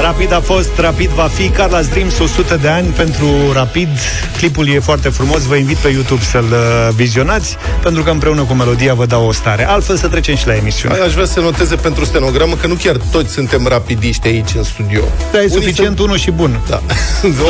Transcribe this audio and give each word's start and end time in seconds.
Rapid 0.00 0.32
a 0.32 0.40
fost, 0.40 0.70
Rapid 0.76 1.10
va 1.10 1.22
fi 1.22 1.48
Carla 1.48 1.80
Dreams 1.80 2.18
100 2.18 2.56
de 2.56 2.68
ani 2.68 2.86
pentru 2.86 3.52
Rapid. 3.52 3.88
Clipul 4.36 4.68
e 4.68 4.78
foarte 4.78 5.08
frumos, 5.08 5.42
vă 5.42 5.54
invit 5.54 5.76
pe 5.76 5.88
YouTube 5.88 6.22
să-l 6.22 6.44
uh, 6.44 6.94
vizionați, 6.94 7.56
pentru 7.82 8.02
că 8.02 8.10
împreună 8.10 8.42
cu 8.42 8.52
melodia 8.52 8.94
vă 8.94 9.06
dau 9.06 9.26
o 9.26 9.32
stare. 9.32 9.68
Altfel 9.68 9.96
să 9.96 10.08
trecem 10.08 10.36
și 10.36 10.46
la 10.46 10.54
emisiune. 10.54 10.98
Aș 10.98 11.12
vrea 11.12 11.24
să 11.24 11.40
noteze 11.40 11.74
pentru 11.74 12.04
stenogramă 12.04 12.54
că 12.54 12.66
nu 12.66 12.74
chiar 12.74 12.96
toți 13.10 13.32
suntem 13.32 13.66
rapidiști 13.66 14.26
aici 14.26 14.54
în 14.56 14.62
studio. 14.62 15.00
Da, 15.32 15.42
e 15.42 15.48
suficient 15.48 15.96
sunt... 15.96 15.98
unul 15.98 16.18
și 16.18 16.30
bun. 16.30 16.60
Da. 16.68 16.82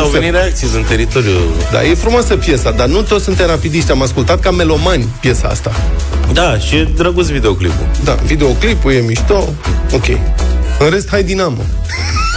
Au 0.01 0.09
venit 0.19 0.31
reacții 0.31 0.69
în 0.75 0.83
teritoriu. 0.83 1.39
Da, 1.73 1.85
e 1.85 1.95
frumoasă 1.95 2.37
piesa, 2.37 2.71
dar 2.71 2.87
nu 2.87 3.03
toți 3.03 3.25
suntem 3.25 3.47
rapidiști. 3.47 3.91
Am 3.91 4.03
ascultat 4.03 4.41
ca 4.41 4.51
melomani 4.51 5.09
piesa 5.21 5.49
asta. 5.49 5.73
Da, 6.33 6.59
și 6.59 6.77
e 6.77 6.89
drăguț 6.97 7.27
videoclipul. 7.27 7.87
Da, 8.05 8.15
videoclipul 8.15 8.93
e 8.93 9.01
mișto. 9.01 9.53
Ok. 9.93 10.07
În 10.79 10.91
rest, 10.91 11.09
hai 11.09 11.23
Dinamo. 11.23 11.63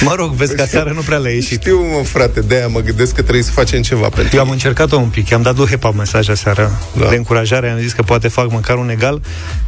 Mă 0.00 0.14
rog, 0.16 0.30
vezi 0.30 0.54
că 0.54 0.64
seara 0.68 0.90
nu 0.90 1.00
prea 1.00 1.18
le-a 1.18 1.32
ieșit. 1.32 1.60
Știu, 1.60 1.80
mă, 1.80 2.04
frate, 2.04 2.40
de-aia 2.40 2.66
mă 2.66 2.80
gândesc 2.80 3.14
că 3.14 3.22
trebuie 3.22 3.42
să 3.42 3.50
facem 3.50 3.82
ceva 3.82 4.08
pentru 4.08 4.36
Eu 4.36 4.42
am 4.42 4.50
încercat-o 4.50 4.96
un 4.96 5.08
pic, 5.08 5.28
i-am 5.28 5.42
dat 5.42 5.56
lui 5.56 5.66
Hepa 5.66 5.90
mesaj 5.90 6.28
aseară 6.28 6.80
da. 6.98 7.08
de 7.08 7.16
încurajare, 7.16 7.70
am 7.70 7.78
zis 7.78 7.92
că 7.92 8.02
poate 8.02 8.28
fac 8.28 8.50
măcar 8.50 8.76
un 8.76 8.90
egal. 8.90 9.20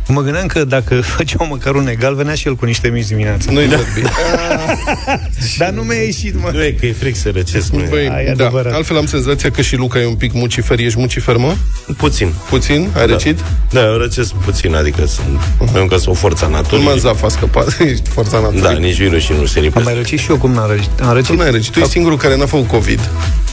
Mă 0.09 0.21
gândeam 0.23 0.47
că 0.47 0.65
dacă 0.65 1.01
făceau 1.16 1.47
măcar 1.47 1.75
un 1.75 1.89
egal, 1.89 2.15
venea 2.15 2.35
și 2.35 2.47
el 2.47 2.55
cu 2.57 2.65
niște 2.65 2.89
mici 2.89 3.07
dimineața. 3.07 3.52
Nu-i 3.52 3.69
da. 3.69 3.77
bine. 3.95 4.11
Dar 5.59 5.71
nu 5.71 5.83
mi-a 5.83 6.02
ieșit, 6.02 6.43
mă. 6.43 6.51
Nu 6.52 6.65
e 6.65 6.71
că 6.71 6.87
e 6.87 6.93
fric 6.93 7.16
să 7.16 7.30
răcesc, 7.35 7.73
mă. 7.73 7.83
Băi, 7.88 8.35
da. 8.37 8.51
Altfel 8.73 8.97
am 8.97 9.07
senzația 9.07 9.51
că 9.51 9.63
și 9.63 9.77
Luca 9.77 10.01
e 10.01 10.07
un 10.07 10.15
pic 10.15 10.33
mucifer. 10.33 10.79
Ești 10.79 10.99
mucifer, 10.99 11.37
mă? 11.37 11.55
Puțin. 11.97 12.33
Puțin? 12.49 12.88
Ai 12.95 13.07
da. 13.07 13.13
răcit? 13.13 13.38
Da, 13.71 13.85
eu 13.85 13.97
răcesc 13.97 14.33
puțin, 14.33 14.74
adică 14.74 15.07
sunt, 15.07 15.41
uh-huh. 15.41 15.80
încă 15.80 15.97
sunt 15.97 16.16
forța 16.16 16.47
naturii. 16.47 16.85
Nu 16.85 16.91
m-a 17.02 17.19
a 17.24 17.29
scăpat, 17.29 17.77
ești 17.91 18.09
forța 18.09 18.41
naturii. 18.41 18.63
Da, 18.63 18.73
nici 18.73 18.97
virus 18.97 19.23
și 19.23 19.32
nu 19.32 19.47
se 19.47 19.71
Am 19.74 19.82
mai 19.82 19.95
răcit 19.95 20.16
și 20.17 20.31
eu 20.31 20.37
cum 20.37 20.53
n-am 20.53 20.69
răcit. 20.69 21.01
Am 21.03 21.13
răcit. 21.13 21.31
Tu 21.31 21.37
n-ai 21.37 21.51
răcit, 21.51 21.73
tu 21.73 21.79
ești 21.79 21.91
singurul 21.91 22.19
care 22.19 22.37
n-a 22.37 22.47
făcut 22.47 22.69
COVID. 22.69 23.11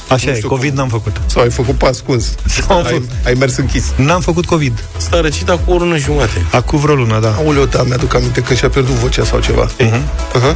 Așa 0.08 0.32
e, 0.32 0.40
COVID 0.40 0.70
cum. 0.70 0.78
n-am 0.78 0.90
făcut. 0.90 1.22
Sau 1.26 1.42
ai 1.42 1.50
făcut 1.50 1.76
pas 1.76 1.90
ascuns. 1.90 2.36
Sau 2.68 2.78
am 2.78 2.86
ai, 2.86 2.92
făcut. 2.92 3.10
ai 3.26 3.34
mers 3.34 3.58
închis. 3.58 3.94
N-am 3.96 4.22
făcut 4.22 4.46
COVID. 4.46 4.84
S-a 4.98 5.22
răcit 5.22 5.50
acum 5.50 5.74
o 5.74 5.78
lună 5.78 5.98
jumate. 5.98 6.46
Acum 6.52 6.80
vreo 6.80 6.96
lună, 6.96 7.20
da. 7.20 7.34
Aoleu, 7.38 7.66
da, 7.66 7.84
mi-aduc 7.84 8.16
aminte 8.16 8.42
când 8.42 8.58
și-a 8.58 8.70
pierdut 8.70 8.94
vocea 8.94 9.24
sau 9.24 9.40
ceva. 9.40 9.68
Uh-huh. 9.68 10.02
Uh-huh. 10.34 10.56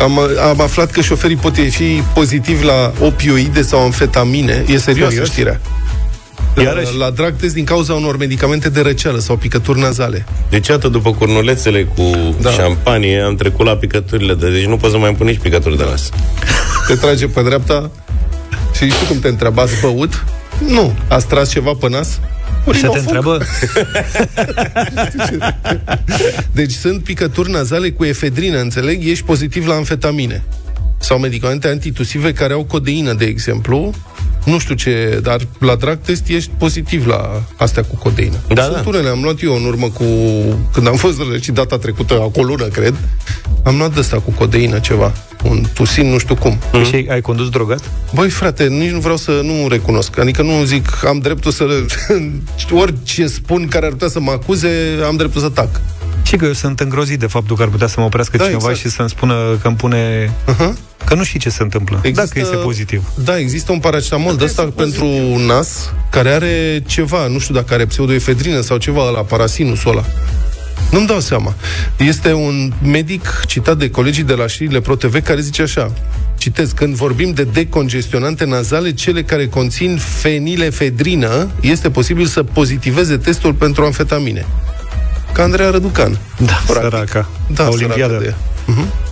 Am, 0.00 0.18
am 0.48 0.60
aflat 0.60 0.90
că 0.90 1.00
șoferii 1.00 1.36
pot 1.36 1.54
fi 1.54 2.02
pozitivi 2.14 2.64
la 2.64 2.92
opioide 3.00 3.62
sau 3.62 3.80
amfetamine. 3.80 4.64
E 4.66 4.78
serios, 4.78 5.08
serios? 5.08 5.28
știrea. 5.28 5.60
Iarăși? 6.62 6.96
La 6.96 7.10
drag 7.10 7.36
test 7.36 7.54
din 7.54 7.64
cauza 7.64 7.94
unor 7.94 8.16
medicamente 8.16 8.68
de 8.68 8.80
răceală 8.80 9.18
sau 9.18 9.36
picături 9.36 9.78
nazale. 9.78 10.26
Deci, 10.50 10.70
atât 10.70 10.92
după 10.92 11.12
curnulețele 11.12 11.84
cu 11.84 12.34
da. 12.40 12.50
șampanie, 12.50 13.20
am 13.20 13.34
trecut 13.34 13.66
la 13.66 13.76
picăturile 13.76 14.34
de... 14.34 14.50
Deci 14.50 14.64
nu 14.64 14.76
poți 14.76 14.92
să 14.92 14.98
mai 14.98 15.14
pun 15.14 15.26
nici 15.26 15.38
picături 15.38 15.76
de 15.76 15.84
nas. 15.84 16.10
Te 16.86 16.94
trage 16.94 17.26
pe 17.26 17.42
dreapta 17.42 17.90
și 18.74 18.90
știu 18.90 19.06
cum 19.06 19.18
te 19.18 19.28
întreabă, 19.28 19.60
ați 19.60 19.80
băut? 19.80 20.24
Nu. 20.68 20.94
Ați 21.08 21.26
tras 21.26 21.50
ceva 21.50 21.72
pe 21.80 21.88
nas? 21.88 22.20
Ori 22.64 22.78
să 22.78 22.88
te 22.88 22.98
întreabă? 22.98 23.42
deci 26.52 26.72
sunt 26.72 27.02
picături 27.02 27.50
nazale 27.50 27.90
cu 27.90 28.04
efedrină, 28.04 28.58
înțeleg? 28.58 29.06
Ești 29.06 29.24
pozitiv 29.24 29.66
la 29.66 29.74
amfetamine. 29.74 30.42
Sau 30.98 31.18
medicamente 31.18 31.68
antitusive 31.68 32.32
care 32.32 32.52
au 32.52 32.64
codeină, 32.64 33.12
de 33.12 33.24
exemplu, 33.24 33.94
nu 34.46 34.58
știu 34.58 34.74
ce, 34.74 35.20
dar 35.22 35.40
la 35.58 35.74
drag 35.74 35.98
test 36.04 36.28
ești 36.28 36.50
pozitiv 36.58 37.06
la 37.06 37.42
astea 37.56 37.82
cu 37.82 37.96
codeină. 37.96 38.36
Da, 38.48 38.62
Sunt 38.62 38.74
da. 38.74 38.82
unele, 38.86 39.08
am 39.08 39.22
luat 39.22 39.42
eu 39.42 39.54
în 39.54 39.64
urmă 39.64 39.88
cu... 39.88 40.04
Când 40.72 40.86
am 40.86 40.96
fost 40.96 41.16
și 41.40 41.52
data 41.52 41.78
trecută, 41.78 42.30
o 42.34 42.42
lună, 42.42 42.64
cred, 42.64 42.94
am 43.64 43.76
luat 43.76 43.94
de 43.94 44.00
asta 44.00 44.18
cu 44.18 44.30
codeină 44.30 44.78
ceva. 44.78 45.12
Un 45.44 45.64
tusin, 45.74 46.10
nu 46.10 46.18
știu 46.18 46.34
cum. 46.34 46.58
Mm-hmm. 46.58 46.88
Și 46.88 47.06
ai 47.10 47.20
condus 47.20 47.48
drogat? 47.48 47.90
Băi, 48.14 48.28
frate, 48.28 48.66
nici 48.66 48.90
nu 48.90 48.98
vreau 48.98 49.16
să 49.16 49.40
nu 49.42 49.68
recunosc. 49.68 50.18
Adică 50.18 50.42
nu 50.42 50.64
zic, 50.64 51.04
am 51.04 51.18
dreptul 51.18 51.50
să... 51.50 51.64
Orice 52.82 53.26
spun 53.26 53.68
care 53.68 53.86
ar 53.86 53.92
putea 53.92 54.08
să 54.08 54.20
mă 54.20 54.30
acuze, 54.30 54.68
am 55.06 55.16
dreptul 55.16 55.40
să 55.40 55.48
tac. 55.48 55.80
Și 56.22 56.36
că 56.36 56.44
eu 56.44 56.52
sunt 56.52 56.80
îngrozit 56.80 57.18
de 57.18 57.26
faptul 57.26 57.56
că 57.56 57.62
ar 57.62 57.68
putea 57.68 57.86
să 57.86 57.94
mă 57.98 58.06
oprească 58.06 58.36
da, 58.36 58.44
cineva 58.44 58.70
exact. 58.70 58.78
și 58.78 58.88
să-mi 58.88 59.08
spună 59.08 59.58
că 59.60 59.66
îmi 59.66 59.76
pune... 59.76 60.32
Uh-huh. 60.48 60.72
Că 61.06 61.14
nu 61.14 61.24
știi 61.24 61.38
ce 61.38 61.50
se 61.50 61.62
întâmplă, 61.62 62.00
există, 62.02 62.26
dacă 62.26 62.38
este 62.38 62.56
pozitiv. 62.56 63.10
Da, 63.24 63.38
există 63.38 63.72
un 63.72 63.78
paracetamol 63.78 64.36
de 64.36 64.44
ăsta 64.44 64.72
pentru 64.76 65.06
nas, 65.46 65.92
care 66.10 66.30
are 66.30 66.82
ceva, 66.86 67.26
nu 67.26 67.38
știu 67.38 67.54
dacă 67.54 67.74
are 67.74 67.86
pseudoefedrină 67.86 68.60
sau 68.60 68.76
ceva 68.76 69.10
la 69.10 69.20
parasinusul 69.20 69.90
ăla. 69.90 70.04
Nu-mi 70.90 71.06
dau 71.06 71.20
seama. 71.20 71.54
Este 71.96 72.32
un 72.32 72.72
medic 72.82 73.42
citat 73.46 73.76
de 73.76 73.90
colegii 73.90 74.22
de 74.22 74.32
la 74.32 74.46
știrile 74.46 74.80
ProTV 74.80 75.22
care 75.22 75.40
zice 75.40 75.62
așa, 75.62 75.92
citez, 76.38 76.72
când 76.72 76.94
vorbim 76.94 77.32
de 77.32 77.42
decongestionante 77.42 78.44
nazale, 78.44 78.92
cele 78.92 79.22
care 79.22 79.46
conțin 79.46 79.96
fenilefedrină, 79.96 81.50
este 81.60 81.90
posibil 81.90 82.26
să 82.26 82.42
pozitiveze 82.42 83.16
testul 83.16 83.52
pentru 83.52 83.84
amfetamine. 83.84 84.46
Ca 85.32 85.42
Andreea 85.42 85.70
Răducan. 85.70 86.18
Da, 86.38 86.62
practic. 86.66 86.90
săraca. 86.90 87.28
Da, 87.54 87.68
Olimpiada. 87.68 88.18
De 88.18 88.34
uh-huh. 88.34 89.05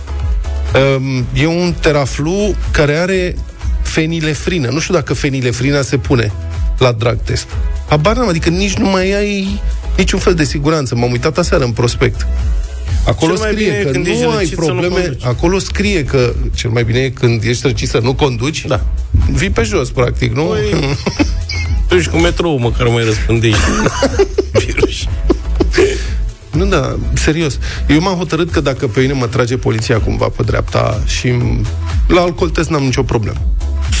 E 1.33 1.45
un 1.45 1.73
teraflu 1.79 2.55
care 2.71 2.97
are 2.97 3.35
fenilefrină. 3.81 4.69
Nu 4.69 4.79
știu 4.79 4.93
dacă 4.93 5.13
fenilefrina 5.13 5.81
se 5.81 5.97
pune 5.97 6.31
la 6.77 6.91
drag 6.91 7.17
test. 7.23 7.47
Habar 7.89 8.15
n-am, 8.15 8.27
adică 8.27 8.49
nici 8.49 8.73
nu 8.73 8.89
mai 8.89 9.11
ai 9.11 9.61
niciun 9.97 10.19
fel 10.19 10.33
de 10.33 10.43
siguranță. 10.43 10.95
M-am 10.95 11.11
uitat 11.11 11.37
aseară 11.37 11.63
în 11.63 11.71
prospect. 11.71 12.27
Acolo 13.05 13.35
scrie 13.35 13.89
că 13.91 13.97
nu 13.97 14.29
ai 14.29 14.45
probleme, 14.45 15.17
nu 15.19 15.29
acolo 15.29 15.59
scrie 15.59 16.03
că 16.03 16.33
cel 16.55 16.69
mai 16.69 16.83
bine 16.83 16.99
e 16.99 17.09
când 17.09 17.43
ești 17.43 17.67
răcit 17.67 17.89
să 17.89 17.99
nu 18.03 18.13
conduci, 18.13 18.65
da. 18.65 18.85
vii 19.31 19.49
pe 19.49 19.63
jos, 19.63 19.89
practic, 19.89 20.33
nu? 20.35 20.43
Păi, 20.43 20.95
tu 21.87 21.95
ești 21.95 22.09
cu 22.09 22.17
metrou, 22.17 22.57
măcar 22.57 22.87
mai 22.87 23.03
răspândești 23.03 23.59
virus. 24.65 25.05
Nu, 26.55 26.65
da, 26.65 26.95
serios. 27.13 27.59
Eu 27.87 28.01
m-am 28.01 28.15
hotărât 28.17 28.51
că 28.51 28.59
dacă 28.59 28.87
pe 28.87 28.99
mine 28.99 29.13
mă 29.13 29.27
trage 29.27 29.57
poliția 29.57 29.99
cumva 29.99 30.27
pe 30.27 30.43
dreapta 30.43 31.01
și 31.05 31.33
la 32.07 32.21
alcool 32.21 32.49
test 32.49 32.69
n-am 32.69 32.83
nicio 32.83 33.03
problemă. 33.03 33.37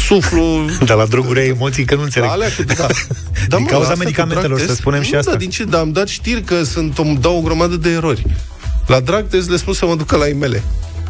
Suflu... 0.07 0.41
Dar 0.87 0.97
la 0.97 1.05
droguri 1.05 1.39
ai 1.39 1.47
emoții 1.47 1.85
că 1.85 1.95
nu 1.95 2.01
înțeleg. 2.01 2.29
Alea 2.29 2.47
cu, 2.57 2.63
da. 2.63 2.73
da 3.47 3.55
din 3.55 3.65
mă, 3.65 3.69
cauza 3.69 3.95
medicamentelor, 3.95 4.59
să 4.59 4.75
spunem 4.75 4.99
nu, 4.99 5.05
și 5.05 5.15
asta. 5.15 5.31
Da, 5.31 5.37
din 5.37 5.49
ce? 5.49 5.63
Da, 5.63 5.79
am 5.79 5.91
dat 5.91 6.07
știri 6.07 6.41
că 6.41 6.63
sunt, 6.63 6.97
îmi 6.97 7.17
dau 7.21 7.37
o 7.37 7.41
grămadă 7.41 7.75
de 7.75 7.89
erori. 7.89 8.25
La 8.87 8.99
drag 8.99 9.27
test 9.27 9.49
le 9.49 9.57
spun 9.57 9.73
să 9.73 9.85
mă 9.85 9.95
ducă 9.95 10.15
la 10.15 10.27
imele 10.27 10.63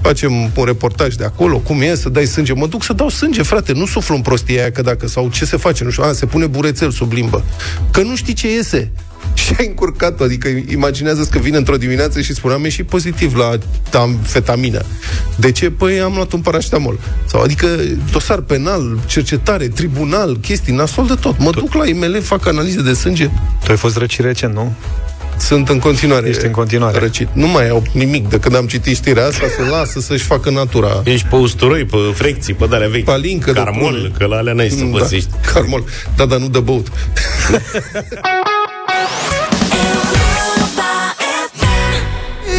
facem 0.06 0.34
un 0.34 0.66
reportaj 0.66 1.16
de 1.16 1.24
acolo, 1.24 1.58
cum 1.58 1.82
e 1.82 1.96
să 1.96 2.10
dai 2.10 2.26
sânge. 2.26 2.54
Mă 2.54 2.68
duc 2.68 2.84
să 2.84 2.94
dau 2.94 3.10
sânge, 3.10 3.42
frate, 3.42 3.74
nu 3.74 3.86
suflu 3.86 4.16
în 4.16 4.22
prostia 4.22 4.62
aia, 4.62 4.72
că 4.72 4.82
dacă, 4.82 5.08
sau 5.08 5.30
ce 5.30 5.46
se 5.46 5.58
face, 5.58 5.84
nu 5.84 5.90
știu, 5.90 6.04
a, 6.04 6.14
se 6.14 6.26
pune 6.26 6.46
burețel 6.46 6.92
sub 6.92 7.12
limbă. 7.12 7.44
Că 7.92 8.02
nu 8.02 8.16
știi 8.16 8.34
ce 8.34 8.52
iese. 8.52 8.92
Și 9.46 9.54
ai 9.58 9.66
încurcat 9.68 10.22
adică 10.22 10.48
imaginează 10.68 11.28
că 11.32 11.40
vine 11.40 11.58
într-o 11.58 11.78
dimineață 11.78 12.22
și 12.22 12.34
spune, 12.34 12.54
am 12.54 12.64
ieșit 12.64 12.86
pozitiv 12.86 13.36
la 13.36 13.58
amfetamină. 14.00 14.82
De 15.36 15.52
ce? 15.52 15.70
Păi 15.70 16.00
am 16.00 16.14
luat 16.16 16.32
un 16.32 16.42
paracetamol. 16.42 17.00
Sau 17.26 17.42
adică 17.42 17.68
dosar 18.12 18.40
penal, 18.40 19.00
cercetare, 19.06 19.68
tribunal, 19.68 20.38
chestii, 20.38 20.74
nasol 20.74 21.08
de 21.08 21.16
tot. 21.16 21.40
Mă 21.40 21.52
duc 21.52 21.74
la 21.74 21.88
IML, 21.88 22.22
fac 22.22 22.48
analize 22.48 22.82
de 22.82 22.94
sânge. 22.94 23.30
Tu 23.64 23.72
ai 23.72 23.78
fost 23.78 23.98
răcit 23.98 24.24
recent, 24.24 24.54
nu? 24.54 24.74
Sunt 25.38 25.70
în 25.70 25.80
continuare. 25.80 26.28
Ești 26.28 26.46
în 26.46 26.52
continuare. 26.52 27.00
Răcit. 27.00 27.28
Nu 27.34 27.48
mai 27.48 27.70
au 27.70 27.84
nimic 27.92 28.30
de 28.30 28.40
când 28.40 28.56
am 28.56 28.66
citit 28.66 28.96
știrea 28.96 29.26
asta, 29.26 29.46
să 29.58 29.70
lasă 29.70 30.00
să-și 30.00 30.24
facă 30.24 30.50
natura. 30.50 31.02
Ești 31.06 31.28
pe 31.28 31.36
usturoi, 31.36 31.86
pe 31.86 31.98
frecții, 32.14 32.54
pe 32.54 32.66
darea 32.66 32.88
vechi. 32.88 33.04
Palincă 33.04 33.52
Carmol, 33.52 34.12
că 34.18 34.26
la 34.26 34.36
alea 34.36 34.54
n-ai 34.54 34.70
să 34.70 34.84
da, 34.84 34.98
păsești. 34.98 35.30
Carmol. 35.54 35.84
Da, 36.16 36.26
dar 36.26 36.40
nu 36.40 36.50
de 36.50 36.60
băut. 36.60 36.88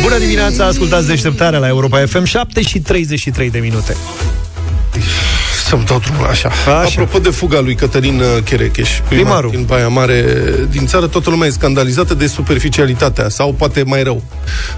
Bună 0.06 0.18
dimineața, 0.18 0.64
ascultați 0.64 1.06
deșteptarea 1.06 1.58
la 1.58 1.68
Europa 1.68 2.06
FM 2.06 2.24
7 2.24 2.62
și 2.62 2.80
33 2.80 3.50
de 3.50 3.58
minute. 3.58 3.96
Să-mi 5.68 5.84
dau 5.84 5.98
drumul 5.98 6.26
așa. 6.26 6.48
așa. 6.48 6.80
Apropo 6.80 7.18
de 7.18 7.30
fuga 7.30 7.60
lui 7.60 7.74
Cătălin 7.74 8.20
uh, 8.20 8.42
Cherecheș, 8.44 8.90
primarul 9.08 9.50
din 9.50 9.64
Baia 9.64 9.88
Mare 9.88 10.24
din 10.70 10.86
țară, 10.86 11.06
toată 11.06 11.30
lumea 11.30 11.46
e 11.46 11.50
scandalizată 11.50 12.14
de 12.14 12.26
superficialitatea, 12.26 13.28
sau 13.28 13.52
poate 13.52 13.82
mai 13.82 14.02
rău, 14.02 14.22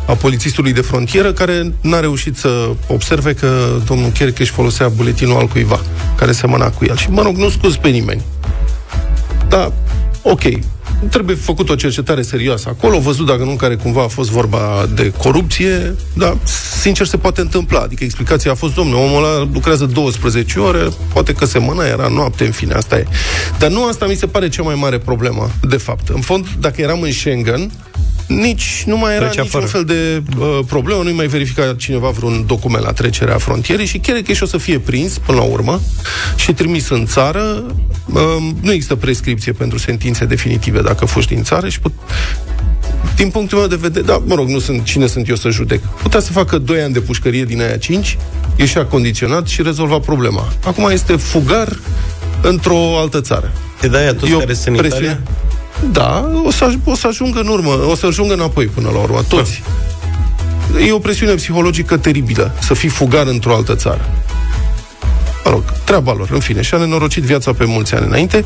a 0.07 0.13
polițistului 0.13 0.73
de 0.73 0.81
frontieră, 0.81 1.33
care 1.33 1.73
n-a 1.81 2.01
reușit 2.01 2.37
să 2.37 2.69
observe 2.87 3.35
că 3.35 3.77
domnul 3.87 4.11
Cherecheș 4.11 4.51
folosea 4.51 4.89
buletinul 4.89 5.37
al 5.37 5.47
cuiva, 5.47 5.81
care 6.17 6.33
semăna 6.33 6.71
cu 6.71 6.85
el. 6.85 6.97
Și, 6.97 7.11
mă 7.11 7.23
rog, 7.23 7.37
nu 7.37 7.49
scuz 7.49 7.77
pe 7.77 7.89
nimeni. 7.89 8.23
Da, 9.49 9.73
ok, 10.23 10.43
trebuie 11.11 11.37
făcut 11.37 11.69
o 11.69 11.75
cercetare 11.75 12.23
serioasă 12.23 12.69
acolo, 12.69 12.99
văzut 12.99 13.27
dacă 13.27 13.45
nu 13.45 13.51
care 13.51 13.75
cumva 13.77 14.03
a 14.03 14.07
fost 14.07 14.31
vorba 14.31 14.89
de 14.95 15.13
corupție, 15.19 15.95
dar 16.17 16.37
sincer 16.81 17.07
se 17.07 17.17
poate 17.17 17.41
întâmpla. 17.41 17.81
Adică 17.81 18.05
explicația 18.05 18.51
a 18.51 18.55
fost, 18.55 18.75
domnule, 18.75 19.01
omul 19.01 19.25
ăla 19.25 19.49
lucrează 19.53 19.87
12 19.87 20.59
ore, 20.59 20.89
poate 21.13 21.33
că 21.33 21.45
se 21.45 21.59
mâna, 21.59 21.87
era 21.87 22.09
noapte, 22.09 22.45
în 22.45 22.53
fine, 22.53 22.75
asta 22.75 22.99
e. 22.99 23.05
Dar 23.59 23.71
nu 23.71 23.85
asta 23.85 24.07
mi 24.07 24.15
se 24.15 24.27
pare 24.27 24.49
cea 24.49 24.63
mai 24.63 24.75
mare 24.75 24.99
problemă, 24.99 25.51
de 25.69 25.77
fapt. 25.77 26.09
În 26.09 26.21
fond, 26.21 26.47
dacă 26.61 26.81
eram 26.81 27.01
în 27.01 27.13
Schengen, 27.13 27.71
nici 28.29 28.83
nu 28.87 28.97
mai 28.99 29.15
era 29.15 29.25
Trecea 29.27 29.43
niciun 29.43 29.61
fără. 29.61 29.73
fel 29.73 29.85
de 29.85 30.23
uh, 30.39 30.59
problemă, 30.67 31.03
nu 31.03 31.15
mai 31.15 31.27
verifica 31.27 31.75
cineva 31.79 32.09
vreun 32.09 32.45
document 32.47 32.85
la 32.85 32.93
trecerea 32.93 33.39
frontierei 33.39 33.87
și 33.87 33.99
chiar 33.99 34.17
că 34.19 34.33
și 34.33 34.43
o 34.43 34.47
să 34.47 34.59
fie 34.59 34.79
prins 34.79 35.19
până 35.19 35.39
la 35.39 35.45
urmă 35.45 35.81
și 36.37 36.53
trimis 36.53 36.89
în 36.89 37.07
țară. 37.07 37.65
Uh, 38.13 38.21
nu 38.61 38.73
există 38.73 38.95
prescripție 38.95 39.53
pentru 39.53 39.79
sentințe 39.79 40.25
definitive 40.25 40.81
dacă 40.81 41.05
fugi 41.05 41.27
din 41.27 41.43
țară 41.43 41.69
și 41.69 41.81
put... 41.81 41.93
din 43.17 43.31
punctul 43.31 43.59
meu 43.59 43.67
de 43.67 43.77
vedere, 43.81 44.05
da, 44.05 44.23
mă 44.27 44.35
rog, 44.35 44.49
nu 44.49 44.59
sunt 44.59 44.85
cine 44.85 45.07
sunt 45.07 45.29
eu 45.29 45.37
să 45.37 45.49
judec. 45.51 45.81
Putea 46.03 46.21
să 46.21 46.33
facă 46.33 46.59
2 46.59 46.81
ani 46.81 46.93
de 46.93 47.01
pușcărie 47.01 47.45
din 47.45 47.61
aia 47.61 47.77
5, 47.77 48.19
ieșea 48.57 48.85
condiționat 48.87 49.47
și 49.47 49.63
rezolva 49.63 49.99
problema. 49.99 50.49
Acum 50.65 50.89
este 50.91 51.17
fugar 51.17 51.79
într-o 52.43 52.99
altă 52.99 53.21
țară. 53.21 53.53
De 53.91 53.97
aia 53.97 54.15
toți 54.15 54.31
E 54.33 54.35
o 54.35 54.39
care 54.39 54.55
sunt 54.55 54.67
în 54.67 54.75
presiune- 54.75 55.05
Italia? 55.07 55.21
Da, 55.93 56.31
o 56.45 56.51
să, 56.51 56.65
aj- 56.71 56.85
o 56.85 56.95
să 56.95 57.07
ajungă 57.07 57.41
în 57.41 57.49
urmă, 57.49 57.71
o 57.91 57.95
să 57.95 58.07
ajungă 58.07 58.35
înapoi 58.35 58.67
până 58.67 58.91
la 58.91 58.99
urmă, 58.99 59.23
toți. 59.29 59.63
E 60.87 60.93
o 60.93 60.99
presiune 60.99 61.35
psihologică 61.35 61.97
teribilă 61.97 62.53
să 62.61 62.75
fii 62.75 62.89
fugar 62.89 63.27
într-o 63.27 63.55
altă 63.55 63.75
țară. 63.75 64.09
Mă 65.45 65.51
rog, 65.51 65.63
treaba 65.85 66.13
lor, 66.13 66.29
în 66.31 66.41
fine, 66.41 66.63
și-a 66.63 66.79
nenorocit 66.79 67.23
viața 67.23 67.53
pe 67.53 67.65
mulți 67.65 67.95
ani 67.95 68.07
înainte. 68.07 68.45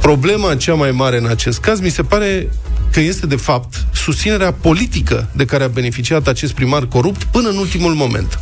Problema 0.00 0.54
cea 0.54 0.74
mai 0.74 0.90
mare 0.90 1.18
în 1.18 1.26
acest 1.26 1.60
caz 1.60 1.80
mi 1.80 1.88
se 1.88 2.02
pare 2.02 2.48
că 2.92 3.00
este, 3.00 3.26
de 3.26 3.36
fapt, 3.36 3.74
susținerea 3.94 4.52
politică 4.52 5.28
de 5.32 5.44
care 5.44 5.64
a 5.64 5.68
beneficiat 5.68 6.26
acest 6.26 6.52
primar 6.52 6.86
corupt 6.86 7.24
până 7.24 7.48
în 7.48 7.56
ultimul 7.56 7.94
moment. 7.94 8.38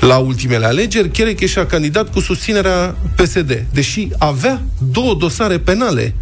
La 0.00 0.16
ultimele 0.16 0.66
alegeri, 0.66 1.10
Cherecheș 1.10 1.50
și-a 1.50 1.66
candidat 1.66 2.12
cu 2.12 2.20
susținerea 2.20 2.94
PSD, 3.16 3.64
deși 3.72 4.08
avea 4.18 4.62
două 4.78 5.14
dosare 5.14 5.58
penale 5.58 6.14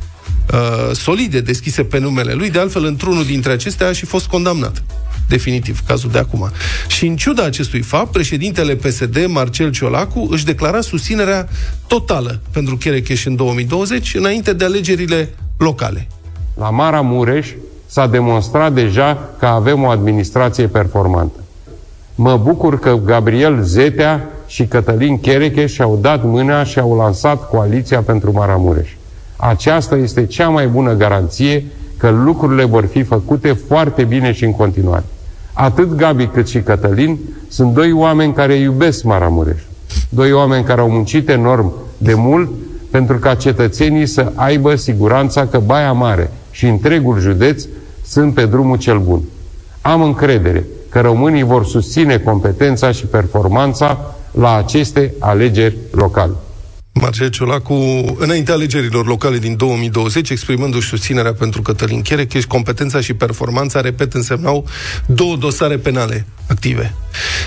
uh, 0.52 0.90
solide 0.92 1.40
deschise 1.40 1.84
pe 1.84 1.98
numele 1.98 2.32
lui, 2.32 2.50
de 2.50 2.58
altfel 2.58 2.84
într-unul 2.84 3.24
dintre 3.24 3.52
acestea 3.52 3.88
a 3.88 3.92
și 3.92 4.04
fost 4.04 4.26
condamnat. 4.26 4.82
Definitiv, 5.28 5.80
cazul 5.86 6.10
de 6.10 6.18
acum. 6.18 6.50
Și 6.88 7.06
în 7.06 7.16
ciuda 7.16 7.44
acestui 7.44 7.80
fapt, 7.80 8.10
președintele 8.10 8.74
PSD, 8.74 9.26
Marcel 9.26 9.70
Ciolacu, 9.70 10.28
își 10.30 10.44
declara 10.44 10.80
susținerea 10.80 11.48
totală 11.86 12.40
pentru 12.50 12.76
Cherecheș 12.76 13.24
în 13.24 13.36
2020, 13.36 14.14
înainte 14.14 14.52
de 14.52 14.64
alegerile 14.64 15.34
locale. 15.58 16.06
La 16.58 16.70
Maramureș 16.70 17.48
s-a 17.86 18.06
demonstrat 18.06 18.72
deja 18.72 19.30
că 19.38 19.46
avem 19.46 19.82
o 19.82 19.88
administrație 19.88 20.66
performantă. 20.66 21.40
Mă 22.14 22.36
bucur 22.36 22.78
că 22.78 22.98
Gabriel 23.04 23.62
Zetea 23.62 24.28
și 24.46 24.66
Cătălin 24.66 25.18
Cherecheș 25.18 25.72
și-au 25.72 25.98
dat 26.00 26.24
mâna 26.24 26.64
și 26.64 26.78
au 26.78 26.96
lansat 26.96 27.48
coaliția 27.48 28.02
pentru 28.02 28.32
Maramureș. 28.32 28.88
Aceasta 29.44 29.96
este 29.96 30.26
cea 30.26 30.48
mai 30.48 30.66
bună 30.66 30.92
garanție 30.94 31.66
că 31.96 32.10
lucrurile 32.10 32.64
vor 32.64 32.86
fi 32.86 33.02
făcute 33.02 33.52
foarte 33.52 34.04
bine 34.04 34.32
și 34.32 34.44
în 34.44 34.52
continuare. 34.52 35.04
Atât 35.52 35.94
Gabi 35.94 36.26
cât 36.26 36.48
și 36.48 36.60
Cătălin 36.60 37.18
sunt 37.48 37.74
doi 37.74 37.92
oameni 37.92 38.32
care 38.32 38.54
iubesc 38.54 39.02
Maramureș. 39.02 39.62
Doi 40.08 40.32
oameni 40.32 40.64
care 40.64 40.80
au 40.80 40.90
muncit 40.90 41.28
enorm 41.28 41.72
de 41.98 42.14
mult 42.14 42.50
pentru 42.90 43.18
ca 43.18 43.34
cetățenii 43.34 44.06
să 44.06 44.32
aibă 44.34 44.74
siguranța 44.74 45.46
că 45.46 45.58
Baia 45.58 45.92
Mare 45.92 46.30
și 46.50 46.66
întregul 46.66 47.18
județ 47.18 47.64
sunt 48.04 48.34
pe 48.34 48.46
drumul 48.46 48.76
cel 48.76 48.98
bun. 48.98 49.22
Am 49.80 50.02
încredere 50.02 50.64
că 50.88 51.00
românii 51.00 51.42
vor 51.42 51.64
susține 51.64 52.18
competența 52.18 52.92
și 52.92 53.06
performanța 53.06 54.14
la 54.30 54.56
aceste 54.56 55.14
alegeri 55.18 55.76
locale. 55.90 56.32
Marcel 56.92 57.28
Ciolacu, 57.28 57.74
înainte 58.18 58.52
alegerilor 58.52 59.06
locale 59.06 59.38
din 59.38 59.56
2020, 59.56 60.30
exprimându-și 60.30 60.88
susținerea 60.88 61.32
pentru 61.32 61.62
Cătălin 61.62 62.02
Cherecheș, 62.02 62.44
competența 62.44 63.00
și 63.00 63.14
performanța, 63.14 63.80
repet, 63.80 64.12
însemnau 64.12 64.66
două 65.06 65.36
dosare 65.36 65.78
penale 65.78 66.26
active. 66.48 66.94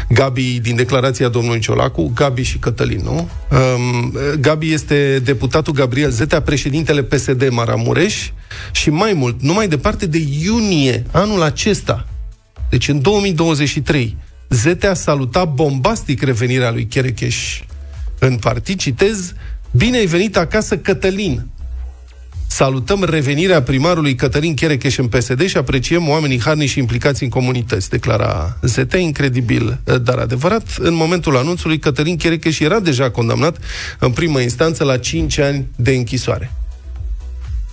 Gabi, 0.09 0.59
din 0.61 0.75
declarația 0.75 1.27
domnului 1.27 1.59
Ciolacu, 1.59 2.11
Gabi 2.15 2.41
și 2.41 2.57
Cătălin, 2.57 3.01
nu? 3.03 3.29
Um, 3.51 4.13
Gabi 4.39 4.73
este 4.73 5.19
deputatul 5.23 5.73
Gabriel 5.73 6.09
Zetea, 6.09 6.41
președintele 6.41 7.03
PSD 7.03 7.49
Maramureș 7.49 8.29
și 8.71 8.89
mai 8.89 9.13
mult, 9.13 9.41
numai 9.41 9.67
departe 9.67 10.05
de 10.05 10.21
iunie 10.43 11.05
anul 11.11 11.41
acesta, 11.41 12.07
deci 12.69 12.87
în 12.87 13.01
2023, 13.01 14.17
Zetea 14.49 14.93
saluta 14.93 15.45
bombastic 15.45 16.21
revenirea 16.21 16.71
lui 16.71 16.85
Cherecheș 16.85 17.61
în 18.19 18.37
partid, 18.37 18.79
citez, 18.79 19.33
Bine 19.71 19.97
ai 19.97 20.05
venit 20.05 20.37
acasă, 20.37 20.77
Cătălin! 20.77 21.45
Salutăm 22.47 23.03
revenirea 23.03 23.61
primarului 23.61 24.15
Cătălin 24.15 24.53
Cherecheș 24.53 24.97
în 24.97 25.07
PSD 25.07 25.45
și 25.45 25.57
apreciem 25.57 26.09
oamenii 26.09 26.41
harni 26.41 26.65
și 26.65 26.79
implicați 26.79 27.23
în 27.23 27.29
comunități, 27.29 27.89
declara 27.89 28.57
ZT, 28.61 28.93
incredibil, 28.93 29.79
dar 30.01 30.17
adevărat. 30.17 30.63
În 30.77 30.93
momentul 30.93 31.37
anunțului, 31.37 31.79
Cătălin 31.79 32.17
Cherecheș 32.17 32.59
era 32.59 32.79
deja 32.79 33.11
condamnat 33.11 33.57
în 33.99 34.11
primă 34.11 34.39
instanță 34.39 34.83
la 34.83 34.97
5 34.97 35.37
ani 35.37 35.67
de 35.75 35.91
închisoare. 35.91 36.51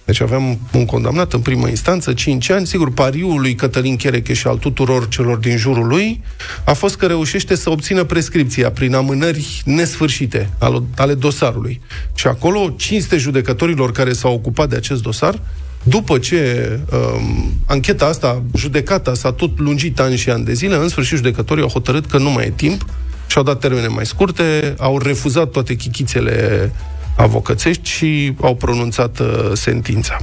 Deci 0.05 0.21
aveam 0.21 0.59
un 0.73 0.85
condamnat 0.85 1.33
în 1.33 1.41
primă 1.41 1.69
instanță, 1.69 2.13
5 2.13 2.51
ani. 2.51 2.67
Sigur, 2.67 2.93
pariul 2.93 3.41
lui 3.41 3.55
Cătălin 3.55 3.97
Chereche 3.97 4.33
și 4.33 4.47
al 4.47 4.57
tuturor 4.57 5.09
celor 5.09 5.37
din 5.37 5.57
jurul 5.57 5.87
lui 5.87 6.23
a 6.65 6.73
fost 6.73 6.97
că 6.97 7.07
reușește 7.07 7.55
să 7.55 7.71
obțină 7.71 8.05
prescripția 8.05 8.71
prin 8.71 8.95
amânări 8.95 9.63
nesfârșite 9.65 10.51
ale- 10.59 10.83
ale 10.97 11.15
dosarului. 11.15 11.81
Și 12.15 12.27
acolo, 12.27 12.75
cinste 12.77 13.17
judecătorilor 13.17 13.93
care 13.93 14.13
s-au 14.13 14.33
ocupat 14.33 14.69
de 14.69 14.77
acest 14.77 15.03
dosar, 15.03 15.41
după 15.83 16.19
ce 16.19 16.71
um, 16.93 17.53
ancheta 17.67 18.07
asta, 18.07 18.43
judecata 18.57 19.15
s-a 19.15 19.33
tot 19.33 19.59
lungit 19.59 20.01
ani 20.01 20.17
și 20.17 20.31
ani 20.31 20.45
de 20.45 20.53
zile, 20.53 20.77
în 20.77 20.89
sfârșit 20.89 21.17
judecătorii 21.17 21.63
au 21.63 21.69
hotărât 21.69 22.07
că 22.07 22.19
nu 22.19 22.31
mai 22.31 22.45
e 22.45 22.53
timp 22.57 22.87
și-au 23.27 23.45
dat 23.45 23.59
termene 23.59 23.87
mai 23.87 24.07
scurte, 24.07 24.75
au 24.79 24.99
refuzat 24.99 25.51
toate 25.51 25.75
chichițele 25.75 26.73
avocățești 27.17 27.91
și 27.91 28.33
au 28.41 28.55
pronunțat 28.55 29.19
uh, 29.19 29.51
sentința. 29.53 30.17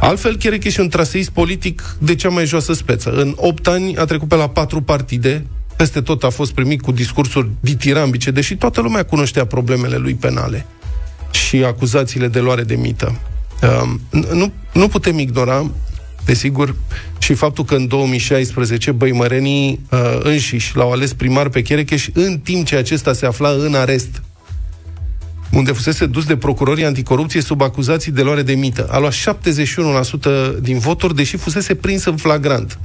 Altfel, 0.00 0.36
Chereche 0.36 0.70
și 0.70 0.80
un 0.80 0.88
traseist 0.88 1.30
politic 1.30 1.96
de 1.98 2.14
cea 2.14 2.28
mai 2.28 2.46
joasă 2.46 2.72
speță. 2.72 3.10
În 3.10 3.32
8 3.36 3.66
ani 3.66 3.96
a 3.96 4.04
trecut 4.04 4.28
pe 4.28 4.34
la 4.34 4.48
patru 4.48 4.82
partide, 4.82 5.46
peste 5.76 6.00
tot 6.00 6.22
a 6.24 6.30
fost 6.30 6.52
primit 6.52 6.80
cu 6.80 6.92
discursuri 6.92 7.48
ditirambice, 7.60 8.30
deși 8.30 8.56
toată 8.56 8.80
lumea 8.80 9.02
cunoștea 9.02 9.44
problemele 9.44 9.96
lui 9.96 10.14
penale 10.14 10.66
și 11.30 11.64
acuzațiile 11.64 12.28
de 12.28 12.40
luare 12.40 12.62
de 12.62 12.74
mită. 12.74 13.20
Um, 13.82 14.00
nu, 14.32 14.52
nu 14.72 14.88
putem 14.88 15.18
ignora 15.18 15.70
desigur, 16.24 16.74
și 17.18 17.34
faptul 17.34 17.64
că 17.64 17.74
în 17.74 17.86
2016 17.86 18.92
băimărenii 18.92 19.80
uh, 19.90 20.18
înșiși 20.22 20.76
l-au 20.76 20.92
ales 20.92 21.12
primar 21.12 21.48
pe 21.48 21.62
Cherecheș 21.62 22.08
în 22.12 22.38
timp 22.38 22.66
ce 22.66 22.76
acesta 22.76 23.12
se 23.12 23.26
afla 23.26 23.48
în 23.48 23.74
arest 23.74 24.22
unde 25.50 25.72
fusese 25.72 26.06
dus 26.06 26.24
de 26.24 26.36
procurorii 26.36 26.84
anticorupție 26.84 27.40
sub 27.40 27.60
acuzații 27.60 28.12
de 28.12 28.22
luare 28.22 28.42
de 28.42 28.54
mită. 28.54 28.86
A 28.90 28.98
luat 28.98 29.14
71% 29.14 30.60
din 30.60 30.78
voturi, 30.78 31.14
deși 31.14 31.36
fusese 31.36 31.74
prins 31.74 32.04
în 32.04 32.16
flagrant. 32.16 32.78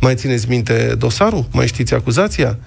Mai 0.00 0.14
țineți 0.14 0.48
minte 0.48 0.94
dosarul? 0.98 1.46
Mai 1.52 1.66
știți 1.66 1.94
acuzația? 1.94 2.58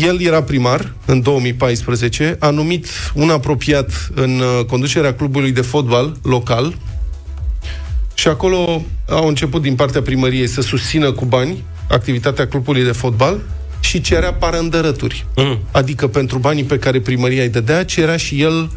El 0.00 0.20
era 0.20 0.42
primar 0.42 0.92
în 1.04 1.22
2014, 1.22 2.36
a 2.38 2.50
numit 2.50 2.86
un 3.14 3.30
apropiat 3.30 4.10
în 4.14 4.40
uh, 4.40 4.64
conducerea 4.64 5.14
clubului 5.14 5.52
de 5.52 5.60
fotbal 5.60 6.16
local 6.22 6.74
și 8.14 8.28
acolo 8.28 8.84
au 9.08 9.28
început 9.28 9.62
din 9.62 9.74
partea 9.74 10.02
primăriei 10.02 10.46
să 10.46 10.60
susțină 10.60 11.12
cu 11.12 11.24
bani 11.24 11.64
activitatea 11.88 12.48
clubului 12.48 12.84
de 12.84 12.92
fotbal 12.92 13.40
și 13.88 14.00
cerea 14.00 14.32
parândărături. 14.32 15.26
Mm. 15.36 15.58
Adică 15.70 16.06
pentru 16.06 16.38
banii 16.38 16.64
pe 16.64 16.78
care 16.78 17.00
primăria 17.00 17.42
îi 17.42 17.48
dădea, 17.48 17.84
cerea 17.84 18.16
și 18.16 18.40
el 18.40 18.70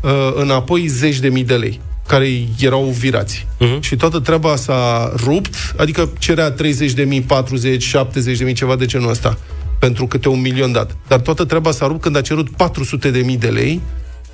uh, 0.00 0.10
înapoi 0.34 0.86
zeci 0.86 1.18
de 1.18 1.28
mii 1.28 1.44
de 1.44 1.54
lei 1.54 1.80
care 2.06 2.28
erau 2.58 2.82
virați. 2.82 3.46
Uh-huh. 3.60 3.80
Și 3.80 3.96
toată 3.96 4.20
treaba 4.20 4.56
s-a 4.56 5.12
rupt, 5.16 5.54
adică 5.76 6.10
cerea 6.18 6.50
30 6.50 6.92
de 6.92 7.02
mii, 7.02 7.20
40, 7.20 7.82
70 7.82 8.38
de 8.38 8.44
mii, 8.44 8.54
ceva 8.54 8.76
de 8.76 8.84
genul 8.84 9.10
ăsta, 9.10 9.38
pentru 9.78 10.06
câte 10.06 10.28
un 10.28 10.40
milion 10.40 10.72
dat. 10.72 10.96
Dar 11.08 11.20
toată 11.20 11.44
treaba 11.44 11.70
s-a 11.70 11.86
rupt 11.86 12.00
când 12.00 12.16
a 12.16 12.20
cerut 12.20 12.50
400 12.50 13.10
de 13.10 13.18
mii 13.18 13.36
de 13.36 13.48
lei 13.48 13.80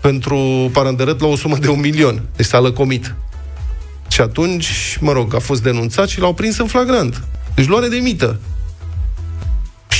pentru 0.00 0.70
parandărăt 0.72 1.20
la 1.20 1.26
o 1.26 1.36
sumă 1.36 1.56
de 1.56 1.68
un 1.68 1.80
milion. 1.80 2.22
Deci 2.36 2.46
s-a 2.46 2.60
lăcomit. 2.60 3.14
Și 4.08 4.20
atunci, 4.20 4.98
mă 5.00 5.12
rog, 5.12 5.34
a 5.34 5.38
fost 5.38 5.62
denunțat 5.62 6.08
și 6.08 6.20
l-au 6.20 6.34
prins 6.34 6.58
în 6.58 6.66
flagrant. 6.66 7.22
Deci 7.54 7.66
luare 7.66 7.88
de 7.88 7.96
mită. 7.96 8.38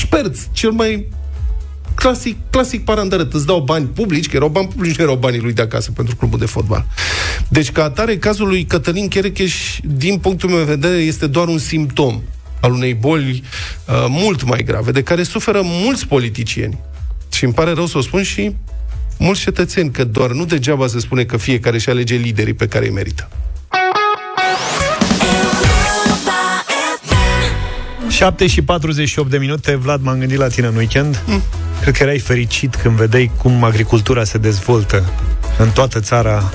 Șperț, 0.00 0.38
cel 0.52 0.70
mai 0.70 1.08
clasic, 1.94 2.36
clasic 2.50 2.84
parandărăt. 2.84 3.32
Îți 3.32 3.46
dau 3.46 3.60
bani 3.60 3.86
publici, 3.86 4.28
că 4.28 4.36
erau 4.36 4.48
bani 4.48 4.68
publici, 4.68 4.96
nu 4.96 5.02
erau 5.02 5.16
banii 5.16 5.40
lui 5.40 5.52
de 5.52 5.62
acasă 5.62 5.90
pentru 5.90 6.16
clubul 6.16 6.38
de 6.38 6.46
fotbal. 6.46 6.86
Deci, 7.48 7.70
ca 7.70 7.84
atare, 7.84 8.18
cazul 8.18 8.48
lui 8.48 8.64
Cătălin 8.64 9.08
Cherecheș, 9.08 9.78
din 9.82 10.18
punctul 10.18 10.48
meu 10.48 10.58
de 10.58 10.64
vedere, 10.64 10.96
este 10.96 11.26
doar 11.26 11.48
un 11.48 11.58
simptom 11.58 12.22
al 12.60 12.72
unei 12.72 12.94
boli 12.94 13.42
uh, 13.88 14.06
mult 14.08 14.44
mai 14.44 14.62
grave, 14.62 14.90
de 14.90 15.02
care 15.02 15.22
suferă 15.22 15.60
mulți 15.64 16.06
politicieni. 16.06 16.78
Și 17.32 17.44
îmi 17.44 17.52
pare 17.52 17.72
rău 17.72 17.86
să 17.86 17.98
o 17.98 18.00
spun 18.00 18.22
și 18.22 18.54
mulți 19.18 19.40
cetățeni, 19.40 19.90
că 19.90 20.04
doar 20.04 20.30
nu 20.30 20.44
degeaba 20.44 20.86
se 20.86 21.00
spune 21.00 21.24
că 21.24 21.36
fiecare 21.36 21.78
și 21.78 21.88
alege 21.88 22.14
liderii 22.14 22.54
pe 22.54 22.66
care 22.66 22.84
îi 22.84 22.92
merită. 22.92 23.28
7 28.10 28.46
și 28.46 28.62
48 28.62 29.30
de 29.30 29.38
minute, 29.38 29.74
Vlad, 29.74 30.02
m-am 30.02 30.18
gândit 30.18 30.38
la 30.38 30.48
tine 30.48 30.66
în 30.66 30.76
weekend. 30.76 31.22
Mm. 31.26 31.42
Cred 31.80 31.96
că 31.96 32.02
erai 32.02 32.18
fericit 32.18 32.74
când 32.74 32.96
vedeai 32.96 33.30
cum 33.36 33.64
agricultura 33.64 34.24
se 34.24 34.38
dezvoltă 34.38 35.12
în 35.58 35.70
toată 35.70 36.00
țara 36.00 36.52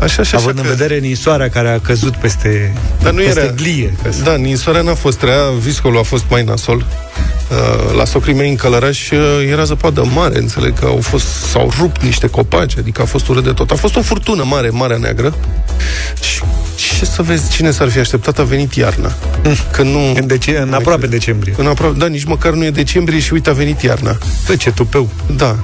Așa, 0.00 0.22
așa, 0.22 0.36
Având 0.36 0.58
așa 0.58 0.68
în 0.68 0.76
vedere 0.76 0.98
ninsoarea 0.98 1.48
care 1.48 1.68
a 1.68 1.80
căzut 1.80 2.16
peste, 2.16 2.74
Dar 3.02 3.12
nu 3.12 3.18
peste 3.18 3.40
era, 3.40 3.52
glie. 3.52 3.94
Da, 4.24 4.36
ninsoarea 4.36 4.82
n-a 4.82 4.94
fost 4.94 5.22
rea, 5.22 5.50
viscolul 5.58 5.98
a 5.98 6.02
fost 6.02 6.24
mai 6.30 6.44
nasol. 6.44 6.76
Uh, 6.76 7.94
la 7.96 8.04
socrii 8.04 8.34
mei 8.34 8.48
în 8.48 8.56
Călăraș 8.56 9.10
uh, 9.10 9.18
era 9.50 9.64
zăpadă 9.64 10.04
mare, 10.14 10.38
înțeleg 10.38 10.78
că 10.78 10.84
au 10.84 10.98
fost, 11.00 11.26
s-au 11.26 11.72
rupt 11.78 12.02
niște 12.02 12.26
copaci, 12.26 12.76
adică 12.78 13.02
a 13.02 13.04
fost 13.04 13.28
urât 13.28 13.44
de 13.44 13.52
tot. 13.52 13.70
A 13.70 13.74
fost 13.74 13.96
o 13.96 14.02
furtună 14.02 14.44
mare, 14.44 14.68
Marea 14.68 14.96
Neagră. 14.96 15.34
Și 16.76 16.89
ce 17.00 17.06
să 17.06 17.22
vezi, 17.22 17.52
cine 17.52 17.70
s-ar 17.70 17.88
fi 17.88 17.98
așteptat, 17.98 18.38
a 18.38 18.42
venit 18.42 18.74
iarna. 18.74 19.08
Că 19.74 19.82
nu... 19.82 19.98
În, 20.14 20.26
dece- 20.26 20.58
în 20.58 20.72
aproape 20.72 21.06
decembrie. 21.06 21.54
În 21.56 21.66
aproape, 21.66 21.98
da, 21.98 22.06
nici 22.06 22.24
măcar 22.24 22.52
nu 22.52 22.64
e 22.64 22.70
decembrie 22.70 23.18
și 23.18 23.32
uite, 23.32 23.50
a 23.50 23.52
venit 23.52 23.80
iarna. 23.80 24.12
Pe 24.46 24.56
ce 24.56 24.72
tupeu. 24.72 25.08
Da. 25.36 25.54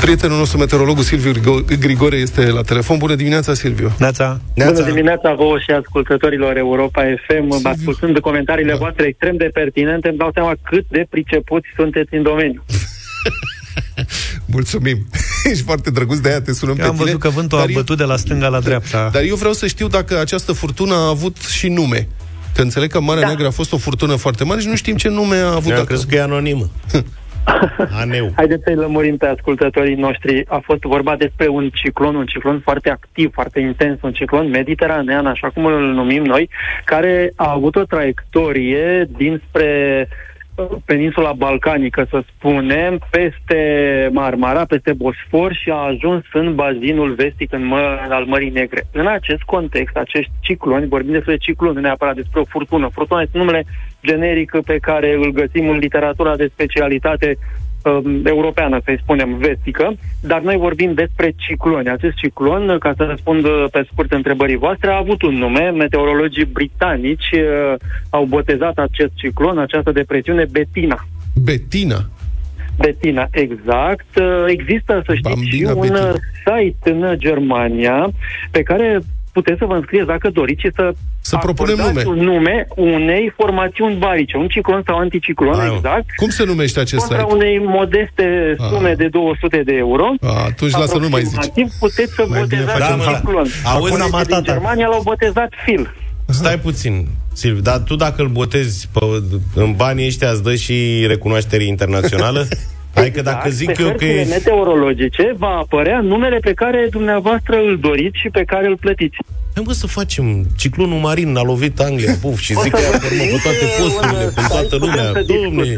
Prietenul 0.00 0.38
nostru, 0.38 0.58
meteorologul 0.58 1.02
Silviu 1.02 1.32
Grigore, 1.80 2.16
este 2.16 2.50
la 2.50 2.62
telefon. 2.62 2.98
Bună 2.98 3.14
dimineața, 3.14 3.54
Silviu! 3.54 3.92
Neața. 3.98 4.40
Bună 4.54 4.82
dimineața 4.82 5.34
vouă 5.34 5.58
și 5.58 5.70
ascultătorilor 5.70 6.56
Europa 6.56 7.02
FM. 7.02 7.50
Silviu. 7.50 7.70
Ascultând 7.70 8.18
comentariile 8.18 8.72
da. 8.72 8.78
voastre 8.78 9.06
extrem 9.06 9.36
de 9.36 9.50
pertinente, 9.52 10.08
îmi 10.08 10.18
dau 10.18 10.30
seama 10.32 10.54
cât 10.62 10.84
de 10.88 11.06
pricepuți 11.10 11.66
sunteți 11.76 12.14
în 12.14 12.22
domeniu. 12.22 12.64
Mulțumim. 14.46 15.06
Ești 15.50 15.64
foarte 15.64 15.90
drăguț 15.90 16.18
de 16.18 16.28
aia, 16.28 16.40
te 16.40 16.52
sunăm 16.52 16.76
eu 16.78 16.82
pe 16.82 16.88
am 16.88 16.96
văzut 16.96 17.06
tine, 17.06 17.18
că 17.18 17.28
vântul 17.28 17.58
a 17.58 17.64
bătut 17.72 17.88
eu... 17.88 17.96
de 17.96 18.04
la 18.04 18.16
stânga 18.16 18.48
la 18.48 18.60
dreapta. 18.60 19.08
Dar 19.12 19.22
eu 19.22 19.36
vreau 19.36 19.52
să 19.52 19.66
știu 19.66 19.88
dacă 19.88 20.20
această 20.20 20.52
furtună 20.52 20.94
a 20.94 21.08
avut 21.08 21.36
și 21.36 21.68
nume. 21.68 22.08
Că 22.54 22.62
înțeleg 22.62 22.90
că 22.90 23.00
Marea 23.00 23.20
da. 23.20 23.26
Neagră 23.26 23.46
a 23.46 23.50
fost 23.50 23.72
o 23.72 23.76
furtună 23.76 24.16
foarte 24.16 24.44
mare 24.44 24.60
și 24.60 24.68
nu 24.68 24.76
știm 24.76 24.96
ce 24.96 25.08
nume 25.08 25.36
a 25.36 25.54
avut. 25.54 25.72
Eu 25.72 25.84
crezut 25.84 26.08
că 26.08 26.14
e 26.14 26.22
anonimă. 26.22 26.70
Aneu. 28.00 28.32
Haideți 28.36 28.62
să-i 28.64 28.74
lămurim 28.74 29.16
pe 29.16 29.26
ascultătorii 29.26 29.94
noștri. 29.94 30.44
A 30.48 30.60
fost 30.64 30.80
vorba 30.80 31.16
despre 31.16 31.48
un 31.48 31.70
ciclon, 31.74 32.14
un 32.14 32.26
ciclon 32.26 32.60
foarte 32.60 32.90
activ, 32.90 33.32
foarte 33.32 33.60
intens, 33.60 33.98
un 34.02 34.12
ciclon 34.12 34.48
mediteranean, 34.48 35.26
așa 35.26 35.50
cum 35.50 35.64
îl 35.64 35.92
numim 35.92 36.24
noi, 36.24 36.50
care 36.84 37.32
a 37.36 37.50
avut 37.50 37.76
o 37.76 37.84
traiectorie 37.84 39.08
dinspre 39.16 40.08
peninsula 40.84 41.32
balcanică, 41.32 42.06
să 42.10 42.22
spunem, 42.36 43.00
peste 43.10 43.58
Marmara, 44.12 44.64
peste 44.64 44.92
Bosfor 44.92 45.54
și 45.54 45.70
a 45.70 45.74
ajuns 45.74 46.24
în 46.32 46.54
bazinul 46.54 47.14
vestic 47.14 47.52
în 47.52 47.64
mă, 47.64 47.98
al 48.10 48.24
Mării 48.24 48.50
Negre. 48.50 48.86
În 48.92 49.06
acest 49.06 49.42
context, 49.42 49.96
acești 49.96 50.30
cicloni, 50.40 50.88
vorbim 50.88 51.12
despre 51.12 51.36
cicloni, 51.36 51.74
nu 51.74 51.80
neapărat 51.80 52.14
despre 52.14 52.40
o 52.40 52.44
furtună. 52.44 52.88
Furtuna 52.88 53.20
este 53.20 53.38
numele 53.38 53.64
generic 54.04 54.50
pe 54.64 54.78
care 54.78 55.14
îl 55.14 55.32
găsim 55.32 55.68
în 55.68 55.76
literatura 55.76 56.36
de 56.36 56.50
specialitate 56.52 57.36
uh, 57.84 58.20
europeană, 58.24 58.80
să-i 58.84 58.98
spunem, 59.02 59.36
vestică, 59.36 59.94
dar 60.20 60.40
noi 60.40 60.56
vorbim 60.56 60.92
despre 60.94 61.32
cicloni. 61.36 61.88
Acest 61.88 62.16
ciclon, 62.16 62.78
ca 62.78 62.92
să 62.96 63.02
răspund 63.04 63.44
uh, 63.44 63.64
pe 63.70 63.86
scurt 63.92 64.12
întrebării 64.12 64.56
voastre, 64.56 64.90
a 64.90 64.96
avut 64.96 65.22
un 65.22 65.34
nume. 65.34 65.70
Meteorologii 65.70 66.44
britanici 66.44 67.30
uh, 67.32 67.74
au 68.10 68.24
botezat 68.24 68.78
acest 68.78 69.12
ciclon, 69.14 69.58
această 69.58 69.92
depresiune, 69.92 70.44
Betina. 70.50 71.06
Betina? 71.44 72.08
Betina, 72.78 73.28
exact. 73.30 74.16
Uh, 74.16 74.44
există, 74.46 75.02
să 75.06 75.14
știți, 75.14 75.34
Bambina 75.34 75.70
și 75.70 75.76
un 75.76 75.80
Betina. 75.80 76.12
site 76.44 76.90
în 76.90 77.18
Germania 77.18 78.08
pe 78.50 78.62
care 78.62 78.98
puteți 79.32 79.58
să 79.58 79.64
vă 79.64 79.74
înscrieți 79.74 80.06
dacă 80.06 80.30
doriți 80.30 80.60
și 80.60 80.70
să 80.74 80.92
să 81.30 81.36
propunem 81.36 81.76
nume. 81.76 82.02
un 82.06 82.18
nume 82.18 82.66
unei 82.76 83.32
formațiuni 83.36 83.94
barice, 83.94 84.36
un 84.36 84.48
ciclon 84.48 84.82
sau 84.86 84.96
anticiclon, 84.98 85.60
Ai, 85.60 85.72
exact. 85.74 86.04
Cum 86.16 86.28
se 86.28 86.44
numește 86.44 86.80
acest 86.80 87.02
site? 87.02 87.14
Contra 87.14 87.34
unei 87.34 87.58
modeste 87.58 88.54
ah. 88.58 88.66
sume 88.68 88.90
A. 88.90 88.94
de 88.94 89.08
200 89.08 89.62
de 89.64 89.74
euro. 89.74 90.06
A, 90.20 90.44
atunci 90.44 90.72
lasă 90.72 90.98
nu 90.98 91.08
mai 91.08 91.22
zici. 91.22 91.68
puteți 91.78 92.12
să 92.14 92.24
mai 92.28 92.40
botezați 92.40 92.78
da, 92.78 92.94
un 92.94 93.14
ciclon. 93.14 93.46
Auzi, 93.64 94.26
din 94.26 94.42
Germania 94.42 94.86
l-au 94.86 95.02
botezat 95.02 95.48
Phil. 95.64 95.94
Stai 96.28 96.58
puțin, 96.58 97.06
Silviu, 97.32 97.60
dar 97.60 97.78
tu 97.78 97.94
dacă 97.96 98.22
îl 98.22 98.28
botezi 98.28 98.88
pe, 98.92 99.00
în 99.54 99.72
banii 99.76 100.06
ăștia 100.06 100.30
îți 100.30 100.42
dă 100.42 100.54
și 100.54 101.04
recunoaștere 101.06 101.64
internațională? 101.64 102.40
Adică 102.94 103.18
exact, 103.18 103.36
dacă 103.36 103.48
zic 103.48 103.72
pe 103.72 103.82
eu 103.82 103.92
că 103.92 104.04
e... 104.04 104.24
meteorologice 104.24 105.34
va 105.36 105.48
apărea 105.48 106.00
numele 106.00 106.38
pe 106.38 106.52
care 106.52 106.86
dumneavoastră 106.90 107.56
îl 107.56 107.78
doriți 107.80 108.18
și 108.18 108.28
pe 108.28 108.44
care 108.44 108.66
îl 108.66 108.76
plătiți. 108.76 109.16
Hai 109.54 109.62
bă 109.64 109.72
să 109.72 109.86
facem 109.86 110.46
ciclonul 110.56 110.98
marin 110.98 111.36
a 111.36 111.42
lovit 111.42 111.80
Anglia, 111.80 112.16
puf, 112.20 112.38
și 112.38 112.54
zic 112.62 112.72
că 112.72 112.98
pe 113.00 113.40
toate 113.42 113.66
posturile, 113.80 114.24
cu 114.24 114.42
toată 114.48 114.76
lumea. 114.76 115.12
Domne, 115.12 115.74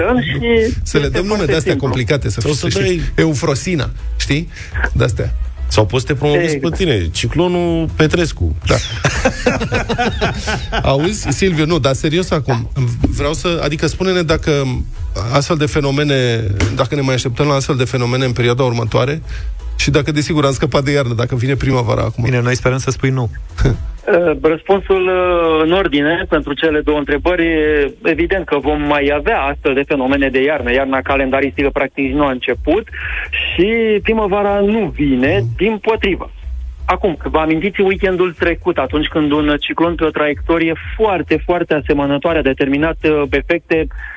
să 0.82 0.98
le 0.98 1.08
dăm 1.08 1.26
nume 1.26 1.44
de-astea 1.44 1.76
complicate, 1.76 2.30
să, 2.30 2.40
să 2.40 2.68
dai... 2.68 3.00
Eufrosina, 3.14 3.90
știi? 4.16 4.48
De-astea. 4.92 5.34
Sau 5.68 5.86
poți 5.86 6.06
să 6.06 6.12
te 6.12 6.18
promovezi 6.18 6.54
exact. 6.54 6.76
pe 6.76 6.84
tine. 6.84 7.10
Ciclonul 7.10 7.88
Petrescu. 7.96 8.56
Da. 8.66 8.76
Auzi, 10.90 11.26
Silviu, 11.28 11.66
nu, 11.66 11.78
dar 11.78 11.94
serios 11.94 12.30
acum. 12.30 12.70
Vreau 13.00 13.32
să... 13.32 13.60
Adică 13.62 13.86
spune-ne 13.86 14.22
dacă 14.22 14.82
astfel 15.32 15.56
de 15.56 15.66
fenomene, 15.66 16.44
dacă 16.74 16.94
ne 16.94 17.00
mai 17.00 17.14
așteptăm 17.14 17.46
la 17.46 17.54
astfel 17.54 17.76
de 17.76 17.84
fenomene 17.84 18.24
în 18.24 18.32
perioada 18.32 18.62
următoare 18.62 19.22
și 19.76 19.90
dacă, 19.90 20.12
desigur, 20.12 20.44
am 20.44 20.52
scăpat 20.52 20.84
de 20.84 20.92
iarnă, 20.92 21.14
dacă 21.14 21.34
vine 21.34 21.54
primăvara 21.54 22.02
acum. 22.02 22.24
Bine, 22.24 22.40
noi 22.40 22.56
sperăm 22.56 22.78
să 22.78 22.90
spui 22.90 23.10
nu. 23.10 23.30
Uh, 24.06 24.36
răspunsul 24.42 25.06
uh, 25.06 25.62
în 25.64 25.72
ordine 25.72 26.26
pentru 26.28 26.52
cele 26.52 26.80
două 26.80 26.98
întrebări, 26.98 27.46
evident 28.02 28.46
că 28.46 28.58
vom 28.58 28.82
mai 28.82 29.12
avea 29.14 29.40
astfel 29.40 29.74
de 29.74 29.82
fenomene 29.86 30.28
de 30.28 30.42
iarnă. 30.42 30.72
Iarna 30.72 31.00
calendaristică 31.00 31.70
practic 31.72 32.12
nu 32.12 32.24
a 32.24 32.30
început 32.30 32.88
și 33.30 33.66
primăvara 34.02 34.60
nu 34.60 34.92
vine, 34.94 35.44
din 35.56 35.78
potrivă. 35.78 36.30
Acum, 36.84 37.16
vă 37.22 37.38
amintiți 37.38 37.80
weekendul 37.80 38.32
trecut, 38.32 38.78
atunci 38.78 39.06
când 39.06 39.32
un 39.32 39.56
ciclon 39.60 39.94
pe 39.94 40.04
o 40.04 40.10
traiectorie 40.10 40.72
foarte, 40.96 41.42
foarte 41.44 41.74
asemănătoare 41.74 42.38
a 42.38 42.42
determinat 42.42 42.96
uh, 43.02 43.22
efecte 43.30 43.86
Uh, 43.86 44.15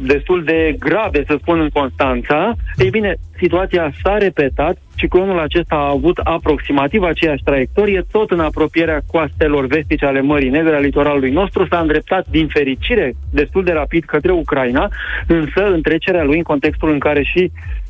destul 0.00 0.44
de 0.44 0.76
grave, 0.78 1.24
să 1.26 1.36
spun, 1.40 1.60
în 1.60 1.68
Constanța. 1.68 2.54
Ei 2.76 2.90
bine, 2.90 3.14
situația 3.36 3.92
s-a 4.02 4.18
repetat, 4.18 4.76
ciclonul 4.94 5.38
acesta 5.38 5.74
a 5.74 5.90
avut 5.90 6.18
aproximativ 6.18 7.02
aceeași 7.02 7.42
traiectorie, 7.42 8.04
tot 8.10 8.30
în 8.30 8.40
apropierea 8.40 9.00
coastelor 9.06 9.66
vestice 9.66 10.06
ale 10.06 10.20
Mării 10.20 10.50
Negre, 10.50 10.76
a 10.76 10.78
litoralului 10.78 11.30
nostru, 11.30 11.66
s-a 11.66 11.78
îndreptat 11.78 12.26
din 12.30 12.46
fericire 12.46 13.12
destul 13.30 13.64
de 13.64 13.72
rapid 13.72 14.04
către 14.04 14.32
Ucraina, 14.32 14.88
însă 15.26 15.66
în 15.72 15.82
trecerea 15.82 16.24
lui 16.24 16.36
în 16.36 16.42
contextul 16.42 16.90
în 16.90 16.98
care 16.98 17.22
și 17.22 17.50
uh, 17.54 17.81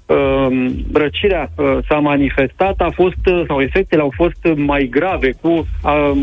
răcirea 0.93 1.51
uh, 1.57 1.79
s-a 1.89 1.99
manifestat, 1.99 2.81
a 2.81 2.91
fost, 2.95 3.27
uh, 3.27 3.43
sau 3.47 3.61
efectele 3.61 4.03
au 4.03 4.13
fost 4.15 4.55
mai 4.57 4.87
grave, 4.91 5.33
cu, 5.41 5.49
uh, 5.49 5.67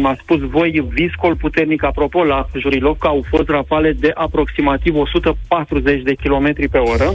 a 0.04 0.16
spus 0.22 0.40
voi, 0.40 0.88
viscol 0.90 1.36
puternic. 1.36 1.84
Apropo, 1.84 2.24
la 2.24 2.46
Jurilovca 2.58 3.08
au 3.08 3.24
fost 3.30 3.50
rafale 3.50 3.92
de 3.92 4.12
aproximativ 4.14 4.96
140 4.96 6.02
de 6.02 6.14
km 6.14 6.70
pe 6.72 6.78
oră. 6.78 7.10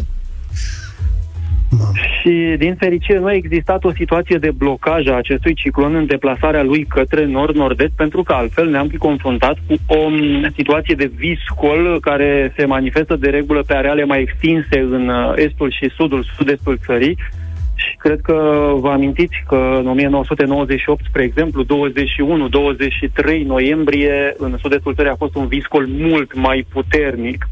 Și, 2.21 2.54
din 2.59 2.75
fericire, 2.75 3.19
nu 3.19 3.26
a 3.26 3.33
existat 3.33 3.85
o 3.85 3.93
situație 3.93 4.38
de 4.38 4.50
blocaj 4.50 5.07
a 5.07 5.16
acestui 5.16 5.54
ciclon 5.54 5.95
în 5.95 6.07
deplasarea 6.07 6.62
lui 6.62 6.85
către 6.85 7.25
nord-nord-est, 7.25 7.93
pentru 7.97 8.23
că 8.23 8.33
altfel 8.33 8.69
ne-am 8.69 8.88
fi 8.88 8.97
confruntat 8.97 9.57
cu 9.66 9.75
o 9.87 10.09
situație 10.57 10.95
de 10.95 11.11
viscol 11.16 12.00
care 12.00 12.52
se 12.57 12.64
manifestă 12.64 13.16
de 13.16 13.28
regulă 13.31 13.62
pe 13.66 13.75
areale 13.75 14.04
mai 14.04 14.21
extinse 14.21 14.78
în 14.78 15.09
uh, 15.09 15.33
estul 15.37 15.71
și 15.71 15.90
sudul, 15.97 16.25
sud-estul 16.37 16.78
țării, 16.87 17.16
și 17.75 17.97
cred 17.97 18.21
că 18.21 18.71
vă 18.76 18.90
amintiți 18.90 19.43
că 19.47 19.76
în 19.78 19.87
1998, 19.87 21.04
spre 21.09 21.23
exemplu, 21.23 21.64
21-23 21.64 21.69
noiembrie, 23.47 24.35
în 24.37 24.57
sud-estul 24.61 24.95
țării 24.95 25.11
a 25.11 25.16
fost 25.16 25.35
un 25.35 25.47
viscol 25.47 25.87
mult 25.87 26.35
mai 26.35 26.66
puternic 26.73 27.49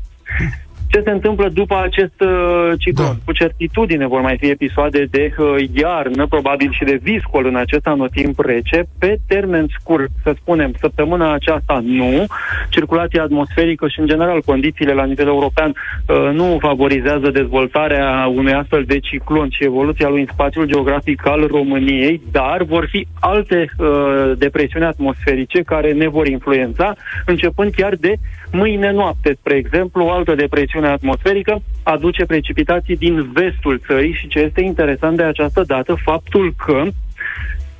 ce 0.92 1.00
se 1.04 1.10
întâmplă 1.10 1.48
după 1.48 1.76
acest 1.82 2.20
uh, 2.20 2.72
ciclon. 2.78 3.06
Da. 3.06 3.24
Cu 3.24 3.32
certitudine 3.32 4.06
vor 4.06 4.20
mai 4.20 4.36
fi 4.40 4.46
episoade 4.50 5.06
de 5.10 5.34
uh, 5.38 5.46
iarnă, 5.72 6.26
probabil 6.26 6.70
și 6.72 6.84
de 6.84 7.00
viscol 7.02 7.46
în 7.46 7.56
acest 7.56 7.86
anotimp 7.86 8.40
rece. 8.40 8.84
Pe 8.98 9.18
termen 9.26 9.66
scurt, 9.78 10.10
să 10.22 10.34
spunem, 10.40 10.72
săptămâna 10.78 11.32
aceasta 11.32 11.80
nu. 11.84 12.26
Circulația 12.68 13.22
atmosferică 13.22 13.88
și, 13.88 14.00
în 14.00 14.06
general, 14.06 14.40
condițiile 14.40 14.92
la 14.92 15.04
nivel 15.04 15.26
european 15.26 15.72
uh, 15.72 16.30
nu 16.32 16.56
favorizează 16.60 17.30
dezvoltarea 17.30 18.26
unui 18.34 18.52
astfel 18.52 18.84
de 18.86 18.98
ciclon 18.98 19.48
și 19.50 19.64
evoluția 19.64 20.08
lui 20.08 20.20
în 20.20 20.28
spațiul 20.32 20.66
geografic 20.66 21.26
al 21.26 21.46
României, 21.46 22.22
dar 22.30 22.62
vor 22.62 22.86
fi 22.90 23.06
alte 23.20 23.70
uh, 23.78 24.32
depresiuni 24.38 24.86
atmosferice 24.86 25.62
care 25.62 25.92
ne 25.92 26.08
vor 26.08 26.26
influența, 26.26 26.94
începând 27.26 27.74
chiar 27.74 27.94
de 27.94 28.14
mâine 28.52 28.90
noapte, 28.90 29.36
spre 29.38 29.54
exemplu, 29.54 30.04
o 30.04 30.10
altă 30.10 30.34
depresiune 30.34 30.50
presiune 30.62 30.88
atmosferică 30.88 31.62
aduce 31.82 32.24
precipitații 32.24 32.96
din 32.96 33.30
vestul 33.32 33.80
țării 33.86 34.12
și 34.12 34.28
ce 34.28 34.38
este 34.38 34.60
interesant 34.60 35.16
de 35.16 35.22
această 35.22 35.62
dată, 35.66 35.94
faptul 36.04 36.54
că 36.66 36.82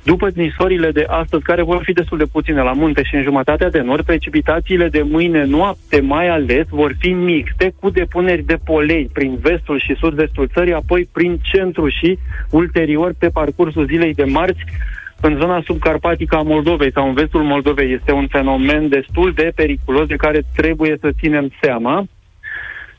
După 0.03 0.29
nisorile 0.35 0.91
de 0.91 1.05
astăzi, 1.07 1.43
care 1.43 1.63
vor 1.63 1.81
fi 1.83 1.93
destul 1.93 2.17
de 2.17 2.25
puține 2.31 2.61
la 2.61 2.71
munte 2.71 3.03
și 3.03 3.15
în 3.15 3.21
jumătatea 3.21 3.69
de 3.69 3.79
nord, 3.79 4.05
precipitațiile 4.05 4.87
de 4.89 5.01
mâine 5.01 5.43
noapte 5.45 6.01
mai 6.01 6.27
ales 6.27 6.65
vor 6.69 6.95
fi 6.99 7.09
mixte 7.09 7.73
cu 7.79 7.89
depuneri 7.89 8.43
de 8.43 8.57
polei 8.63 9.09
prin 9.13 9.37
vestul 9.41 9.79
și 9.79 9.95
sud-vestul 9.95 10.49
țării, 10.53 10.73
apoi 10.73 11.09
prin 11.11 11.39
centru 11.41 11.89
și 11.89 12.17
ulterior 12.49 13.13
pe 13.19 13.27
parcursul 13.27 13.85
zilei 13.85 14.13
de 14.13 14.23
marți 14.23 14.63
în 15.25 15.37
zona 15.39 15.61
subcarpatică 15.65 16.35
a 16.35 16.41
Moldovei 16.41 16.91
sau 16.91 17.07
în 17.07 17.13
vestul 17.13 17.43
Moldovei. 17.43 17.93
Este 17.93 18.11
un 18.11 18.27
fenomen 18.27 18.89
destul 18.89 19.31
de 19.35 19.51
periculos 19.55 20.07
de 20.07 20.15
care 20.15 20.41
trebuie 20.55 20.97
să 21.01 21.09
ținem 21.19 21.51
seama. 21.61 22.05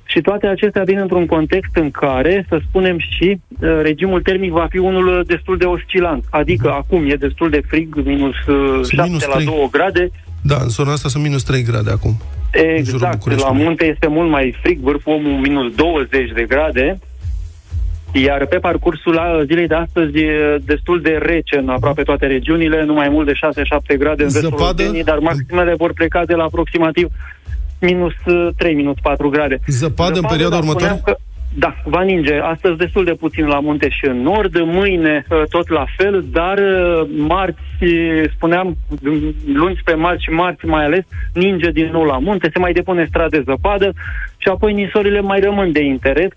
Și 0.04 0.20
toate 0.20 0.46
acestea 0.46 0.82
vin 0.82 0.98
într-un 0.98 1.26
context 1.26 1.76
în 1.76 1.90
care, 1.90 2.46
să 2.48 2.60
spunem 2.68 2.98
și, 2.98 3.40
uh, 3.48 3.78
regimul 3.82 4.22
termic 4.22 4.50
va 4.50 4.66
fi 4.70 4.78
unul 4.78 5.24
destul 5.26 5.56
de 5.56 5.64
oscilant. 5.64 6.24
Adică 6.30 6.70
uh-huh. 6.70 6.78
acum 6.78 7.10
e 7.10 7.14
destul 7.14 7.50
de 7.50 7.60
frig, 7.68 7.94
minus 8.04 8.34
7 8.34 9.00
uh, 9.00 9.06
minus 9.06 9.26
la 9.26 9.40
2 9.44 9.68
grade. 9.70 10.10
Da, 10.42 10.56
în 10.60 10.68
zona 10.68 10.92
asta 10.92 11.08
sunt 11.08 11.22
minus 11.22 11.42
3 11.42 11.62
grade 11.62 11.90
acum. 11.90 12.16
Exact, 12.50 13.40
la 13.40 13.50
munte 13.50 13.84
este 13.84 14.06
mult 14.06 14.30
mai 14.30 14.56
frig, 14.62 14.78
vârful 14.78 15.12
omul 15.12 15.40
minus 15.40 15.74
20 15.74 16.30
de 16.34 16.44
grade. 16.48 16.98
Iar 18.22 18.46
pe 18.46 18.58
parcursul 18.58 19.44
zilei 19.46 19.66
de 19.66 19.74
astăzi 19.74 20.18
e 20.18 20.58
destul 20.64 21.00
de 21.00 21.18
rece 21.22 21.58
în 21.58 21.68
aproape 21.68 22.02
toate 22.02 22.26
regiunile, 22.26 22.84
nu 22.84 22.94
mai 22.94 23.08
mult 23.08 23.26
de 23.26 23.32
6-7 23.94 23.98
grade 23.98 24.22
în 24.22 24.28
vestul 24.28 24.60
Olteniei, 24.60 25.04
dar 25.04 25.18
maximele 25.18 25.74
vor 25.76 25.92
pleca 25.92 26.24
de 26.24 26.34
la 26.34 26.44
aproximativ 26.44 27.08
minus 27.80 28.12
3, 28.56 28.70
uh, 28.70 28.76
minus 28.76 28.96
4 29.02 29.28
grade. 29.28 29.58
Zăpadă, 29.66 29.86
Zăpadă 29.86 30.18
în 30.18 30.26
perioada 30.28 30.56
următoare? 30.56 31.00
Că, 31.04 31.16
da, 31.56 31.74
va 31.84 32.02
ninge. 32.02 32.34
Astăzi 32.38 32.76
destul 32.76 33.04
de 33.04 33.12
puțin 33.12 33.46
la 33.46 33.60
munte 33.60 33.88
și 33.88 34.06
în 34.06 34.22
nord, 34.22 34.60
mâine 34.64 35.26
uh, 35.30 35.42
tot 35.48 35.68
la 35.68 35.84
fel, 35.96 36.24
dar 36.30 36.58
uh, 36.58 37.08
marți, 37.16 37.84
spuneam, 38.34 38.76
luni 39.52 39.80
pe 39.84 39.94
marți 39.94 40.22
și 40.22 40.30
marți 40.30 40.66
mai 40.66 40.84
ales, 40.84 41.04
ninge 41.32 41.70
din 41.70 41.88
nou 41.92 42.04
la 42.04 42.18
munte, 42.18 42.50
se 42.52 42.58
mai 42.58 42.72
depune 42.72 43.06
stradă 43.08 43.36
de 43.36 43.42
zăpadă 43.46 43.92
și 44.36 44.48
apoi 44.48 44.72
nisorile 44.72 45.20
mai 45.20 45.40
rămân 45.40 45.72
de 45.72 45.84
interes 45.84 46.30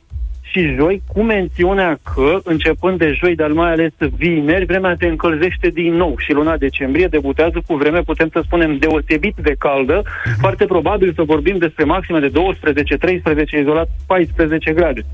și 0.52 0.76
joi, 0.78 1.02
cu 1.14 1.22
mențiunea 1.22 2.00
că, 2.14 2.40
începând 2.44 2.98
de 2.98 3.16
joi, 3.20 3.36
dar 3.36 3.52
mai 3.52 3.72
ales 3.72 3.92
vineri, 4.18 4.66
vremea 4.66 4.96
se 5.00 5.06
încălzește 5.06 5.70
din 5.70 5.94
nou 5.94 6.16
și 6.18 6.32
luna 6.32 6.58
decembrie 6.58 7.08
debutează 7.08 7.62
cu 7.68 7.76
vreme, 7.76 8.02
putem 8.02 8.30
să 8.32 8.42
spunem, 8.46 8.78
deosebit 8.78 9.36
de 9.42 9.56
caldă. 9.60 10.02
Uh-huh. 10.02 10.40
Foarte 10.40 10.66
probabil 10.66 11.14
să 11.16 11.24
vorbim 11.26 11.58
despre 11.58 11.84
maxime 11.84 12.20
de 12.20 12.28
12, 12.28 12.98
13, 12.98 13.60
izolat 13.60 13.90
14 14.06 14.72
grade. 14.72 15.06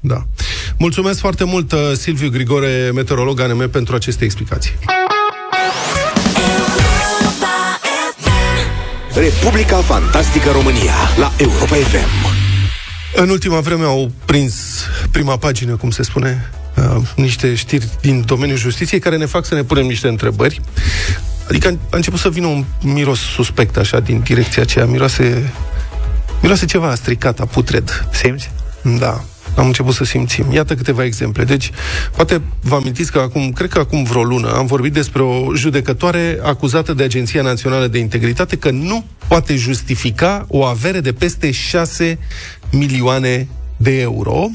Da. 0.00 0.16
Mulțumesc 0.78 1.20
foarte 1.20 1.44
mult, 1.44 1.72
uh, 1.72 1.78
Silviu 1.92 2.30
Grigore, 2.30 2.90
meteorolog 2.94 3.40
ANM, 3.40 3.68
pentru 3.70 3.94
aceste 3.94 4.24
explicații. 4.24 4.74
Republica 9.14 9.76
Fantastică 9.76 10.50
România 10.50 10.94
la 11.16 11.32
Europa 11.38 11.74
FM. 11.74 12.29
În 13.14 13.28
ultima 13.28 13.60
vreme 13.60 13.84
au 13.84 14.12
prins 14.24 14.54
prima 15.10 15.36
pagină, 15.36 15.76
cum 15.76 15.90
se 15.90 16.02
spune, 16.02 16.50
uh, 16.76 17.02
niște 17.16 17.54
știri 17.54 17.88
din 18.00 18.22
domeniul 18.26 18.58
justiției 18.58 19.00
care 19.00 19.16
ne 19.16 19.26
fac 19.26 19.44
să 19.44 19.54
ne 19.54 19.62
punem 19.62 19.86
niște 19.86 20.08
întrebări. 20.08 20.60
Adică 21.48 21.68
a 21.68 21.96
început 21.96 22.18
să 22.18 22.30
vină 22.30 22.46
un 22.46 22.64
miros 22.82 23.18
suspect 23.18 23.76
așa 23.76 24.00
din 24.00 24.20
direcția 24.20 24.62
aceea, 24.62 24.86
miroase, 24.86 25.52
miroase 26.40 26.66
ceva 26.66 26.94
stricat, 26.94 27.46
putred. 27.46 28.08
Simți? 28.12 28.50
Da 28.98 29.24
am 29.56 29.66
început 29.66 29.94
să 29.94 30.04
simțim. 30.04 30.52
Iată 30.52 30.74
câteva 30.74 31.04
exemple. 31.04 31.44
Deci, 31.44 31.70
poate 32.16 32.40
vă 32.60 32.74
amintiți 32.74 33.12
că 33.12 33.18
acum, 33.18 33.52
cred 33.52 33.70
că 33.70 33.78
acum 33.78 34.02
vreo 34.02 34.22
lună, 34.22 34.52
am 34.52 34.66
vorbit 34.66 34.92
despre 34.92 35.22
o 35.22 35.54
judecătoare 35.54 36.38
acuzată 36.42 36.92
de 36.92 37.02
Agenția 37.02 37.42
Națională 37.42 37.86
de 37.86 37.98
Integritate 37.98 38.56
că 38.56 38.70
nu 38.70 39.04
poate 39.28 39.56
justifica 39.56 40.44
o 40.48 40.64
avere 40.64 41.00
de 41.00 41.12
peste 41.12 41.50
6 41.50 42.18
milioane 42.70 43.48
de 43.76 44.00
euro. 44.00 44.48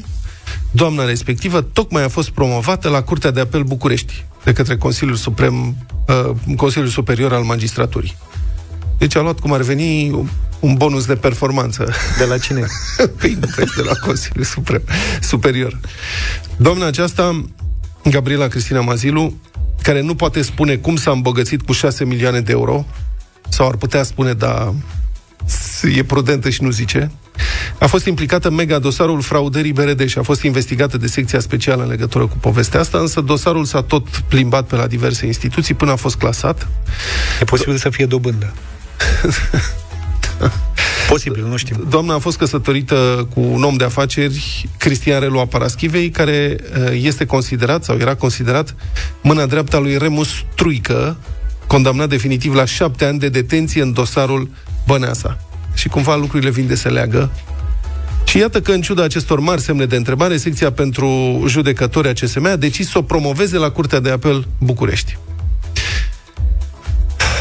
Doamna 0.70 1.04
respectivă 1.04 1.60
tocmai 1.60 2.04
a 2.04 2.08
fost 2.08 2.30
promovată 2.30 2.88
la 2.88 3.02
Curtea 3.02 3.30
de 3.30 3.40
Apel 3.40 3.62
București 3.62 4.24
de 4.44 4.52
către 4.52 4.76
Consiliul 4.76 5.16
Suprem, 5.16 5.76
uh, 6.08 6.56
Consiliul 6.56 6.90
Superior 6.90 7.32
al 7.32 7.42
Magistraturii. 7.42 8.16
Deci 8.98 9.16
a 9.16 9.20
luat 9.20 9.40
cum 9.40 9.52
ar 9.52 9.62
veni 9.62 10.10
un 10.60 10.74
bonus 10.74 11.06
de 11.06 11.14
performanță. 11.14 11.92
De 12.18 12.24
la 12.24 12.38
cine? 12.38 12.66
păi 13.18 13.38
nu 13.40 13.46
de 13.56 13.82
la 13.82 13.94
Consiliul 14.06 14.44
Suprem, 14.44 14.82
Superior. 15.20 15.80
Doamna 16.56 16.86
aceasta, 16.86 17.44
Gabriela 18.04 18.46
Cristina 18.46 18.80
Mazilu, 18.80 19.34
care 19.82 20.00
nu 20.00 20.14
poate 20.14 20.42
spune 20.42 20.76
cum 20.76 20.96
s-a 20.96 21.10
îmbogățit 21.10 21.62
cu 21.62 21.72
6 21.72 22.04
milioane 22.04 22.40
de 22.40 22.52
euro, 22.52 22.86
sau 23.48 23.68
ar 23.68 23.76
putea 23.76 24.02
spune, 24.02 24.32
dar 24.32 24.72
e 25.94 26.04
prudentă 26.04 26.50
și 26.50 26.62
nu 26.62 26.70
zice, 26.70 27.10
a 27.78 27.86
fost 27.86 28.06
implicată 28.06 28.48
în 28.48 28.54
mega 28.54 28.78
dosarul 28.78 29.20
fraudării 29.20 29.72
BRD 29.72 30.08
și 30.08 30.18
a 30.18 30.22
fost 30.22 30.42
investigată 30.42 30.96
de 30.96 31.06
secția 31.06 31.40
specială 31.40 31.82
în 31.82 31.88
legătură 31.88 32.26
cu 32.26 32.36
povestea 32.36 32.80
asta, 32.80 32.98
însă 32.98 33.20
dosarul 33.20 33.64
s-a 33.64 33.82
tot 33.82 34.08
plimbat 34.28 34.66
pe 34.66 34.76
la 34.76 34.86
diverse 34.86 35.26
instituții 35.26 35.74
până 35.74 35.90
a 35.90 35.96
fost 35.96 36.16
clasat. 36.16 36.68
E 37.40 37.44
posibil 37.44 37.74
Do- 37.74 37.80
să 37.80 37.88
fie 37.88 38.06
dobândă. 38.06 38.52
Posibil, 41.08 41.46
nu 41.46 41.56
știu. 41.56 41.86
Doamna 41.88 42.14
a 42.14 42.18
fost 42.18 42.36
căsătorită 42.36 43.28
cu 43.34 43.40
un 43.40 43.62
om 43.62 43.76
de 43.76 43.84
afaceri, 43.84 44.68
Cristian 44.78 45.20
Relu 45.20 45.46
Paraschivei, 45.46 46.10
care 46.10 46.56
uh, 46.60 46.90
este 46.92 47.24
considerat 47.24 47.84
sau 47.84 47.96
era 47.96 48.14
considerat 48.14 48.74
mâna 49.20 49.46
dreapta 49.46 49.78
lui 49.78 49.98
Remus 49.98 50.28
Truică, 50.54 51.16
condamnat 51.66 52.08
definitiv 52.08 52.54
la 52.54 52.64
șapte 52.64 53.04
ani 53.04 53.18
de 53.18 53.28
detenție 53.28 53.82
în 53.82 53.92
dosarul 53.92 54.50
Băneasa. 54.86 55.45
Și 55.76 55.88
cumva 55.88 56.16
lucrurile 56.16 56.50
vin 56.50 56.66
de 56.66 56.74
se 56.74 56.88
leagă. 56.88 57.30
Și 58.24 58.38
iată 58.38 58.60
că, 58.60 58.72
în 58.72 58.80
ciuda 58.80 59.02
acestor 59.02 59.40
mari 59.40 59.60
semne 59.60 59.84
de 59.84 59.96
întrebare, 59.96 60.36
secția 60.36 60.72
pentru 60.72 61.42
judecători 61.46 62.08
a 62.08 62.12
CSM 62.12 62.44
a 62.44 62.56
decis 62.56 62.88
să 62.88 62.98
o 62.98 63.02
promoveze 63.02 63.56
la 63.56 63.70
Curtea 63.70 64.00
de 64.00 64.10
Apel 64.10 64.46
București. 64.58 65.18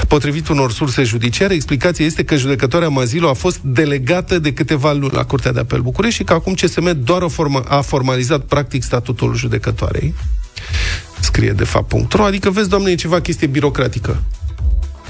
Potrivit 0.08 0.48
unor 0.48 0.71
surse 0.71 1.04
judiciare, 1.04 1.54
explicația 1.54 2.06
este 2.06 2.24
că 2.24 2.36
judecătoarea 2.36 2.89
Mazilo 2.89 3.30
a 3.30 3.34
fost 3.34 3.60
delegată 3.63 4.39
de 4.39 4.54
câteva 4.54 4.93
luni 4.93 5.13
la 5.13 5.26
Curtea 5.26 5.52
de 5.52 5.60
Apel 5.60 5.82
București 5.82 6.17
și 6.17 6.24
că 6.24 6.34
acum 6.34 6.54
CSM 6.54 7.04
doar 7.04 7.21
o 7.21 7.28
formă, 7.28 7.63
a 7.67 7.82
formalizat 7.82 8.41
practic 8.41 8.84
statutul 8.84 9.36
judecătoarei. 9.36 10.13
Scrie 11.19 11.52
de 11.52 11.63
fapt.ro, 11.63 12.24
adică 12.24 12.50
vezi, 12.50 12.69
doamne, 12.69 12.91
e 12.91 12.95
ceva 12.95 13.21
chestie 13.21 13.48
birocratică. 13.48 14.21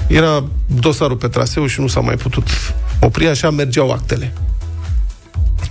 Era 0.06 0.44
dosarul 0.66 1.16
pe 1.16 1.28
traseu 1.28 1.66
și 1.66 1.80
nu 1.80 1.86
s-a 1.86 2.00
mai 2.00 2.14
putut 2.14 2.48
opri, 3.00 3.28
așa 3.28 3.50
mergeau 3.50 3.90
actele. 3.90 4.32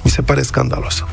Mi 0.03 0.11
se 0.11 0.21
pare 0.21 0.41
scandalos. 0.41 1.03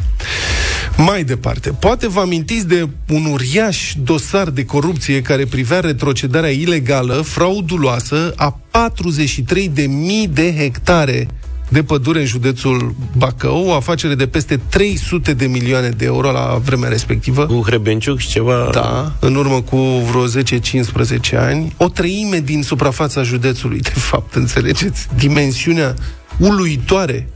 Mai 0.97 1.25
departe, 1.25 1.71
poate 1.71 2.09
vă 2.09 2.21
amintiți 2.21 2.67
de 2.67 2.89
un 3.09 3.25
uriaș 3.25 3.95
dosar 4.03 4.51
de 4.51 4.65
corupție 4.65 5.23
care 5.23 5.45
privea 5.45 5.81
retrocedarea 5.81 6.51
ilegală, 6.51 7.15
frauduloasă, 7.15 8.33
a 8.37 8.61
43.000 8.71 10.31
de 10.31 10.55
hectare 10.57 11.29
de 11.73 11.83
pădure 11.83 12.21
în 12.21 12.27
județul 12.27 12.95
Bacău, 13.17 13.67
o 13.67 13.75
afacere 13.75 14.15
de 14.15 14.27
peste 14.27 14.57
300 14.69 15.35
de 15.35 15.47
milioane 15.47 15.89
de 15.89 16.05
euro 16.05 16.31
la 16.31 16.61
vremea 16.65 16.89
respectivă. 16.89 17.47
Cu 17.47 17.63
Hrebenciuc 17.65 18.19
și 18.19 18.29
ceva... 18.29 18.69
Da, 18.73 19.13
în 19.21 19.35
urmă 19.35 19.61
cu 19.61 19.77
vreo 19.77 20.27
10-15 20.27 21.37
ani. 21.37 21.75
O 21.77 21.89
treime 21.89 22.39
din 22.39 22.63
suprafața 22.63 23.23
județului, 23.23 23.81
de 23.81 23.93
fapt, 23.95 24.35
înțelegeți? 24.35 25.09
Dimensiunea 25.17 25.95
uluitoare 26.39 27.29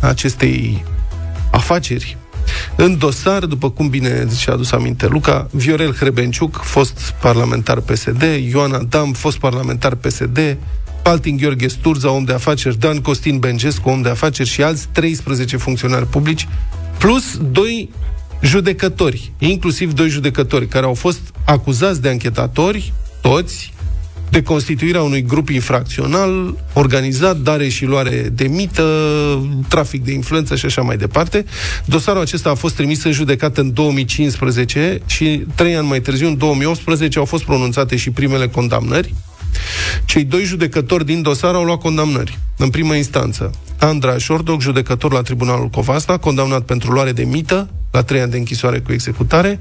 a 0.00 0.08
acestei 0.08 0.84
afaceri. 1.50 2.16
În 2.76 2.98
dosar, 2.98 3.44
după 3.44 3.70
cum 3.70 3.88
bine 3.88 4.26
și-a 4.36 4.52
adus 4.52 4.72
aminte 4.72 5.06
Luca, 5.06 5.48
Viorel 5.50 5.94
Hrebenciuc, 5.94 6.56
fost 6.56 7.14
parlamentar 7.20 7.80
PSD, 7.80 8.22
Ioana 8.50 8.78
Dam, 8.88 9.12
fost 9.12 9.38
parlamentar 9.38 9.94
PSD, 9.94 10.56
Paltin 11.04 11.36
Gheorghe 11.36 11.68
Sturza, 11.68 12.10
om 12.10 12.24
de 12.24 12.32
afaceri, 12.32 12.78
Dan 12.78 13.00
Costin 13.00 13.38
Bengescu, 13.38 13.88
om 13.88 14.02
de 14.02 14.08
afaceri 14.08 14.48
și 14.48 14.62
alți 14.62 14.88
13 14.92 15.56
funcționari 15.56 16.06
publici, 16.06 16.48
plus 16.98 17.38
doi 17.50 17.90
judecători, 18.42 19.32
inclusiv 19.38 19.92
doi 19.92 20.08
judecători 20.08 20.68
care 20.68 20.86
au 20.86 20.94
fost 20.94 21.20
acuzați 21.44 22.02
de 22.02 22.08
anchetatori, 22.08 22.92
toți, 23.20 23.72
de 24.30 24.42
constituirea 24.42 25.02
unui 25.02 25.22
grup 25.22 25.48
infracțional 25.48 26.54
organizat, 26.72 27.36
dare 27.36 27.68
și 27.68 27.84
luare 27.84 28.28
de 28.32 28.46
mită, 28.46 28.84
trafic 29.68 30.04
de 30.04 30.12
influență 30.12 30.56
și 30.56 30.66
așa 30.66 30.82
mai 30.82 30.96
departe. 30.96 31.44
Dosarul 31.84 32.20
acesta 32.20 32.50
a 32.50 32.54
fost 32.54 32.74
trimis 32.74 33.04
în 33.04 33.12
judecată 33.12 33.60
în 33.60 33.72
2015 33.72 35.00
și 35.06 35.44
trei 35.54 35.76
ani 35.76 35.86
mai 35.86 36.00
târziu, 36.00 36.26
în 36.26 36.38
2018, 36.38 37.18
au 37.18 37.24
fost 37.24 37.44
pronunțate 37.44 37.96
și 37.96 38.10
primele 38.10 38.48
condamnări. 38.48 39.14
Cei 40.04 40.24
doi 40.24 40.44
judecători 40.44 41.04
din 41.04 41.22
dosar 41.22 41.54
au 41.54 41.64
luat 41.64 41.78
condamnări. 41.78 42.38
În 42.56 42.70
primă 42.70 42.94
instanță, 42.94 43.50
Andra 43.78 44.18
Șordoc, 44.18 44.60
judecător 44.60 45.12
la 45.12 45.22
Tribunalul 45.22 45.68
Covasna, 45.68 46.16
condamnat 46.16 46.62
pentru 46.62 46.92
luare 46.92 47.12
de 47.12 47.24
mită, 47.24 47.68
la 47.90 48.02
trei 48.02 48.20
ani 48.20 48.30
de 48.30 48.36
închisoare 48.36 48.78
cu 48.78 48.92
executare. 48.92 49.58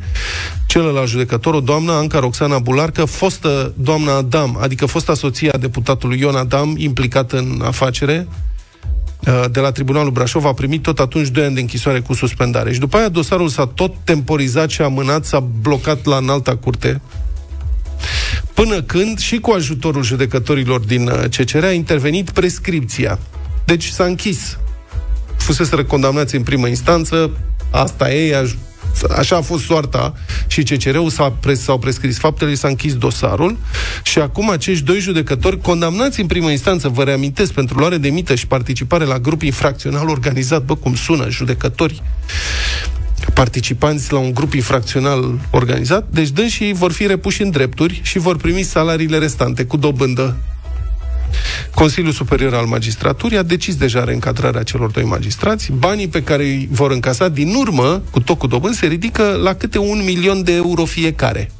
Celălalt 0.66 1.08
judecător, 1.08 1.54
o 1.54 1.60
doamnă, 1.60 1.92
Anca 1.92 2.20
Roxana 2.20 2.60
Bularcă, 2.60 3.06
fostă 3.06 3.74
doamna 3.78 4.16
Adam, 4.16 4.58
adică 4.62 4.86
fosta 4.86 5.14
soție 5.14 5.52
a 5.52 5.58
deputatului 5.58 6.20
Ion 6.20 6.36
Adam, 6.36 6.76
implicată 6.78 7.38
în 7.38 7.62
afacere, 7.66 8.28
uh, 9.28 9.44
de 9.52 9.60
la 9.60 9.72
Tribunalul 9.72 10.12
Brașov 10.12 10.46
a 10.46 10.54
primit 10.54 10.82
tot 10.82 11.00
atunci 11.00 11.28
2 11.28 11.44
ani 11.44 11.54
de 11.54 11.60
închisoare 11.60 12.00
cu 12.00 12.14
suspendare. 12.14 12.74
Și 12.74 12.80
după 12.80 12.98
aia 12.98 13.10
dosarul 13.10 13.48
s-a 13.48 13.66
tot 13.66 13.94
temporizat 14.04 14.70
și 14.70 14.82
amânat, 14.82 15.26
s-a 15.26 15.40
blocat 15.40 16.06
la 16.06 16.18
înalta 16.18 16.56
curte, 16.56 17.02
până 18.54 18.82
când 18.82 19.20
și 19.20 19.39
cu 19.39 19.52
ajutorul 19.52 20.04
judecătorilor 20.04 20.80
din 20.80 21.08
uh, 21.08 21.24
CCR 21.38 21.63
a 21.63 21.72
intervenit 21.72 22.30
prescripția. 22.30 23.20
Deci 23.66 23.88
s-a 23.88 24.04
închis. 24.04 24.58
Fusese 25.38 25.84
condamnați 25.84 26.36
în 26.36 26.44
primă 26.44 26.68
instanță, 26.68 27.32
asta 27.72 28.13
e, 28.13 28.36
Așa 29.18 29.36
a 29.36 29.42
fost 29.42 29.63
soarta 29.63 30.13
și 30.48 30.63
CCR-ul 30.63 31.10
s-a 31.10 31.32
pres, 31.32 31.62
s-au 31.62 31.80
prescris 31.80 32.18
faptele, 32.18 32.54
s-a 32.54 32.68
închis 32.68 32.96
dosarul 32.96 33.58
și 34.04 34.20
acum 34.20 34.50
acești 34.50 34.84
doi 34.84 35.00
judecători 35.00 35.62
condamnați 35.62 36.20
în 36.20 36.28
primă 36.28 36.50
instanță, 36.50 36.88
vă 36.88 37.04
reamintesc, 37.04 37.52
pentru 37.52 37.78
luare 37.78 37.98
de 37.98 38.10
mită 38.10 38.36
și 38.36 38.48
participare 38.48 39.06
la 39.06 39.20
grup 39.20 39.42
infracțional 39.42 40.10
organizat, 40.10 40.63
bă, 40.63 40.76
cum 40.76 40.96
sună, 40.96 41.30
judecători 41.30 42.02
participanți 43.34 44.12
la 44.12 44.18
un 44.18 44.34
grup 44.34 44.54
infracțional 44.54 45.40
organizat, 45.52 46.08
deci 46.10 46.30
dânsii 46.30 46.74
vor 46.74 46.92
fi 46.92 47.08
repuși 47.08 47.42
în 47.42 47.50
drepturi 47.50 48.02
și 48.04 48.20
vor 48.20 48.38
primi 48.38 48.62
salariile 48.62 49.18
restante 49.18 49.66
cu 49.66 49.78
dobândă 49.78 50.36
Consiliul 51.74 52.14
Superior 52.14 52.54
al 52.54 52.66
Magistraturii 52.66 53.38
a 53.38 53.44
decis 53.44 53.76
deja 53.76 54.04
reîncadrarea 54.04 54.64
celor 54.64 54.90
doi 54.90 55.04
magistrați. 55.04 55.72
Banii 55.72 56.08
pe 56.08 56.24
care 56.24 56.44
îi 56.44 56.68
vor 56.72 56.92
încasa 56.92 57.30
din 57.30 57.54
urmă, 57.56 58.02
cu 58.12 58.20
tot 58.20 58.38
cu 58.38 58.48
dobând, 58.48 58.76
se 58.76 58.86
ridică 58.86 59.40
la 59.44 59.56
câte 59.56 59.78
un 59.78 60.02
milion 60.06 60.44
de 60.44 60.54
euro 60.54 60.86
fiecare. 60.86 61.52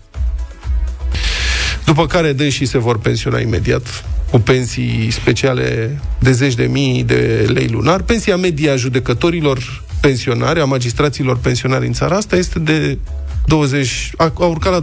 După 1.86 2.08
care 2.08 2.34
dânsii 2.34 2.66
se 2.66 2.78
vor 2.78 3.00
pensiona 3.00 3.40
imediat 3.40 4.06
cu 4.32 4.40
pensii 4.40 5.08
speciale 5.12 6.00
de 6.20 6.32
zeci 6.32 6.54
de 6.54 6.64
mii 6.64 7.04
de 7.04 7.50
lei 7.54 7.68
lunar. 7.68 8.02
Pensia 8.02 8.38
media 8.38 8.72
a 8.72 8.76
judecătorilor 8.76 9.84
pensionari, 10.08 10.60
a 10.60 10.66
magistraților 10.66 11.38
pensionari 11.38 11.86
în 11.86 11.94
țara 11.94 12.16
asta 12.16 12.36
este 12.36 12.60
de 12.60 12.98
20, 13.46 14.12
a, 14.18 14.34
a 14.40 14.46
urcat 14.46 14.72
la 14.72 14.82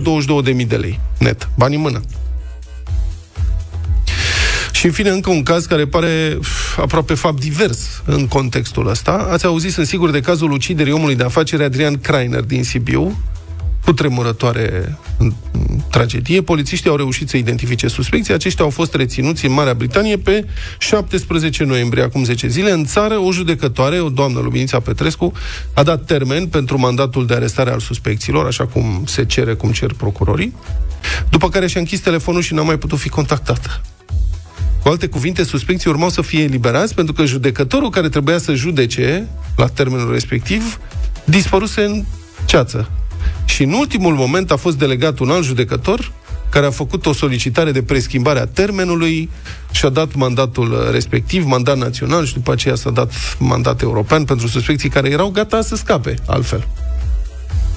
22.000 0.62 0.66
de 0.66 0.76
lei 0.76 1.00
net, 1.18 1.48
bani 1.56 1.74
în 1.74 1.80
mână. 1.80 2.00
Și 4.72 4.86
în 4.86 4.92
fine, 4.92 5.10
încă 5.10 5.30
un 5.30 5.42
caz 5.42 5.66
care 5.66 5.86
pare 5.86 6.38
aproape 6.76 7.14
fapt 7.14 7.40
divers 7.40 8.02
în 8.04 8.26
contextul 8.26 8.88
ăsta. 8.88 9.28
Ați 9.30 9.44
auzit, 9.44 9.72
sunt 9.72 9.86
sigur, 9.86 10.10
de 10.10 10.20
cazul 10.20 10.50
uciderii 10.50 10.92
omului 10.92 11.14
de 11.14 11.24
afaceri 11.24 11.64
Adrian 11.64 11.98
Kreiner 11.98 12.40
din 12.40 12.64
Sibiu, 12.64 13.18
cu 13.84 13.92
tremurătoare 13.92 14.98
tragedie. 15.90 16.42
Polițiștii 16.42 16.90
au 16.90 16.96
reușit 16.96 17.28
să 17.28 17.36
identifice 17.36 17.88
suspecții. 17.88 18.34
Aceștia 18.34 18.64
au 18.64 18.70
fost 18.70 18.94
reținuți 18.94 19.46
în 19.46 19.52
Marea 19.52 19.74
Britanie 19.74 20.16
pe 20.16 20.46
17 20.78 21.64
noiembrie, 21.64 22.02
acum 22.02 22.24
10 22.24 22.48
zile. 22.48 22.70
În 22.70 22.84
țară, 22.84 23.18
o 23.18 23.32
judecătoare, 23.32 24.00
o 24.00 24.08
doamnă 24.08 24.40
Luminița 24.40 24.80
Petrescu, 24.80 25.32
a 25.74 25.82
dat 25.82 26.04
termen 26.04 26.46
pentru 26.46 26.78
mandatul 26.78 27.26
de 27.26 27.34
arestare 27.34 27.70
al 27.70 27.80
suspecților, 27.80 28.46
așa 28.46 28.66
cum 28.66 29.02
se 29.06 29.24
cere, 29.24 29.54
cum 29.54 29.70
cer 29.70 29.92
procurorii, 29.92 30.54
după 31.30 31.48
care 31.48 31.66
și-a 31.66 31.80
închis 31.80 32.00
telefonul 32.00 32.42
și 32.42 32.54
n-a 32.54 32.62
mai 32.62 32.78
putut 32.78 32.98
fi 32.98 33.08
contactată. 33.08 33.80
Cu 34.82 34.88
alte 34.88 35.06
cuvinte, 35.06 35.44
suspecții 35.44 35.90
urmau 35.90 36.08
să 36.08 36.22
fie 36.22 36.42
eliberați 36.42 36.94
pentru 36.94 37.14
că 37.14 37.24
judecătorul 37.24 37.90
care 37.90 38.08
trebuia 38.08 38.38
să 38.38 38.54
judece 38.54 39.28
la 39.56 39.66
termenul 39.66 40.12
respectiv 40.12 40.80
dispăruse 41.24 41.84
în 41.84 42.04
ceață. 42.44 42.90
Și 43.54 43.62
în 43.62 43.72
ultimul 43.72 44.14
moment 44.14 44.50
a 44.50 44.56
fost 44.56 44.78
delegat 44.78 45.18
un 45.18 45.30
alt 45.30 45.44
judecător 45.44 46.12
care 46.48 46.66
a 46.66 46.70
făcut 46.70 47.06
o 47.06 47.12
solicitare 47.12 47.72
de 47.72 47.82
preschimbare 47.82 48.38
a 48.38 48.46
termenului 48.46 49.30
și 49.70 49.84
a 49.84 49.88
dat 49.88 50.14
mandatul 50.14 50.88
respectiv, 50.92 51.44
mandat 51.44 51.76
național 51.76 52.24
și 52.24 52.34
după 52.34 52.52
aceea 52.52 52.74
s-a 52.74 52.90
dat 52.90 53.12
mandat 53.38 53.80
european 53.80 54.24
pentru 54.24 54.46
suspecții 54.46 54.88
care 54.88 55.08
erau 55.08 55.28
gata 55.28 55.60
să 55.60 55.76
scape 55.76 56.14
altfel. 56.26 56.66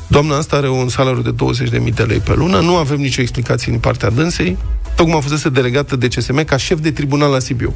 Doamna 0.07 0.37
asta 0.37 0.55
are 0.55 0.69
un 0.69 0.89
salariu 0.89 1.21
de 1.21 1.35
20.000 1.87 1.93
de 1.93 2.03
lei 2.03 2.19
pe 2.19 2.33
lună, 2.33 2.59
nu 2.59 2.75
avem 2.75 2.99
nicio 2.99 3.21
explicație 3.21 3.71
din 3.71 3.81
partea 3.81 4.09
dânsei, 4.09 4.57
tocmai 4.95 5.17
a 5.17 5.19
fost 5.19 5.47
delegată 5.47 5.95
de 5.95 6.07
CSM 6.07 6.43
ca 6.43 6.57
șef 6.57 6.79
de 6.79 6.91
tribunal 6.91 7.31
la 7.31 7.39
Sibiu. 7.39 7.73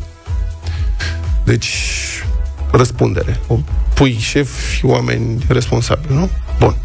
Deci, 1.44 1.76
răspundere. 2.72 3.40
O 3.48 3.60
pui 3.94 4.18
șef 4.20 4.50
oameni 4.84 5.44
responsabili, 5.48 6.14
nu? 6.14 6.30
Bun. 6.60 6.76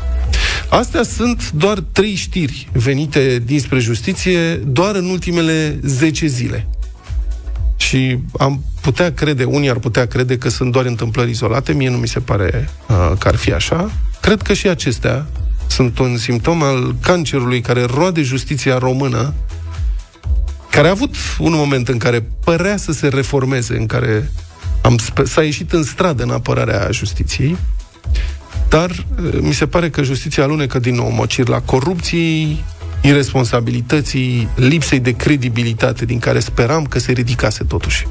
Astea 0.73 1.03
sunt 1.03 1.51
doar 1.51 1.79
trei 1.79 2.15
știri 2.15 2.69
venite 2.73 3.39
dinspre 3.39 3.79
justiție 3.79 4.55
doar 4.55 4.95
în 4.95 5.05
ultimele 5.05 5.79
10 5.83 6.27
zile. 6.27 6.69
Și 7.77 8.19
am 8.39 8.65
putea 8.81 9.13
crede, 9.13 9.45
unii 9.45 9.71
ar 9.71 9.79
putea 9.79 10.07
crede 10.07 10.39
că 10.39 10.49
sunt 10.49 10.73
doar 10.73 10.85
întâmplări 10.85 11.31
izolate, 11.31 11.73
mie 11.73 11.89
nu 11.89 11.97
mi 11.97 12.09
se 12.09 12.21
pare 12.21 12.69
uh, 12.89 13.13
că 13.19 13.29
ar 13.29 13.35
fi 13.35 13.53
așa. 13.53 13.91
Cred 14.21 14.43
că 14.43 14.53
și 14.53 14.69
acestea 14.69 15.27
sunt 15.67 15.99
un 15.99 16.17
simptom 16.17 16.63
al 16.63 16.95
cancerului 17.01 17.61
care 17.61 17.85
roade 17.85 18.23
justiția 18.23 18.79
română, 18.79 19.35
care 20.71 20.87
a 20.87 20.91
avut 20.91 21.15
un 21.39 21.53
moment 21.55 21.89
în 21.89 21.99
care 21.99 22.29
părea 22.45 22.77
să 22.77 22.93
se 22.93 23.09
reformeze, 23.09 23.77
în 23.77 23.87
care 23.87 24.31
am, 24.83 24.99
s-a 25.25 25.43
ieșit 25.43 25.73
în 25.73 25.83
stradă 25.83 26.23
în 26.23 26.31
apărarea 26.31 26.89
justiției, 26.91 27.57
dar 28.73 28.91
uh, 28.91 29.39
mi 29.41 29.53
se 29.53 29.67
pare 29.67 29.91
că 29.91 30.03
justiția 30.03 30.43
alunecă 30.43 30.79
din 30.79 30.95
nou 30.95 31.11
mocir 31.11 31.49
la 31.49 31.61
corupției, 31.61 32.65
irresponsabilității, 33.01 34.49
lipsei 34.55 35.01
de 35.01 35.11
credibilitate 35.11 36.05
din 36.05 36.19
care 36.19 36.39
speram 36.39 36.85
că 36.85 36.99
se 36.99 37.13
ridicase 37.13 37.65
totuși. 37.65 38.07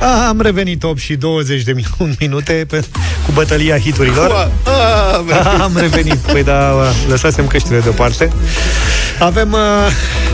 A, 0.00 0.28
am 0.28 0.40
revenit 0.40 0.82
8 0.82 0.98
și 0.98 1.14
20 1.14 1.62
de 1.62 1.74
minute 2.20 2.64
pe, 2.68 2.84
cu 3.26 3.32
bătălia 3.32 3.78
hiturilor. 3.78 4.50
A, 4.64 5.62
am 5.62 5.76
revenit. 5.76 6.16
Păi 6.16 6.44
da, 6.44 6.74
lăsasem 7.08 7.46
căștile 7.46 7.78
deoparte. 7.78 8.32
Avem 9.18 9.52
uh, 9.52 9.60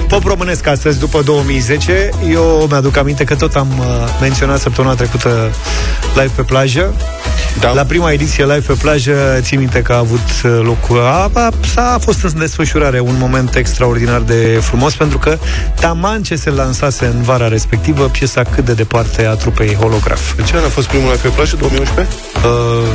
pop 0.09 0.25
românesc 0.25 0.67
astăzi, 0.67 0.99
după 0.99 1.23
2010. 1.23 2.09
Eu 2.31 2.67
mi-aduc 2.71 2.97
aminte 2.97 3.25
că 3.25 3.35
tot 3.35 3.55
am 3.55 3.69
uh, 3.79 3.85
menționat 4.21 4.61
săptămâna 4.61 4.95
trecută 4.95 5.51
live 6.15 6.33
pe 6.35 6.43
plajă. 6.43 6.95
Da. 7.61 7.73
La 7.73 7.85
prima 7.85 8.11
ediție 8.11 8.45
live 8.45 8.65
pe 8.67 8.73
plajă, 8.73 9.39
țin 9.41 9.59
minte 9.59 9.83
că 9.83 9.93
a 9.93 9.99
avut 9.99 10.29
uh, 10.45 10.61
loc 10.63 10.91
a, 10.91 11.31
a, 11.35 11.51
a 11.75 11.99
fost 11.99 12.23
în 12.23 12.39
desfășurare 12.39 13.01
un 13.01 13.15
moment 13.19 13.55
extraordinar 13.55 14.21
de 14.21 14.59
frumos, 14.63 14.95
pentru 14.95 15.19
că 15.19 15.39
taman 15.81 16.23
ce 16.23 16.37
se 16.37 16.51
lansase 16.51 17.05
în 17.05 17.23
vara 17.23 17.49
respectivă, 17.49 18.05
piesa 18.05 18.43
cât 18.43 18.65
de 18.65 18.73
departe 18.73 19.27
a 19.27 19.33
trupei 19.33 19.75
Holograf. 19.75 20.35
De 20.37 20.43
ce 20.43 20.57
a 20.57 20.69
fost 20.69 20.89
primul 20.89 21.11
live 21.11 21.23
pe 21.23 21.29
plajă? 21.29 21.57
2011? 21.57 22.15
Uh, 22.37 22.43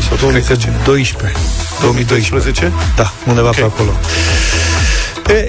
Sau 0.08 0.18
2012? 0.20 0.70
2012. 0.84 1.40
2012? 1.82 2.72
Da, 2.96 3.14
undeva 3.28 3.48
okay. 3.48 3.60
pe 3.62 3.70
acolo. 3.74 3.92
E, 5.28 5.48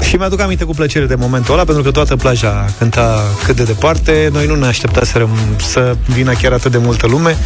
și 0.00 0.16
mi-aduc 0.16 0.40
aminte 0.40 0.64
cu 0.64 0.74
plăcere 0.74 1.06
de 1.06 1.14
momentul 1.14 1.54
ăla, 1.54 1.64
pentru 1.64 1.82
că 1.82 1.90
toată 1.90 2.16
plaja 2.16 2.64
cânta 2.78 3.22
cât 3.44 3.56
de 3.56 3.62
departe. 3.62 4.28
Noi 4.32 4.46
nu 4.46 4.54
ne 4.54 4.66
așteptaserăm 4.66 5.30
să 5.56 5.96
vină 6.06 6.32
chiar 6.32 6.52
atât 6.52 6.70
de 6.70 6.78
multă 6.78 7.06
lume, 7.06 7.36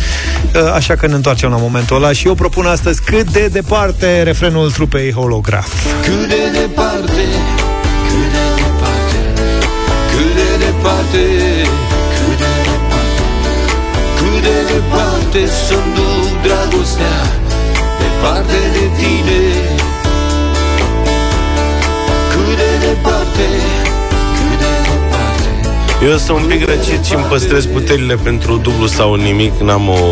așa 0.74 0.94
că 0.94 1.06
ne 1.06 1.14
întoarcem 1.14 1.50
la 1.50 1.56
momentul 1.56 1.96
ăla 1.96 2.12
și 2.12 2.26
eu 2.26 2.34
propun 2.34 2.66
astăzi 2.66 3.02
cât 3.02 3.30
de 3.30 3.46
departe 3.46 4.22
refrenul 4.22 4.70
trupei 4.70 5.12
Holograf. 5.12 5.68
Cât 6.02 6.28
de 6.28 6.42
departe, 6.60 7.24
cât 8.08 8.28
de 8.34 8.46
departe, 8.62 9.20
cât 10.10 10.34
de 10.34 10.64
departe, 10.64 11.22
cât 12.16 12.38
de 12.38 12.52
departe, 12.66 13.22
cât 14.18 14.42
de 14.42 14.56
departe 14.72 15.40
să-mi 15.66 15.94
duc 15.94 16.42
dragostea, 16.42 17.18
departe 18.02 18.58
de 18.72 18.84
tine, 18.98 19.40
Eu 26.10 26.16
sunt 26.16 26.38
un 26.38 26.46
pic 26.46 26.68
răcit 26.68 27.04
și 27.04 27.14
îmi 27.14 27.24
păstrez 27.24 27.66
puterile 27.66 28.14
pentru 28.14 28.56
dublu 28.56 28.86
sau 28.86 29.14
nimic. 29.14 29.52
N-am 29.60 29.88
o 29.88 30.02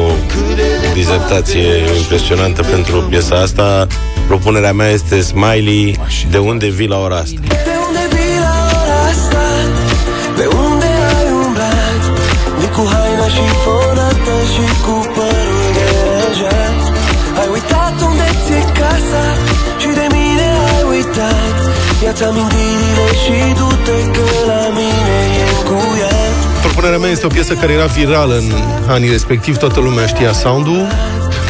dizertație 0.94 1.66
impresionantă 1.96 2.62
pentru 2.62 2.96
piesa 3.00 3.36
asta. 3.36 3.86
Propunerea 4.26 4.72
mea 4.72 4.88
este 4.88 5.20
Smiley, 5.20 6.00
de 6.30 6.38
unde 6.38 6.68
vii 6.68 6.88
la 6.88 6.98
ora 6.98 7.16
asta? 7.16 7.40
De 7.48 7.74
unde 7.86 8.04
vii 8.14 8.38
la 8.46 8.54
ora 8.80 8.98
asta? 9.12 9.44
De 10.36 10.46
unde 10.64 10.90
ai 11.18 11.28
umblat? 11.44 12.02
De 12.60 12.66
cu 12.74 12.82
haina 12.92 13.26
și 13.36 13.46
fonată 13.64 14.34
și 14.52 14.64
cu 14.84 14.94
părul 15.14 15.66
deranjat 15.76 16.80
Ai 17.40 17.48
uitat 17.52 17.96
unde 18.08 18.28
ți-e 18.44 18.62
casa 18.80 19.24
și 19.80 19.90
de 19.98 20.06
mine 20.16 20.48
ai 20.74 20.84
uitat 20.94 21.56
Ia-ți 22.04 22.24
amintirile 22.24 23.08
și 23.22 23.36
du-te 23.58 23.98
că 24.14 24.26
la 24.50 24.62
mine 24.76 25.21
e 25.21 25.21
cu 25.21 25.21
ea 25.21 25.21
propunerea 26.60 26.98
mea 26.98 27.10
este 27.10 27.26
o 27.26 27.28
piesă 27.28 27.54
care 27.54 27.72
era 27.72 27.84
virală 27.84 28.34
în 28.34 28.52
anii 28.88 29.10
respectiv, 29.10 29.56
toată 29.56 29.80
lumea 29.80 30.06
știa 30.06 30.32
sound-ul. 30.32 30.86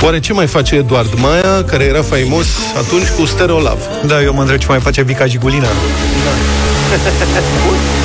Oare 0.02 0.20
ce 0.20 0.32
mai 0.32 0.46
face 0.46 0.74
Eduard 0.74 1.14
Maia, 1.20 1.64
care 1.66 1.85
era 1.85 2.02
faimos 2.02 2.46
atunci 2.78 3.08
cu 3.08 3.24
Stereo 3.24 3.58
Love? 3.58 3.82
Da, 4.06 4.22
eu 4.22 4.35
mă 4.35 4.40
întreb 4.40 4.58
ce 4.58 4.66
mai 4.68 4.80
face 4.80 5.02
Vica 5.02 5.26
Gigulina. 5.26 5.68
Este 6.94 7.11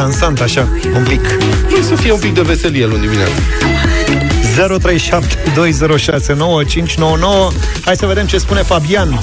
dansant, 0.00 0.40
așa, 0.40 0.68
un 0.94 1.02
pic. 1.08 1.20
Vrei 1.68 1.82
să 1.82 1.94
fie 1.94 2.12
un 2.12 2.18
pic 2.18 2.34
de 2.34 2.40
veselie 2.40 2.86
luni 2.86 3.00
dimineața. 3.00 3.32
0372069599 4.66 4.70
Hai 7.84 7.96
să 7.96 8.06
vedem 8.06 8.26
ce 8.26 8.38
spune 8.38 8.62
Fabian. 8.62 9.20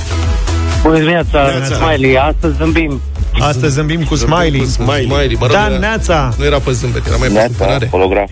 Bună 0.81 0.97
dimineața, 0.97 1.41
Neața. 1.57 1.75
Smiley. 1.75 2.17
Astăzi 2.17 2.55
zâmbim. 2.57 3.01
Astăzi 3.39 3.73
zâmbim 3.73 4.03
cu 4.03 4.15
Smiley. 4.15 4.59
Cu 4.59 4.65
Smiley. 4.65 5.03
Smiley. 5.05 5.37
Mă 5.39 5.45
rog, 5.45 5.55
Dan 5.55 5.69
era- 5.71 5.79
Neața, 5.79 6.33
Nu 6.37 6.45
era 6.45 6.59
pe 6.59 6.71
zâmbet, 6.71 7.07
era 7.07 7.15
mai 7.17 7.27
pe 7.27 7.47
supărare. 7.51 7.87
holograf. 7.91 8.29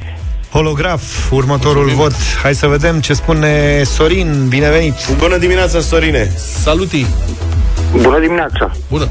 holograf, 0.52 1.32
următorul 1.32 1.90
vot. 1.90 2.12
Hai 2.42 2.56
să 2.56 2.68
vedem 2.68 3.00
ce 3.00 3.14
spune 3.14 3.82
Sorin. 3.84 4.46
Binevenit. 4.48 4.96
Bună 5.18 5.38
dimineața, 5.38 5.80
Sorine! 5.80 6.32
Saluti! 6.64 7.06
Bună 8.02 8.20
dimineața. 8.20 8.72
Bună! 8.90 9.08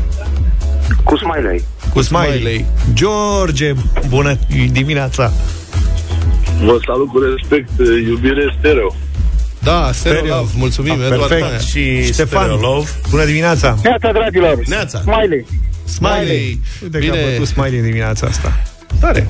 Cu 1.04 1.16
Smiley. 1.16 1.64
Cu 1.92 2.02
Smiley. 2.02 2.30
Smiley. 2.38 2.64
George, 2.92 3.72
bună 4.08 4.36
dimineața. 4.72 5.32
Vă 6.64 6.78
salut 6.86 7.08
cu 7.08 7.18
respect, 7.18 7.70
iubire 8.08 8.54
stereo. 8.58 8.94
Da, 9.58 9.90
Stereo, 9.92 10.18
Stereo. 10.18 10.36
Love. 10.36 10.50
Mulțumim, 10.56 10.92
Ah, 10.92 10.98
Eduard 11.04 11.18
perfect. 11.28 11.40
Maia. 11.48 11.58
Și 11.58 12.12
Ștefan, 12.12 12.42
Stereo 12.42 12.60
Love. 12.74 12.88
bună 13.10 13.24
dimineața. 13.24 13.78
Neața, 13.82 14.12
dragilor. 14.12 14.58
Neața. 14.66 15.00
Smiley. 15.00 15.46
Smiley. 15.84 16.60
Uite 16.82 16.98
că 16.98 17.04
a 17.06 17.10
Bine. 17.10 17.24
bătut 17.30 17.46
Smiley 17.46 17.78
în 17.78 17.84
dimineața 17.84 18.26
asta. 18.26 18.62
Tare. 19.00 19.28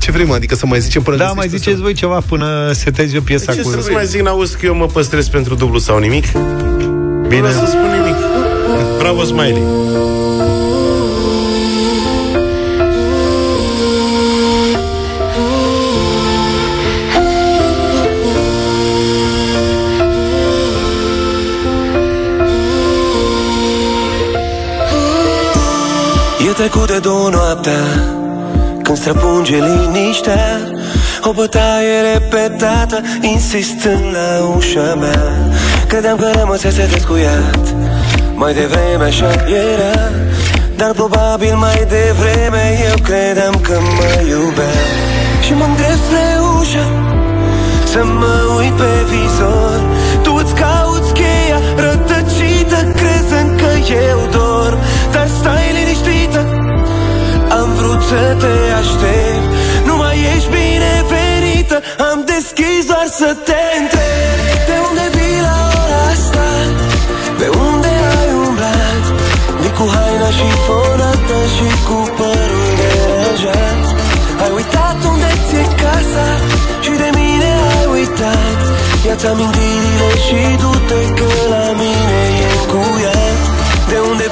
Ce 0.00 0.10
vrem, 0.10 0.30
adică 0.30 0.54
să 0.54 0.66
mai 0.66 0.80
zicem 0.80 1.02
până 1.02 1.16
Da, 1.16 1.22
găsiți 1.22 1.38
mai 1.38 1.48
tu 1.48 1.56
ziceți 1.56 1.76
să- 1.76 1.82
voi 1.82 1.92
ceva 1.92 2.20
până 2.28 2.70
setezi 2.72 3.14
eu 3.14 3.20
piesa 3.20 3.52
Ce 3.54 3.60
cu... 3.60 3.70
să 3.70 3.88
mai 3.92 4.06
zic, 4.06 4.20
n-auzi 4.20 4.56
că 4.56 4.66
eu 4.66 4.74
mă 4.74 4.86
păstrez 4.86 5.28
pentru 5.28 5.54
dublu 5.54 5.78
sau 5.78 5.98
nimic? 5.98 6.24
Bine. 6.32 7.40
Nu 7.40 7.46
vreau 7.48 7.52
să 7.52 7.66
spun 7.66 7.90
nimic. 8.02 8.16
Bravo, 8.98 9.22
Smiley! 9.24 9.62
Trecut 26.60 26.86
de 26.86 26.98
două 26.98 27.28
noaptea 27.28 27.82
Când 28.82 28.98
străpunge 28.98 29.56
liniștea 29.56 30.46
O 31.22 31.32
bătaie 31.32 31.96
repetată 32.12 33.00
Insistând 33.20 34.04
la 34.12 34.44
ușa 34.56 34.94
mea. 34.94 35.22
Credeam 35.88 36.16
că 36.16 36.30
rămăsese 36.34 36.88
descuiat 36.92 37.64
Mai 38.34 38.54
devreme 38.54 39.04
așa 39.04 39.30
era 39.46 39.98
Dar 40.76 40.90
probabil 40.90 41.54
mai 41.56 41.86
devreme 41.96 42.62
Eu 42.88 42.96
credeam 43.02 43.54
că 43.62 43.76
mă 43.96 44.28
iubea. 44.28 44.74
Și 45.44 45.52
mă 45.52 45.64
îndrept 45.64 46.00
spre 46.06 46.26
ușă 46.58 46.86
Să 47.92 48.04
mă 48.04 48.36
uit 48.58 48.72
pe 48.72 48.92
vizor. 49.10 49.80
Tu 50.22 50.32
îți 50.42 50.54
cauți 50.54 51.12
cheia 51.12 51.58
rătăcită 51.76 52.78
Crezând 53.00 53.60
că 53.60 53.92
eu 53.92 54.28
dor 54.30 54.39
Am 57.90 57.96
vrut 57.96 58.08
să 58.08 58.36
te 58.42 58.56
aștept. 58.80 59.48
Nu 59.86 59.94
mai 60.02 60.16
ești 60.34 60.48
binevenită 60.56 61.76
Am 62.10 62.18
deschis 62.32 62.82
doar 62.90 63.08
să 63.20 63.28
te 63.48 63.62
întreb. 63.80 64.38
De 64.68 64.76
unde 64.88 65.04
vii 65.16 65.40
la 65.48 65.58
ora 65.82 66.02
asta? 66.14 66.46
Pe 67.38 67.46
unde 67.68 67.92
ai 68.20 68.30
umblat? 68.46 69.04
Vii 69.60 69.74
cu 69.78 69.84
haina 69.94 70.30
și 70.38 70.48
fonată 70.66 71.38
Și 71.54 71.68
cu 71.86 71.98
părul 72.18 72.70
deranjat 72.80 73.82
Ai 74.42 74.50
uitat 74.58 74.98
unde 75.10 75.30
ți-e 75.46 75.64
casa 75.82 76.28
Și 76.84 76.92
de 77.02 77.08
mine 77.18 77.50
ai 77.76 77.86
uitat. 77.96 78.58
Ia-ți 79.06 79.26
amintirile 79.32 80.10
și 80.26 80.40
du-te 80.62 81.00
Că 81.18 81.30
la 81.52 81.66
mine 81.80 82.20
e 82.46 82.48
încuiat. 82.58 83.38
De 83.90 83.98
unde 84.10 84.26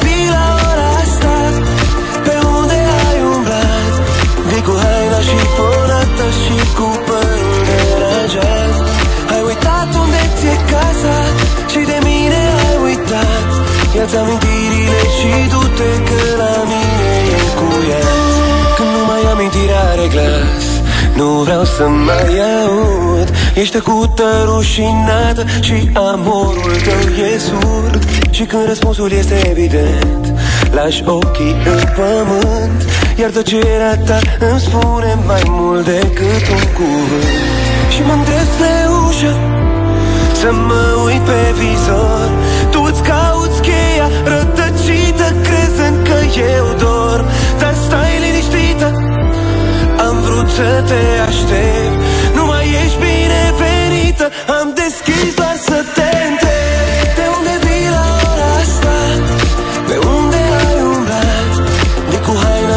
Și 6.43 6.59
cu 6.77 6.89
părul 7.07 7.55
deranjat 7.69 8.75
Ai 9.33 9.43
uitat 9.47 9.89
unde 10.03 10.23
ți-e 10.37 10.57
casa 10.73 11.17
Și 11.73 11.81
de 11.91 11.99
mine 12.09 12.41
ai 12.69 12.77
uitat. 12.89 13.49
Ia-ți 13.97 14.17
amintirile 14.17 15.01
și 15.17 15.31
du-te 15.53 15.91
Că 16.09 16.21
la 16.43 16.55
mine 16.71 17.11
e 17.35 17.39
încuiat 17.47 18.09
Când 18.77 18.91
nu 18.97 19.03
mai 19.11 19.23
amintirea 19.33 19.83
are 19.93 20.07
glas 20.15 20.65
Nu 21.19 21.29
vreau 21.47 21.65
să 21.65 21.85
mai 22.07 22.31
aud. 22.65 23.29
Ești 23.55 23.75
tăcută, 23.77 24.29
rușinată 24.45 25.45
Și 25.61 25.91
amorul 25.95 26.75
tău 26.87 27.25
e 27.25 27.39
surd. 27.39 28.03
Și 28.31 28.45
când 28.45 28.67
răspunsul 28.67 29.11
este 29.13 29.49
evident 29.51 30.38
Lași 30.71 31.03
ochii 31.07 31.57
în 31.75 31.83
pământ 31.97 32.79
Iar 33.21 33.31
tăcerea 33.31 33.97
ta 34.07 34.19
îmi 34.39 34.61
spune 34.61 35.19
mai 35.27 35.43
mult 35.47 35.85
decât 35.85 36.45
un 36.57 36.65
cuvânt. 36.79 37.39
Și 37.93 38.01
mă 38.07 38.13
îndrept 38.13 38.51
spre 38.55 38.75
ușă 39.09 39.33
să 40.41 40.51
mă 40.53 40.85
uit 41.07 41.21
pe 41.21 41.43
vizor. 41.59 42.29
Tu 42.71 42.81
îți 42.91 43.03
cauți 43.03 43.61
cheia 43.61 44.09
rătăcită 44.25 45.27
Crezând 45.47 45.99
că 46.09 46.19
eu 46.57 46.67
dor. 46.79 47.19
Dar 47.61 47.75
stai 47.85 48.15
liniștită 48.25 48.89
Am 50.07 50.17
vrut 50.27 50.49
să 50.51 50.69
te 50.91 51.03
aștept. 51.29 51.97
Nu 52.35 52.45
mai 52.47 52.67
ești 52.85 52.99
binevenită 53.05 54.27
Am 54.61 54.67
deschis 54.83 55.35
doar 55.35 55.57
să 55.69 55.79
te 55.95 56.09
întreb 56.29 56.98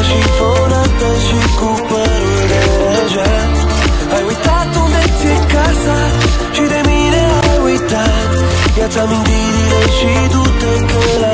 și 0.07 0.19
fonată 0.37 1.09
Și 1.25 1.39
cu 1.59 1.69
părul 1.89 2.39
deranjat 2.51 3.53
Ai 4.15 4.23
uitat 4.29 4.69
unde 4.83 5.03
ți-e 5.17 5.37
casa 5.53 5.99
Și 6.55 6.63
de 6.73 6.81
mine 6.89 7.21
ai 7.49 7.59
uitat. 7.69 8.31
Ia-ți 8.77 8.97
amintirile 9.03 9.81
și 9.97 10.11
du-te 10.31 10.73
Că 10.89 11.03
la 11.23 11.30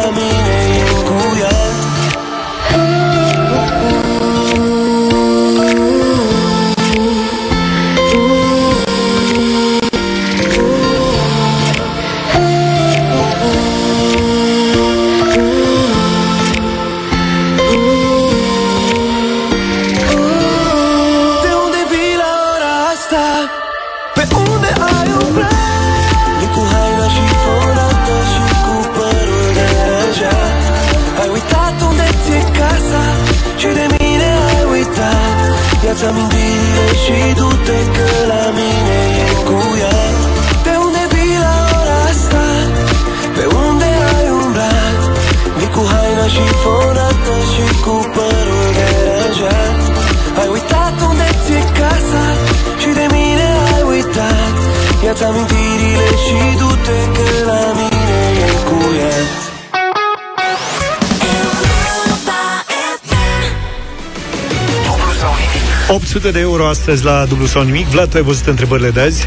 800 66.18 66.32
de 66.38 66.40
euro 66.40 66.68
astăzi 66.68 67.04
la 67.04 67.26
dublu 67.28 67.46
sau 67.46 67.64
nimic. 67.64 67.86
Vlad, 67.88 68.10
tu 68.10 68.18
ai 68.18 68.24
văzut 68.24 68.46
întrebările 68.48 68.90
de 68.90 69.00
azi? 69.00 69.26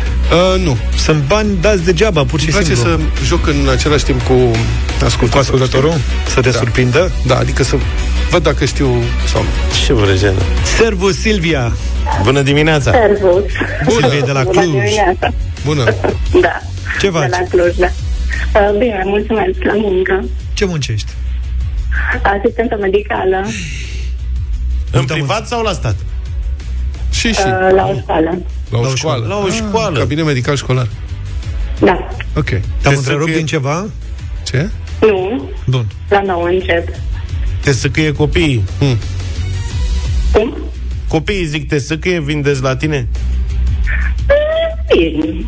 Uh, 0.55 0.63
nu. 0.63 0.77
Sunt 0.97 1.23
bani 1.27 1.57
dați 1.61 1.85
degeaba, 1.85 2.25
pur 2.25 2.39
și 2.41 2.45
Îmi 2.45 2.55
place 2.55 2.75
simplu. 2.75 2.91
să 3.19 3.25
joc 3.25 3.47
în 3.47 3.69
același 3.71 4.05
timp 4.05 4.23
cu 4.23 4.33
ascultatorul. 5.05 5.29
Cu 5.31 5.39
ascultătorul? 5.39 5.95
Să 6.29 6.41
te 6.41 6.51
Da. 6.51 6.59
surprindă? 6.59 7.11
Da, 7.27 7.37
adică 7.39 7.63
să 7.63 7.77
văd 8.31 8.43
dacă 8.43 8.65
știu 8.65 8.89
sau 9.33 9.43
nu. 9.43 9.49
Ce 9.87 9.93
vreți, 9.93 10.25
Ana? 10.25 10.39
Servus, 10.79 11.19
Silvia! 11.19 11.73
Bună 12.23 12.43
dimineața! 12.43 12.91
Servus. 12.91 13.43
Silvia 13.89 14.25
de 14.25 14.33
la 14.33 14.43
Bună 14.43 14.61
Cluj. 14.61 14.73
dimineața. 14.75 15.33
Bună. 15.65 15.85
Da. 16.41 16.61
Ce 17.01 17.07
De 17.11 17.19
faci? 17.19 17.31
la 17.31 17.39
Cluj, 17.51 17.75
da. 17.77 17.87
Uh, 18.55 18.79
Bine, 18.79 19.03
mulțumesc. 19.05 19.59
La 19.63 19.73
muncă. 19.77 20.25
Ce 20.53 20.65
muncești? 20.65 21.13
Asistentă 22.23 22.77
medicală 22.81 23.47
În 24.91 25.05
privat 25.05 25.47
sau 25.47 25.63
la 25.63 25.73
stat? 25.73 25.97
Și, 27.21 27.33
și. 27.33 27.41
uh, 27.47 27.75
la 27.75 27.87
o 27.87 27.95
școală. 28.01 28.39
La 28.71 28.79
o 28.79 28.95
școală. 28.95 29.27
La 29.27 29.37
o 29.37 29.49
școală. 29.49 29.99
Cabinet 29.99 30.25
medical 30.25 30.57
școlar. 30.57 30.89
Da. 31.81 32.09
Ok. 32.37 32.45
Te-am 32.49 32.61
Te 32.83 32.89
întrerupt 32.89 33.05
săcâie- 33.23 33.37
din 33.37 33.47
ceva? 33.47 33.87
Ce? 34.45 34.69
Nu, 35.01 35.51
Bun. 35.67 35.87
la 36.09 36.23
nou 36.23 36.43
încep. 36.43 36.89
Te 37.63 37.73
săcâie 37.73 38.13
copiii. 38.13 38.65
Cum? 40.33 40.57
Copiii 41.09 41.45
zic, 41.45 41.69
te 41.69 41.79
săcâie, 41.79 42.21
vin 42.21 42.43
des 42.43 42.61
la 42.61 42.77
tine? 42.77 43.09
Bine. 44.97 45.47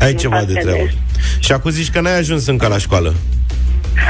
Ai 0.00 0.12
Nu 0.12 0.18
ceva 0.18 0.36
fac 0.36 0.46
de 0.46 0.52
de 0.52 0.58
treabă. 0.60 0.78
des. 0.82 0.92
Și 1.38 1.52
acum 1.52 1.70
zici 1.70 1.90
că 1.90 2.00
n-ai 2.00 2.18
ajuns 2.18 2.46
încă 2.46 2.66
la 2.66 2.78
școală. 2.78 3.14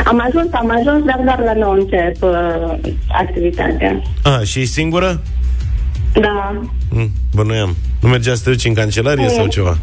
Am 0.05 0.21
ajuns, 0.29 0.49
am 0.53 0.71
ajuns, 0.71 1.05
dar 1.05 1.21
doar 1.25 1.39
la 1.45 1.53
nou 1.55 1.73
încep 1.73 2.23
uh, 2.23 2.93
activitatea. 3.09 4.03
A, 4.23 4.41
și 4.45 4.61
e 4.61 4.65
singură? 4.65 5.23
Da. 6.21 6.61
Mm, 6.91 7.11
bănuiam. 7.35 7.77
Nu 8.01 8.09
mergea 8.09 8.35
să 8.35 8.43
te 8.45 8.51
duci 8.51 8.65
în 8.65 8.75
cancelarie 8.75 9.29
sau 9.29 9.47
ceva? 9.47 9.79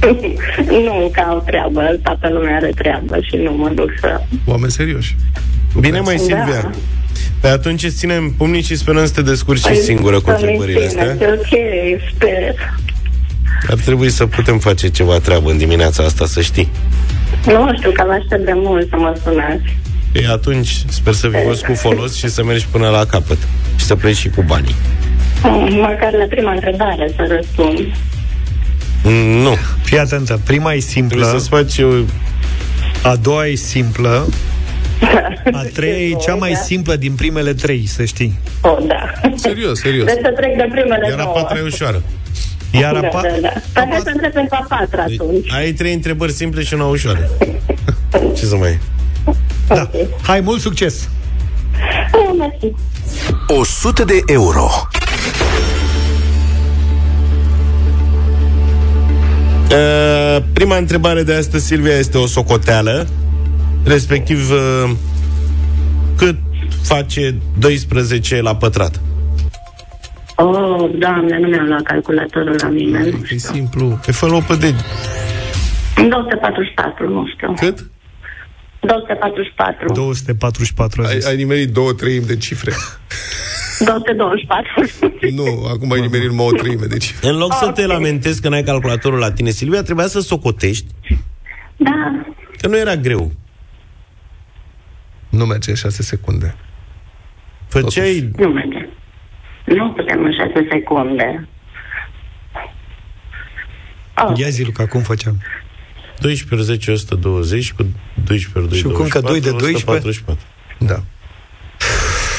nu 0.86 1.10
ca 1.12 1.32
o 1.36 1.44
treabă, 1.44 1.80
toată 2.02 2.28
lumea 2.32 2.56
are 2.56 2.72
treabă 2.74 3.16
și 3.20 3.36
nu 3.36 3.52
mă 3.52 3.70
duc 3.74 3.90
să... 4.00 4.20
Oameni 4.44 4.70
serioși. 4.72 5.16
Bine, 5.80 6.00
mai 6.00 6.14
Da. 6.14 6.22
Silvia. 6.22 6.70
Pe 7.40 7.48
atunci 7.48 7.82
îți 7.82 7.96
ținem 7.96 8.34
pumnii 8.36 8.62
și 8.62 8.76
sperăm 8.76 9.06
să 9.06 9.12
te 9.12 9.22
descurci 9.22 9.60
și 9.60 9.66
Păi, 9.66 9.76
singură 9.76 10.20
cu 10.20 10.30
să-mi 10.30 10.40
întrebările 10.40 10.86
țineți, 10.86 11.08
astea. 11.08 11.28
Ok, 11.32 11.46
sper. 12.14 12.54
Ar 13.70 13.76
trebui 13.76 14.10
să 14.10 14.26
putem 14.26 14.58
face 14.58 14.88
ceva 14.88 15.18
treabă 15.18 15.50
în 15.50 15.58
dimineața 15.58 16.02
asta, 16.02 16.26
să 16.26 16.40
știi. 16.40 16.68
Nu 17.46 17.76
știu, 17.76 17.90
că 17.90 18.04
vă 18.06 18.12
aștept 18.12 18.44
de 18.44 18.52
mult 18.54 18.88
să 18.88 18.96
mă 18.96 19.16
sunați. 19.24 19.78
E 20.12 20.28
atunci 20.28 20.84
sper 20.88 21.12
să 21.12 21.28
fi 21.28 21.36
fost 21.46 21.64
cu 21.64 21.74
folos 21.74 22.16
și 22.16 22.28
să 22.28 22.44
mergi 22.44 22.66
până 22.70 22.88
la 22.88 23.04
capăt. 23.04 23.38
Și 23.76 23.84
să 23.84 23.94
pleci 23.96 24.16
și 24.16 24.28
cu 24.28 24.42
banii. 24.46 24.74
Mm, 25.48 25.74
Măcar 25.88 26.12
la 26.12 26.24
prima 26.28 26.52
întrebare 26.52 27.12
să 27.16 27.26
răspund. 27.36 27.78
Mm, 29.02 29.12
Nu. 29.42 29.54
Fii 29.82 29.98
atentă, 29.98 30.40
prima 30.44 30.72
e 30.72 30.78
Trebuie 30.78 30.80
simplă, 30.80 31.24
să-ți 31.26 31.48
faci 31.48 31.76
eu... 31.76 32.06
a 33.02 33.16
doua 33.16 33.46
e 33.46 33.54
simplă, 33.54 34.26
a 35.52 35.62
treia 35.74 36.08
e 36.08 36.12
cea 36.14 36.34
mai 36.34 36.54
simplă 36.64 36.96
din 36.96 37.12
primele 37.14 37.54
trei, 37.54 37.86
să 37.86 38.04
știi. 38.04 38.38
Oh, 38.60 38.76
da. 38.86 39.12
Serios, 39.34 39.78
serios. 39.80 40.04
Deci 40.06 40.18
să 40.22 40.32
trec 40.36 40.56
de 40.56 40.68
primele 40.70 41.06
Iar 41.08 41.18
a 41.18 41.22
două. 41.22 41.34
patra 41.34 41.58
e 41.58 41.62
ușoară. 41.62 42.02
Iar 42.70 42.94
a 42.94 43.00
Da, 43.00 43.08
pa- 43.08 43.22
da, 43.22 43.36
da. 43.40 43.52
Păi 43.72 43.86
hai 43.90 44.00
să 44.04 44.10
întreb 44.12 44.32
pentru 44.32 44.56
a 44.60 44.66
patra 44.68 45.04
Deci, 45.06 45.20
atunci. 45.20 45.52
ai 45.52 45.72
trei 45.72 45.92
întrebări 45.92 46.32
simple 46.32 46.62
și 46.62 46.74
una 46.74 46.84
ușoară. 46.84 47.28
Ce 48.36 48.44
să 48.44 48.56
mai... 48.56 48.78
Da. 49.68 49.90
Hai, 50.22 50.40
mult 50.40 50.60
succes! 50.60 51.08
Oh, 52.12 52.34
mersi. 52.38 52.74
100 53.60 54.04
de 54.04 54.20
euro. 54.26 54.68
Uh, 59.70 60.42
prima 60.52 60.76
întrebare 60.76 61.22
de 61.22 61.34
astăzi, 61.34 61.66
Silvia, 61.66 61.92
este 61.98 62.18
o 62.18 62.26
socoteală, 62.26 63.06
respectiv 63.84 64.50
uh, 64.50 64.90
cât 66.16 66.36
face 66.82 67.34
12 67.58 68.40
la 68.40 68.56
pătrat? 68.56 69.00
Oh, 70.36 70.90
doamne, 70.98 71.38
nu 71.38 71.48
mi-am 71.48 71.66
luat 71.66 71.82
calculatorul 71.82 72.56
la 72.62 72.68
mine. 72.68 72.98
Nu 72.98 73.06
E 73.06 73.24
știu. 73.24 73.36
simplu. 73.38 73.98
Pe 74.06 74.12
fă 74.12 74.26
pe 74.48 74.54
de... 74.56 74.74
244, 76.08 77.08
nu 77.08 77.26
știu. 77.34 77.54
Cât? 77.58 77.86
244. 78.80 79.92
244 79.92 81.02
a 81.02 81.06
Ai, 81.06 81.14
zis. 81.14 81.26
ai 81.26 81.36
nimerit 81.36 81.72
două 81.72 81.92
treimi 81.92 82.24
de 82.26 82.36
cifre. 82.36 82.72
224. 83.84 84.70
nu, 85.34 85.66
acum 85.72 85.92
ai 85.92 86.00
nimerit 86.00 86.28
numai 86.28 86.46
o 86.46 86.50
treime 86.50 86.86
de 86.86 86.96
cifre. 86.96 87.28
În 87.28 87.36
loc 87.36 87.52
să 87.52 87.70
te 87.74 87.86
lamentezi 87.86 88.40
că 88.40 88.48
n-ai 88.48 88.62
calculatorul 88.62 89.18
la 89.18 89.32
tine, 89.32 89.50
Silvia, 89.50 89.82
trebuia 89.82 90.06
să 90.06 90.20
socotești, 90.20 90.86
Da. 91.76 92.24
că 92.60 92.68
nu 92.68 92.76
era 92.76 92.96
greu. 92.96 93.32
Nu 95.28 95.44
merge 95.44 95.70
în 95.70 95.76
6 95.76 96.02
secunde. 96.02 96.56
Făceai... 97.68 98.30
Nu 98.36 98.48
merge. 98.48 98.88
Nu 99.64 99.92
putem 99.92 100.24
în 100.24 100.32
6 100.32 100.66
secunde. 100.70 101.48
Oh, 104.24 104.38
Ia 104.38 104.48
zi, 104.48 104.64
Luca, 104.64 104.86
cum 104.86 105.00
făceam? 105.00 105.42
12 106.20 106.54
ori 106.54 106.62
10, 106.78 106.90
120, 106.90 107.72
cu 107.72 107.86
12 108.24 108.58
ori 108.58 108.68
2, 108.68 108.78
Și 108.78 108.84
cu 108.84 109.02
încă 109.02 109.20
2 109.20 109.40
de 109.40 109.50
12? 109.50 109.90
144. 109.90 110.44
Da. 110.78 111.02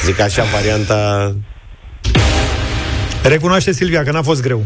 Zic 0.05 0.19
așa, 0.19 0.43
varianta... 0.43 1.31
Recunoaște, 3.23 3.71
Silvia, 3.71 4.03
că 4.03 4.11
n-a 4.11 4.21
fost 4.21 4.41
greu. 4.41 4.65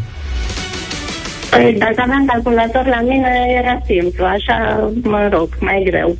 Păi, 1.50 1.74
dacă 1.78 1.94
aveam 1.96 2.24
calculator 2.26 2.86
la 2.86 3.00
mine, 3.00 3.28
era 3.62 3.82
simplu. 3.86 4.24
Așa, 4.24 4.90
mă 5.02 5.28
rog, 5.32 5.48
mai 5.60 5.82
greu. 5.90 6.16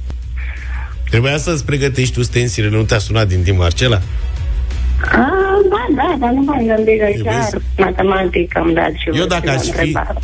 Trebuia 1.10 1.36
să-ți 1.36 1.64
pregătești 1.64 2.14
tu 2.14 2.22
stensilele, 2.22 2.76
nu 2.76 2.82
te-a 2.82 2.98
sunat 2.98 3.28
din 3.28 3.42
timp 3.42 3.58
Marcela? 3.58 4.00
Ah, 5.04 5.58
da, 5.70 5.86
da, 5.96 6.16
dar 6.18 6.30
nu 6.30 6.40
m-am 6.42 6.66
gândit 6.66 6.98
că 6.98 7.04
Trebuie 7.04 7.22
chiar 7.22 7.42
să- 7.42 7.60
matematică 7.76 8.60
îmi 8.64 8.74
dați 8.74 8.94
și 9.02 9.08
Eu 9.08 9.22
vă 9.22 9.26
dacă 9.26 9.42
și 9.46 9.48
o 9.48 9.52
aș 9.58 9.62
fi- 9.62 9.68
întrebare. 9.68 10.18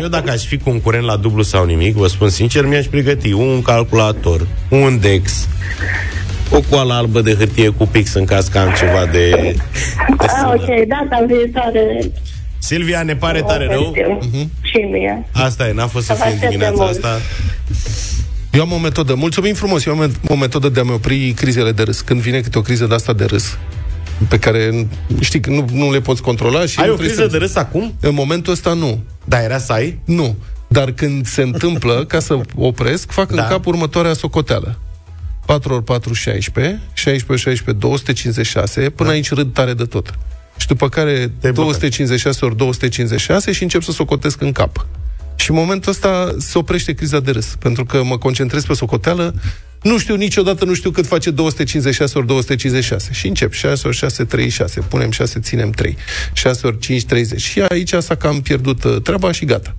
Eu 0.00 0.08
dacă 0.08 0.30
aș 0.30 0.44
fi 0.44 0.58
concurent 0.58 1.04
la 1.04 1.16
dublu 1.16 1.42
sau 1.42 1.64
nimic, 1.64 1.94
vă 1.94 2.06
spun 2.06 2.28
sincer, 2.28 2.66
mi-aș 2.66 2.86
pregăti 2.86 3.32
un 3.32 3.62
calculator, 3.62 4.46
un 4.68 4.98
dex, 5.00 5.48
o 6.52 6.60
coală 6.70 6.92
albă 6.92 7.20
de 7.20 7.34
hârtie 7.34 7.68
cu 7.68 7.86
pix 7.86 8.14
în 8.14 8.24
caz 8.24 8.46
că 8.48 8.58
am 8.58 8.72
ceva 8.78 9.06
de... 9.12 9.30
de 9.30 9.56
Ah, 10.18 10.28
sună. 10.38 10.52
ok, 10.54 10.86
data 10.88 11.24
viitoare 11.26 12.10
Silvia, 12.58 13.02
ne 13.02 13.16
pare 13.16 13.40
o 13.42 13.46
tare 13.46 13.66
rău? 13.70 13.94
știu. 13.96 14.18
Și 14.62 14.76
mie. 14.90 15.26
Asta 15.32 15.68
e, 15.68 15.72
n-a 15.72 15.86
fost 15.86 16.06
să 16.06 16.12
Să 16.12 16.18
vă 16.18 16.24
fie 16.24 16.30
în 16.30 16.34
aștept 16.34 16.40
de 16.40 16.48
dimineața 16.48 16.84
mult. 16.84 17.04
asta. 17.04 17.20
Eu 18.52 18.60
am 18.62 18.72
o 18.72 18.78
metodă, 18.78 19.14
mulțumim 19.14 19.54
frumos, 19.54 19.84
eu 19.84 19.92
am 19.98 20.12
o 20.28 20.34
metodă 20.36 20.68
de 20.68 20.80
a-mi 20.80 20.90
opri 20.90 21.30
crizele 21.36 21.72
de 21.72 21.82
râs. 21.82 22.00
Când 22.00 22.20
vine 22.20 22.40
câte 22.40 22.58
o 22.58 22.62
criză 22.62 22.86
de 22.86 22.94
asta 22.94 23.12
de 23.12 23.24
râs, 23.24 23.58
pe 24.28 24.38
care, 24.38 24.86
știi, 25.20 25.40
că 25.40 25.50
nu, 25.50 25.64
nu 25.72 25.92
le 25.92 26.00
poți 26.00 26.22
controla 26.22 26.66
și 26.66 26.80
Ai 26.80 26.86
nu 26.86 26.92
o 26.92 26.96
trebuie 26.96 27.06
criză 27.14 27.22
să... 27.22 27.28
de 27.38 27.44
râs 27.44 27.54
acum? 27.56 27.94
În 28.00 28.14
momentul 28.14 28.52
ăsta 28.52 28.72
nu. 28.72 29.02
Da, 29.24 29.42
era 29.42 29.58
să 29.58 29.72
ai? 29.72 29.98
Nu. 30.04 30.36
Dar 30.68 30.90
când 30.90 31.26
se 31.26 31.42
întâmplă, 31.42 32.04
ca 32.08 32.18
să 32.20 32.38
opresc, 32.56 33.10
fac 33.10 33.32
Da. 33.32 33.42
în 33.42 33.48
cap 33.48 33.66
următoarea 33.66 34.12
socoteală. 34.12 34.78
4 35.46 35.74
ori 35.74 35.84
4, 35.84 36.12
16, 36.12 36.80
16 36.92 37.32
ori 37.32 37.40
16, 37.40 37.86
256, 37.86 38.90
până 38.90 39.10
aici 39.10 39.30
râd 39.30 39.52
tare 39.52 39.74
de 39.74 39.84
tot. 39.84 40.18
Și 40.56 40.66
după 40.66 40.88
care 40.88 41.12
Te-ai 41.12 41.52
blocat. 41.52 41.54
256 41.54 42.44
ori 42.44 42.56
256 42.56 43.52
și 43.52 43.62
încep 43.62 43.82
să 43.82 43.92
socotesc 43.92 44.40
în 44.40 44.52
cap. 44.52 44.86
Și 45.36 45.50
în 45.50 45.56
momentul 45.56 45.90
ăsta 45.90 46.34
se 46.38 46.58
oprește 46.58 46.92
criza 46.92 47.20
de 47.20 47.30
râs, 47.30 47.54
pentru 47.58 47.84
că 47.84 48.02
mă 48.02 48.18
concentrez 48.18 48.64
pe 48.64 48.74
socoteală, 48.74 49.34
nu 49.82 49.98
știu 49.98 50.14
niciodată, 50.14 50.64
nu 50.64 50.74
știu 50.74 50.90
cât 50.90 51.06
face 51.06 51.30
256 51.30 52.18
ori 52.18 52.26
256. 52.26 53.12
Și 53.12 53.26
încep 53.26 53.52
6 53.52 53.86
ori 53.86 53.96
6, 53.96 54.24
36. 54.24 54.80
Punem 54.80 55.10
6, 55.10 55.40
ținem 55.40 55.70
3. 55.70 55.96
6 56.32 56.66
ori 56.66 56.78
5, 56.78 57.04
30. 57.04 57.40
Și 57.40 57.60
aici 57.60 57.94
s-a 57.98 58.14
cam 58.14 58.40
pierdut 58.40 58.84
uh, 58.84 59.02
treaba 59.02 59.32
și 59.32 59.44
gata. 59.44 59.74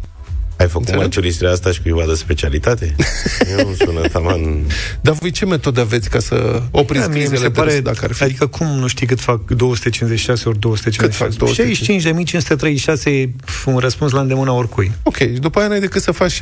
Ai 0.58 0.68
făcut 0.68 0.88
Înțeleg. 0.88 1.02
măciulistirea 1.04 1.52
asta 1.52 1.72
și 1.72 1.82
cuiva 1.82 2.04
de 2.08 2.14
specialitate? 2.14 2.96
Eu 3.58 3.68
nu 3.68 3.76
sună 3.86 4.08
taman... 4.08 4.66
Dar 5.02 5.14
voi 5.14 5.32
ce 5.32 5.46
metode 5.46 5.82
aveți 5.82 6.10
ca 6.10 6.20
să 6.20 6.62
opriți 6.72 7.06
Da, 7.06 7.12
mie 7.12 7.22
mi 7.22 7.28
crizele 7.28 7.48
se 7.48 7.54
de 7.54 7.60
râs, 7.62 7.70
pare, 7.72 7.80
dacă 7.82 8.00
ar 8.04 8.12
fi? 8.12 8.24
adică 8.24 8.48
cum 8.48 8.68
nu 8.68 8.88
știi 8.88 9.08
cât 9.08 9.20
fac 9.20 9.50
256 9.52 10.50
ori 10.50 10.60
256? 10.60 11.38
Cât 11.38 11.48
fac 11.48 13.00
65.536 13.00 13.04
e 13.06 13.30
un 13.66 13.78
răspuns 13.78 14.12
la 14.12 14.20
îndemâna 14.20 14.52
oricui. 14.54 14.92
Ok, 15.04 15.18
și 15.18 15.26
după 15.26 15.60
aia 15.60 15.68
n-ai 15.68 15.80
decât 15.80 16.02
să 16.02 16.12
faci 16.12 16.34
65.300, 16.34 16.42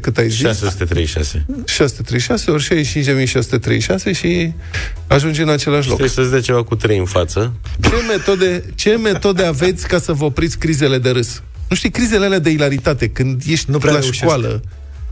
cât 0.00 0.18
ai 0.18 0.28
zis? 0.28 0.38
636. 0.38 1.46
636 1.66 2.50
ori 2.50 2.84
65.636 4.12 4.16
și 4.16 4.52
ajungi 5.06 5.40
în 5.42 5.48
același 5.48 5.88
loc. 5.88 5.96
Trebuie 5.96 6.08
să-ți 6.08 6.30
dea 6.30 6.40
ceva 6.40 6.62
cu 6.64 6.74
trei 6.74 6.98
în 6.98 7.04
față. 7.04 7.52
Ce 7.80 7.90
metode, 8.08 8.64
ce 8.74 8.96
metode 8.96 9.42
aveți 9.44 9.88
ca 9.88 9.98
să 9.98 10.12
vă 10.12 10.24
opriți 10.24 10.58
crizele 10.58 10.98
de 10.98 11.10
râs? 11.10 11.42
Nu 11.72 11.78
știi, 11.78 11.90
crizele 11.90 12.24
alea 12.24 12.38
de 12.38 12.50
ilaritate, 12.50 13.08
când 13.08 13.42
ești 13.46 13.70
Nu 13.70 13.78
prea 13.78 13.92
la 13.92 13.98
reușesc. 13.98 14.22
școală, 14.22 14.62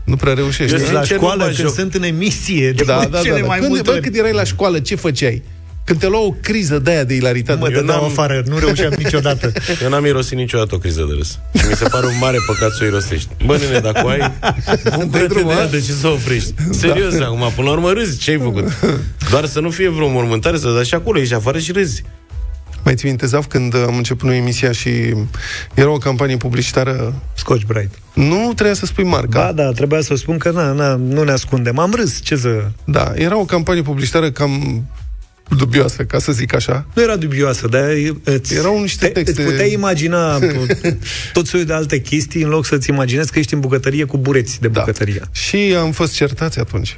nu 0.03 0.15
prea 0.15 0.33
reușești. 0.33 0.73
Eu 0.75 0.79
da? 0.79 0.83
zic- 0.85 0.91
la 0.93 0.99
Sincer, 0.99 1.17
nu 1.17 1.23
școală, 1.23 1.43
mă 1.43 1.49
când 1.55 1.67
joc. 1.67 1.73
sunt 1.75 1.93
în 1.93 2.03
emisie, 2.03 2.71
de 2.71 2.83
Da, 2.83 2.97
da, 2.99 3.05
da, 3.05 3.19
cele 3.21 3.39
da. 3.39 3.45
mai 3.47 3.57
Când, 3.57 3.69
multe 3.69 3.83
bă, 3.83 3.91
ori. 3.91 4.01
când 4.01 4.15
erai 4.15 4.33
la 4.33 4.43
școală, 4.43 4.79
ce 4.79 4.95
făceai? 4.95 5.43
Când 5.83 5.99
te 5.99 6.07
lua 6.07 6.19
o 6.19 6.31
criză 6.41 6.79
de 6.79 6.91
aia 6.91 7.03
de 7.03 7.13
ilaritate. 7.13 7.59
Mă 7.59 7.67
Eu 7.71 7.79
dădeau 7.79 7.97
n-am- 8.01 8.09
afară, 8.09 8.43
nu 8.45 8.57
reușeam 8.57 8.93
niciodată. 9.03 9.51
Eu 9.83 9.89
n-am 9.89 10.05
irosit 10.05 10.37
niciodată 10.37 10.75
o 10.75 10.77
criză 10.77 11.05
de 11.09 11.13
râs. 11.17 11.29
Și 11.59 11.65
mi 11.69 11.75
se 11.75 11.87
pare 11.87 12.05
un 12.05 12.17
mare 12.19 12.37
păcat 12.47 12.71
să 12.71 12.79
o 12.83 12.85
irosești. 12.85 13.29
Bă, 13.45 13.57
nene, 13.57 13.79
dacă 13.79 14.01
o 14.05 14.07
ai, 14.07 14.19
bucură-te 14.99 15.17
de 15.17 15.25
drumul, 15.25 15.51
ea, 15.51 15.61
a? 15.61 15.65
de 15.65 15.79
ce 15.79 15.91
să 15.91 16.07
o 16.07 16.11
oprești? 16.11 16.53
Serios, 16.71 17.13
acum, 17.19 17.51
până 17.55 17.67
la 17.67 17.73
urmă 17.73 17.91
râzi, 17.91 18.17
ce 18.17 18.31
ai 18.31 18.37
făcut? 18.37 18.67
Doar 19.31 19.45
să 19.45 19.59
nu 19.59 19.69
fie 19.69 19.89
vreo 19.89 20.09
mormântare, 20.09 20.57
să 20.57 20.69
dai 20.75 20.85
și 20.85 20.93
acolo, 20.93 21.19
ești 21.19 21.33
afară 21.33 21.59
și 21.59 21.71
râzi. 21.71 22.03
Mai 22.83 22.95
ții 22.95 23.07
minte, 23.07 23.25
Zaf, 23.25 23.45
când 23.45 23.75
am 23.75 23.97
început 23.97 24.27
noi 24.27 24.37
emisia 24.37 24.71
și 24.71 24.89
era 25.73 25.89
o 25.89 25.97
campanie 25.97 26.37
publicitară, 26.37 27.13
Scotch 27.35 27.65
Brite. 27.65 27.95
nu 28.13 28.51
trebuia 28.53 28.73
să 28.73 28.85
spui 28.85 29.03
marca. 29.03 29.39
Ba, 29.39 29.51
da, 29.51 29.71
trebuia 29.71 30.01
să 30.01 30.15
spun 30.15 30.37
că 30.37 30.51
na, 30.51 30.71
na, 30.71 30.95
nu 30.95 31.23
ne 31.23 31.31
ascundem. 31.31 31.77
Am 31.77 31.93
râs, 31.93 32.21
ce 32.21 32.35
să... 32.35 32.67
Da, 32.83 33.11
era 33.15 33.37
o 33.37 33.45
campanie 33.45 33.81
publicitară 33.81 34.31
cam 34.31 34.85
dubioasă, 35.57 36.03
ca 36.03 36.19
să 36.19 36.31
zic 36.31 36.53
așa. 36.53 36.85
Nu 36.93 37.01
era 37.01 37.15
dubioasă, 37.15 37.67
dar 37.67 37.89
îți, 38.23 38.55
Erau 38.55 38.81
niște 38.81 39.05
te, 39.07 39.11
texte- 39.21 39.41
îți 39.41 39.51
puteai 39.51 39.71
imagina 39.73 40.39
tot 41.33 41.47
soiul 41.47 41.65
de 41.67 41.73
alte 41.73 41.99
chestii 42.01 42.41
în 42.41 42.49
loc 42.49 42.65
să-ți 42.65 42.89
imaginezi 42.89 43.31
că 43.31 43.39
ești 43.39 43.53
în 43.53 43.59
bucătărie 43.59 44.03
cu 44.05 44.17
bureți 44.17 44.61
de 44.61 44.67
Da. 44.67 44.79
bucătărie. 44.79 45.21
Și 45.31 45.75
am 45.79 45.91
fost 45.91 46.13
certați 46.13 46.59
atunci. 46.59 46.97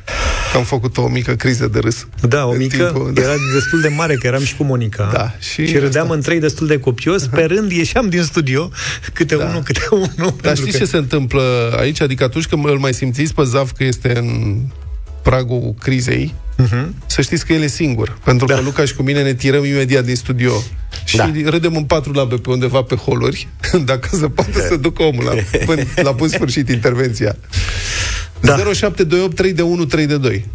Că 0.52 0.58
am 0.58 0.64
făcut 0.64 0.98
o 0.98 1.08
mică 1.08 1.34
criză 1.36 1.68
de 1.68 1.80
râs. 1.80 2.08
Da, 2.28 2.46
o 2.46 2.50
În 2.52 2.58
mică, 2.58 2.76
timpul- 2.84 3.12
da. 3.14 3.22
era 3.22 3.34
destul 3.54 3.82
de 3.82 3.88
mare, 3.88 4.16
că 4.16 4.28
eram 4.28 4.44
și 4.44 4.56
cu 4.56 4.64
Monica. 4.64 5.10
Da, 5.14 5.36
și, 5.40 5.50
și 5.52 5.66
și 5.68 5.78
râdeam 5.78 6.04
asta. 6.04 6.16
în 6.16 6.22
trei 6.22 6.40
destul 6.40 6.68
de 6.68 6.80
copios, 6.80 7.28
pe 7.28 7.44
rând 7.44 7.72
ieșeam 7.72 8.10
din 8.10 8.22
studio, 8.24 8.70
câte 9.14 9.36
Da. 9.36 9.46
unul, 9.46 9.62
câte 9.62 9.82
unul. 9.92 10.12
Dar 10.18 10.32
pentru 10.42 10.62
știți 10.62 10.78
că- 10.78 10.84
ce 10.84 10.90
se 10.90 10.98
întâmplă 10.98 11.76
aici? 11.80 12.02
Adică 12.02 12.24
atunci 12.24 12.46
când 12.48 12.66
îl 12.66 12.78
mai 12.78 12.94
simțiți 12.94 13.34
pe 13.34 13.44
Zav 13.44 13.72
că 13.72 13.84
este 13.84 14.18
în 14.18 14.60
pragul 15.24 15.74
crizei, 15.80 16.34
Mhm. 16.58 16.96
să 17.06 17.22
știți 17.22 17.46
că 17.46 17.54
el 17.54 17.62
e 17.62 17.68
singur. 17.68 18.18
Pentru 18.24 18.46
că 18.46 18.60
Luca 18.64 18.86
și 18.86 18.96
cu 18.96 19.04
mine 19.04 19.24
ne 19.24 19.34
tirăm 19.34 19.66
imediat 19.66 20.04
din 20.06 20.16
studio 20.16 20.52
și 21.06 21.18
Da. 21.18 21.32
râdem 21.46 21.76
în 21.76 21.84
patru 21.84 22.12
labe 22.12 22.36
pe 22.36 22.50
undeva 22.50 22.82
pe 22.82 22.96
holuri, 22.96 23.48
dacă 23.86 24.10
se 24.12 24.28
poate 24.30 24.62
să 24.68 24.76
ducă 24.76 25.04
omul 25.04 25.24
la, 25.24 25.34
până, 25.66 25.82
la 25.96 26.12
bun 26.12 26.28
sfârșit 26.28 26.70
intervenția. 26.70 27.36
Da. 28.40 28.56
0728 28.56 29.36
3 29.36 29.54
de 29.54 29.62
1 29.62 29.86
3 29.86 30.06
de 30.06 30.18
2. 30.18 30.46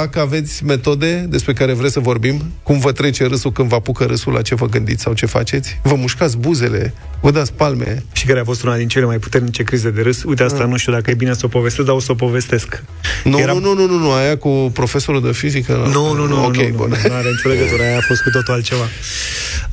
Dacă 0.00 0.20
aveți 0.20 0.64
metode 0.64 1.26
despre 1.28 1.52
care 1.52 1.72
vreți 1.72 1.92
să 1.92 2.00
vorbim, 2.00 2.52
cum 2.62 2.78
vă 2.78 2.92
trece 2.92 3.26
râsul 3.26 3.52
când 3.52 3.68
vă 3.68 3.74
apucă 3.74 4.04
râsul, 4.04 4.32
la 4.32 4.42
ce 4.42 4.54
vă 4.54 4.66
gândiți 4.66 5.02
sau 5.02 5.12
ce 5.12 5.26
faceți, 5.26 5.80
vă 5.82 5.94
mușcați 5.94 6.36
buzele, 6.36 6.94
vă 7.20 7.30
dați 7.30 7.52
palme, 7.52 8.04
Și 8.12 8.26
care 8.26 8.40
a 8.40 8.44
fost 8.44 8.62
una 8.62 8.76
din 8.76 8.88
cele 8.88 9.04
mai 9.04 9.18
puternice 9.18 9.62
crize 9.62 9.90
de 9.90 10.02
râs. 10.02 10.22
Uite, 10.22 10.42
asta 10.42 10.64
nu 10.64 10.76
știu 10.76 10.92
dacă 10.92 11.10
e 11.10 11.14
bine 11.14 11.32
să 11.34 11.40
o 11.44 11.48
povestesc, 11.48 11.86
dar 11.86 11.96
o 11.96 12.00
să 12.00 12.12
o 12.12 12.14
povestesc. 12.14 12.82
Nu, 13.24 13.38
Eram- 13.38 13.58
nu, 13.60 13.74
nu, 13.74 13.86
nu, 13.86 13.98
nu, 13.98 14.12
aia 14.12 14.36
cu 14.36 14.70
profesorul 14.72 15.22
de 15.22 15.32
fizică. 15.32 15.88
Nu, 15.92 16.12
nu, 16.14 16.26
nu, 16.26 16.44
Ok, 16.44 16.56
nu, 16.56 16.68
nu, 16.68 16.74
bun. 16.74 16.88
nu, 16.88 17.08
nu 17.08 17.14
are 17.14 17.28
nicio 17.28 17.48
legătură, 17.48 17.82
aia 17.82 17.96
a 17.96 18.00
fost 18.00 18.22
cu 18.22 18.30
totul 18.30 18.54
altceva. 18.54 18.84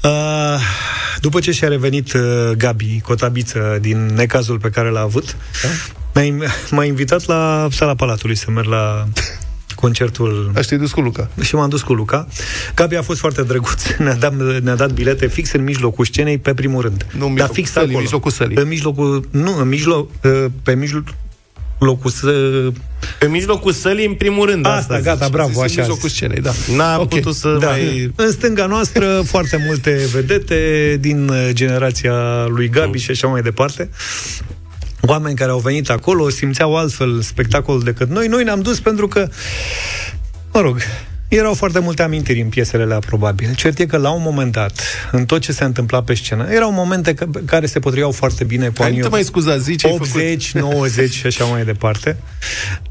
Uh, 0.03 0.61
după 1.19 1.39
ce 1.39 1.51
și-a 1.51 1.67
revenit 1.67 2.13
uh, 2.13 2.21
Gabi 2.57 2.99
Cotabiță 3.03 3.77
din 3.81 4.05
necazul 4.05 4.59
pe 4.59 4.69
care 4.69 4.89
l-a 4.89 5.01
avut, 5.01 5.35
m-a, 6.13 6.21
in- 6.21 6.69
m-a 6.71 6.83
invitat 6.85 7.25
la 7.25 7.67
sala 7.71 7.95
Palatului 7.95 8.35
să 8.35 8.51
merg 8.51 8.67
la 8.67 9.07
concertul 9.75 10.51
Aș 10.55 10.65
te 10.65 10.77
dus 10.77 10.91
cu 10.91 11.01
Luca. 11.01 11.29
și 11.41 11.55
m-am 11.55 11.69
dus 11.69 11.81
cu 11.81 11.93
Luca. 11.93 12.27
Gabi 12.75 12.95
a 12.95 13.01
fost 13.01 13.19
foarte 13.19 13.41
drăguț. 13.43 13.83
Ne-a 13.97 14.15
dat, 14.15 14.33
ne-a 14.61 14.75
dat 14.75 14.91
bilete 14.91 15.27
fix 15.27 15.51
în 15.51 15.63
mijlocul 15.63 16.05
scenei, 16.05 16.37
pe 16.37 16.53
primul 16.53 16.81
rând. 16.81 17.05
Nu, 17.17 17.25
în 17.25 17.31
mijlocul 17.31 17.55
fix 17.55 17.71
sălii, 17.71 17.83
acolo. 17.87 17.97
în 17.97 18.03
mijlocul 18.03 18.31
sălii. 18.31 18.55
În 18.57 18.67
mijlocul... 18.67 19.27
Nu, 19.31 19.57
în 19.59 19.67
mijloc... 19.67 20.09
uh, 20.23 20.45
Pe 20.63 20.75
mijlocul... 20.75 21.13
să... 22.11 22.31
Pe 23.19 23.27
mijlocul 23.27 23.71
sălii, 23.71 24.05
în 24.05 24.13
primul 24.13 24.49
rând, 24.49 24.65
Asta, 24.65 24.77
asta 24.93 24.99
gata, 24.99 25.23
zici. 25.25 25.33
bravo, 25.33 25.49
Zis 25.49 25.57
în 25.57 25.63
așa. 25.63 25.79
mijlocul 25.79 26.09
scenei, 26.09 26.41
da. 26.41 26.51
N-a 26.75 26.99
Ok. 26.99 27.07
putut 27.09 27.35
să 27.35 27.57
Da. 27.59 27.67
mai... 27.69 28.11
În 28.15 28.31
stânga 28.31 28.65
noastră, 28.65 29.21
foarte 29.25 29.63
multe 29.67 30.07
vedete 30.13 30.97
din 30.99 31.27
uh, 31.29 31.49
generația 31.51 32.45
lui 32.47 32.69
Gabi 32.69 32.97
și 32.99 33.11
așa 33.11 33.27
mai 33.27 33.41
departe. 33.41 33.89
Oameni 35.01 35.35
care 35.35 35.51
au 35.51 35.59
venit 35.59 35.89
acolo 35.89 36.29
simțeau 36.29 36.77
altfel 36.77 37.21
spectacolul 37.21 37.83
decât 37.83 38.09
noi. 38.09 38.27
Noi 38.27 38.43
ne-am 38.43 38.61
dus 38.61 38.79
pentru 38.79 39.07
că, 39.07 39.29
mă 40.53 40.59
rog, 40.59 40.77
erau 41.27 41.53
foarte 41.53 41.79
multe 41.79 42.03
amintiri 42.03 42.41
în 42.41 42.49
piesele 42.49 42.83
alea, 42.83 42.99
probabil. 42.99 43.53
Cert 43.55 43.79
e 43.79 43.85
că, 43.85 43.97
la 43.97 44.11
un 44.11 44.21
moment 44.23 44.51
dat, 44.51 44.81
în 45.11 45.25
tot 45.25 45.41
ce 45.41 45.51
se 45.51 45.63
întâmpla 45.63 46.01
pe 46.03 46.13
scenă, 46.13 46.47
erau 46.49 46.71
momente 46.71 47.13
că, 47.13 47.25
care 47.45 47.65
se 47.65 47.79
potriveau 47.79 48.11
foarte 48.11 48.43
bine 48.43 48.67
cu 48.67 48.73
Hai, 48.77 48.85
nu 48.85 48.91
anii 48.91 49.01
te 49.01 49.09
mai 49.09 49.23
scuza, 49.23 49.57
zi 49.57 49.75
ce 49.75 49.87
ai 49.87 49.93
făcut. 49.93 50.07
80, 50.15 50.51
90 50.51 51.13
și 51.13 51.25
așa 51.25 51.43
mai 51.43 51.65
departe. 51.65 52.17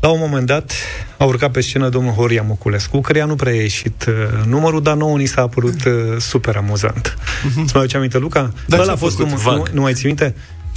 La 0.00 0.08
un 0.08 0.18
moment 0.20 0.46
dat 0.46 0.72
a 1.16 1.24
urcat 1.24 1.50
pe 1.50 1.60
scenă 1.60 1.88
domnul 1.88 2.12
Horia 2.12 2.42
Moculescu, 2.42 3.00
care 3.00 3.24
nu 3.24 3.34
prea 3.34 3.52
a 3.52 3.54
ieșit 3.54 4.04
uh, 4.08 4.14
numărul, 4.46 4.82
dar 4.82 4.94
nouă 4.96 5.16
ni 5.16 5.26
s-a 5.26 5.46
părut 5.46 5.84
uh, 5.84 5.92
super 6.18 6.56
amuzant. 6.56 7.18
Mhm. 7.44 7.60
Îți 7.62 7.72
mai 7.74 7.82
aduce 7.82 7.96
aminte, 7.96 8.18
Luca? 8.18 8.52
Da, 8.66 8.76
Ăla 8.76 8.84
ce-a 8.84 8.92
a 8.92 8.96
fost, 8.96 9.16
făcut? 9.16 9.32
nu, 9.32 9.38
Vag. 9.38 9.56
nu, 9.56 9.64
nu 9.72 9.80
mai 9.80 9.92
ții 9.92 10.06
minte? 10.06 10.34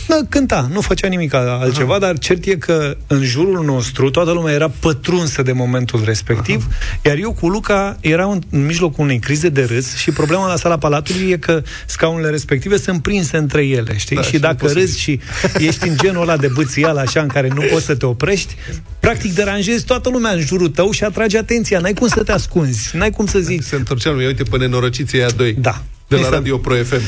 Da, 0.07 0.19
cânta, 0.29 0.67
nu 0.71 0.81
făcea 0.81 1.07
nimic 1.07 1.33
altceva, 1.33 1.99
dar 1.99 2.17
cert 2.17 2.45
e 2.45 2.55
că 2.55 2.97
în 3.07 3.23
jurul 3.23 3.65
nostru 3.65 4.09
toată 4.09 4.31
lumea 4.31 4.53
era 4.53 4.71
pătrunsă 4.79 5.41
de 5.41 5.51
momentul 5.51 6.01
respectiv, 6.05 6.67
iar 7.01 7.17
eu 7.17 7.31
cu 7.31 7.47
Luca 7.47 7.97
eram 8.01 8.29
în, 8.31 8.41
în 8.49 8.65
mijlocul 8.65 9.03
unei 9.03 9.19
crize 9.19 9.49
de 9.49 9.63
râs 9.63 9.95
și 9.95 10.11
problema 10.11 10.47
la 10.47 10.55
sala 10.55 10.77
Palatului 10.77 11.29
e 11.29 11.37
că 11.37 11.61
scaunele 11.85 12.29
respective 12.29 12.77
sunt 12.77 13.01
prinse 13.01 13.37
între 13.37 13.65
ele, 13.65 13.97
știi? 13.97 14.15
Da, 14.15 14.21
și 14.21 14.27
și 14.27 14.33
nu 14.35 14.39
dacă 14.39 14.55
poți 14.55 14.73
să 14.73 14.79
râzi 14.79 14.99
și 14.99 15.19
ești 15.57 15.87
în 15.87 15.95
genul 15.97 16.21
ăla 16.21 16.37
de 16.37 16.47
bățial 16.47 16.97
așa 16.97 17.21
în 17.21 17.27
care 17.27 17.47
nu 17.47 17.61
poți 17.71 17.85
să 17.85 17.95
te 17.95 18.05
oprești, 18.05 18.55
practic 18.99 19.33
deranjezi 19.33 19.85
toată 19.85 20.09
lumea 20.09 20.31
în 20.31 20.39
jurul 20.39 20.69
tău 20.69 20.91
și 20.91 21.03
atragi 21.03 21.37
atenția, 21.37 21.79
n-ai 21.79 21.93
cum 21.93 22.07
să 22.07 22.23
te 22.23 22.31
ascunzi, 22.31 22.97
n-ai 22.97 23.09
cum 23.09 23.25
să 23.25 23.39
zici. 23.39 23.63
Se 23.63 23.75
întorcea 23.75 24.09
lumea, 24.09 24.27
uite 24.27 24.43
pe 24.43 24.57
nenorociții 24.57 25.17
aia 25.19 25.29
doi. 25.29 25.53
Da. 25.53 25.83
De 26.15 26.19
la 26.21 26.27
Ni 26.27 26.31
s-a- 26.33 26.37
Radio 26.39 26.57
Pro 26.57 26.73
FM. 26.75 27.01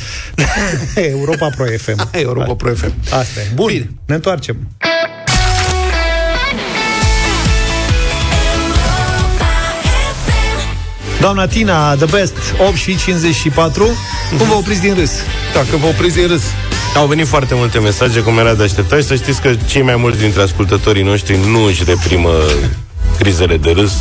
Europa 1.16 1.50
Pro 1.56 1.66
FM. 1.78 2.10
Europa 2.26 2.54
Pro 2.54 2.74
FM. 2.76 2.94
Asta 3.12 3.40
e. 3.40 3.52
Bun, 3.54 3.68
Bine. 3.68 3.90
ne 4.06 4.16
întoarcem. 4.16 4.58
Doamna 11.20 11.48
Tina, 11.48 11.96
The 11.96 12.06
Best, 12.06 12.34
8 12.68 12.76
și 12.76 12.98
54. 12.98 13.84
Cum 14.38 14.48
vă 14.48 14.54
opriți 14.54 14.82
din 14.82 14.94
râs? 14.94 15.12
Dacă 15.54 15.78
vă 15.78 15.86
opriți 15.88 16.16
din 16.16 16.28
râs. 16.28 16.42
Au 16.96 17.06
venit 17.08 17.28
foarte 17.28 17.54
multe 17.56 17.80
mesaje, 17.80 18.20
cum 18.20 18.38
era 18.38 18.54
de 18.54 18.64
așteptat 18.64 19.00
și 19.02 19.08
să 19.08 19.16
știți 19.16 19.42
că 19.42 19.54
cei 19.68 19.82
mai 19.82 19.96
mulți 19.96 20.20
dintre 20.20 20.42
ascultătorii 20.42 21.04
noștri 21.04 21.38
nu 21.52 21.64
își 21.64 21.84
reprimă 21.84 22.30
crizele 23.20 23.58
de 23.58 23.72
râs. 23.72 23.94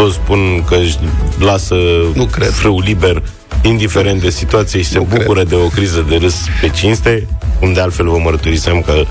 Toți 0.00 0.14
spun 0.14 0.64
că 0.68 0.74
își 0.74 0.96
lasă 1.38 1.74
Nu 2.14 2.24
cred. 2.24 2.50
frâu 2.50 2.80
liber, 2.80 3.22
indiferent 3.62 4.20
de 4.20 4.30
situație 4.30 4.82
și 4.82 4.88
se 4.88 4.98
Nu 4.98 5.04
bucură 5.04 5.44
de 5.44 5.54
o 5.54 5.66
criză 5.66 6.04
de 6.08 6.16
râs 6.16 6.34
pe 6.60 6.68
cinste, 6.68 7.26
cum 7.58 7.72
de 7.72 7.80
altfel 7.80 8.08
vă 8.08 8.18
mărturisem 8.18 8.80
că 8.80 9.04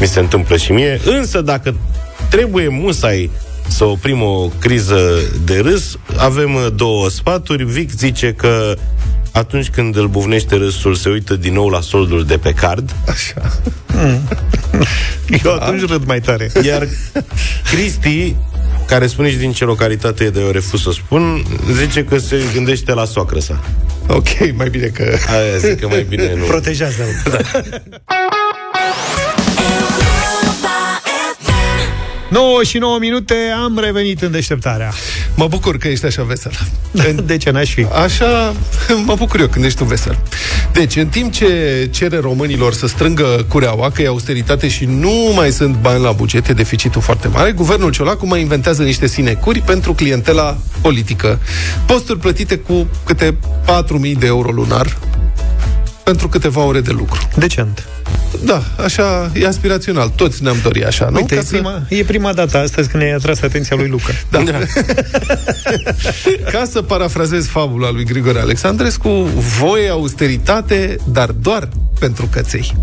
mi 0.00 0.06
se 0.06 0.20
întâmplă 0.20 0.56
și 0.56 0.72
mie. 0.72 1.00
Însă 1.04 1.40
dacă 1.40 1.74
trebuie 2.30 2.68
musai 2.68 3.30
să 3.68 3.84
oprim 3.84 4.22
o 4.22 4.50
criză 4.58 4.98
de 5.44 5.58
râs, 5.58 5.98
avem 6.16 6.54
uh, 6.54 6.66
două 6.74 7.08
sfaturi. 7.08 7.64
Vic 7.64 7.90
zice 7.90 8.32
că 8.32 8.74
atunci 9.32 9.68
când 9.68 9.96
îl 9.96 10.08
buvnește 10.08 10.54
râsul, 10.56 10.94
se 10.94 11.08
uită 11.08 11.36
din 11.36 11.52
nou 11.52 11.68
la 11.68 11.80
soldul 11.80 12.24
de 12.24 12.36
pe 12.36 12.52
card, 12.52 12.94
Așa. 13.08 13.60
Eu 15.44 15.52
atunci 15.54 15.88
râd 15.88 16.06
mai 16.06 16.20
tare. 16.20 16.50
iar 16.64 16.88
Cristi, 17.70 18.34
care 18.88 19.06
spune 19.06 19.30
și 19.30 19.36
din 19.36 19.52
ce 19.52 19.64
localitate 19.64 20.24
e, 20.24 20.30
de 20.30 20.40
eu 20.40 20.50
refuz 20.50 20.82
să 20.82 20.90
spun, 20.90 21.42
zice 21.72 22.04
că 22.04 22.18
se 22.18 22.36
gândește 22.54 22.92
la 22.94 23.04
soacră 23.04 23.38
sa. 23.38 23.64
Ok, 24.06 24.54
mai 24.54 24.68
bine 24.68 24.86
că... 24.86 25.16
Aia 25.28 25.56
zic 25.56 25.80
că 25.80 25.88
mai 25.88 26.06
bine 26.08 26.34
nu. 26.34 26.44
Protejează-l. 26.54 27.30
Da. 27.30 27.38
9 32.28 32.62
și 32.62 32.78
9 32.78 32.98
minute 32.98 33.34
am 33.62 33.78
revenit 33.78 34.22
în 34.22 34.30
deșteptarea. 34.30 34.92
Mă 35.34 35.46
bucur 35.46 35.76
că 35.76 35.88
ești 35.88 36.06
așa 36.06 36.22
vesel. 36.22 36.52
De 37.26 37.36
ce 37.36 37.50
n-aș 37.50 37.74
fi? 37.74 37.86
Așa, 38.04 38.54
mă 39.04 39.14
bucur 39.14 39.40
eu 39.40 39.46
când 39.46 39.64
ești 39.64 39.78
tu 39.78 39.84
vesel. 39.84 40.18
Deci, 40.72 40.96
în 40.96 41.06
timp 41.06 41.32
ce 41.32 41.88
cere 41.90 42.18
românilor 42.18 42.72
să 42.72 42.86
strângă 42.86 43.44
cureaua, 43.48 43.90
că 43.90 44.02
e 44.02 44.06
austeritate 44.06 44.68
și 44.68 44.84
nu 44.84 45.32
mai 45.34 45.50
sunt 45.50 45.76
bani 45.80 46.02
la 46.02 46.12
buget, 46.12 46.48
e 46.48 46.52
deficitul 46.52 47.00
foarte 47.00 47.28
mare, 47.28 47.52
guvernul 47.52 47.90
Ciolacu 47.90 48.26
mai 48.26 48.40
inventează 48.40 48.82
niște 48.82 49.06
sinecuri 49.06 49.60
pentru 49.60 49.92
clientela 49.92 50.56
politică. 50.80 51.38
Posturi 51.86 52.18
plătite 52.18 52.56
cu 52.56 52.88
câte 53.04 53.36
4.000 54.10 54.18
de 54.18 54.26
euro 54.26 54.50
lunar 54.50 54.96
pentru 56.08 56.28
câteva 56.28 56.62
ore 56.64 56.80
de 56.80 56.90
lucru. 56.90 57.28
Decent. 57.36 57.86
Da, 58.44 58.62
așa 58.84 59.30
e 59.34 59.46
aspirațional. 59.46 60.08
Toți 60.08 60.42
ne-am 60.42 60.56
dorit 60.62 60.84
așa, 60.84 61.08
nu? 61.08 61.16
Uite, 61.16 61.34
Ca 61.34 61.40
e 61.40 61.44
să- 61.44 61.50
prima, 61.50 61.82
e 61.88 62.04
prima 62.04 62.32
dată 62.32 62.58
astăzi 62.58 62.88
când 62.88 63.02
ai 63.02 63.10
atras 63.12 63.42
atenția 63.42 63.76
lui 63.76 63.88
Luca. 63.88 64.12
Da. 64.30 64.42
Ca 66.52 66.64
să 66.70 66.82
parafrazez 66.82 67.46
fabula 67.46 67.90
lui 67.90 68.04
Grigore 68.04 68.40
Alexandrescu, 68.40 69.08
voie 69.58 69.88
austeritate, 69.88 70.96
dar 71.04 71.30
doar 71.30 71.68
pentru 71.98 72.28
căței. 72.32 72.74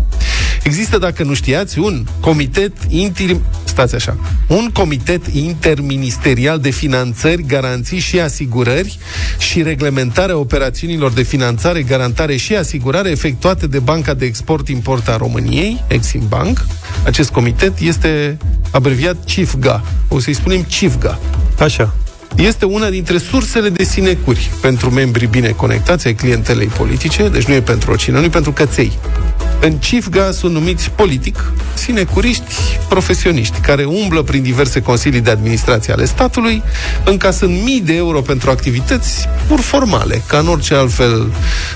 Există, 0.66 0.98
dacă 0.98 1.22
nu 1.22 1.34
știați, 1.34 1.78
un 1.78 2.04
comitet 2.20 2.72
inter... 2.88 3.36
Stați 3.64 3.94
așa. 3.94 4.16
Un 4.46 4.70
comitet 4.72 5.26
interministerial 5.26 6.58
de 6.58 6.70
finanțări, 6.70 7.42
garanții 7.42 7.98
și 7.98 8.20
asigurări 8.20 8.98
și 9.38 9.62
reglementarea 9.62 10.36
operațiunilor 10.36 11.12
de 11.12 11.22
finanțare, 11.22 11.82
garantare 11.82 12.36
și 12.36 12.54
asigurare 12.56 13.10
efectuate 13.10 13.66
de 13.66 13.78
Banca 13.78 14.14
de 14.14 14.24
Export-Import 14.24 15.08
a 15.08 15.16
României, 15.16 15.84
Exim 15.88 16.22
Bank. 16.28 16.66
Acest 17.04 17.30
comitet 17.30 17.78
este 17.78 18.38
abreviat 18.70 19.24
CIFGA. 19.24 19.84
O 20.08 20.18
să-i 20.18 20.34
spunem 20.34 20.62
CIFGA. 20.62 21.18
Așa. 21.58 21.94
Este 22.36 22.64
una 22.64 22.88
dintre 22.88 23.18
sursele 23.18 23.68
de 23.68 23.84
sinecuri 23.84 24.50
pentru 24.60 24.90
membrii 24.90 25.26
bine 25.26 25.48
conectați 25.48 26.06
ai 26.06 26.14
clientelei 26.14 26.66
politice, 26.66 27.28
deci 27.28 27.44
nu 27.44 27.54
e 27.54 27.60
pentru 27.60 27.90
oricine, 27.90 28.18
nu 28.18 28.24
e 28.24 28.28
pentru 28.28 28.52
căței. 28.52 28.92
În 29.60 29.72
CIFGA 29.72 30.30
sunt 30.30 30.52
numiți 30.52 30.90
politic, 30.90 31.52
sinecuriști, 31.74 32.54
profesioniști, 32.88 33.58
care 33.60 33.84
umblă 33.84 34.22
prin 34.22 34.42
diverse 34.42 34.80
consilii 34.80 35.20
de 35.20 35.30
administrație 35.30 35.92
ale 35.92 36.04
statului, 36.04 36.62
încasând 37.04 37.62
mii 37.62 37.80
de 37.80 37.94
euro 37.94 38.20
pentru 38.20 38.50
activități 38.50 39.28
pur 39.48 39.60
formale, 39.60 40.22
ca 40.26 40.38
în 40.38 40.48
orice 40.48 40.74
altfel 40.74 41.32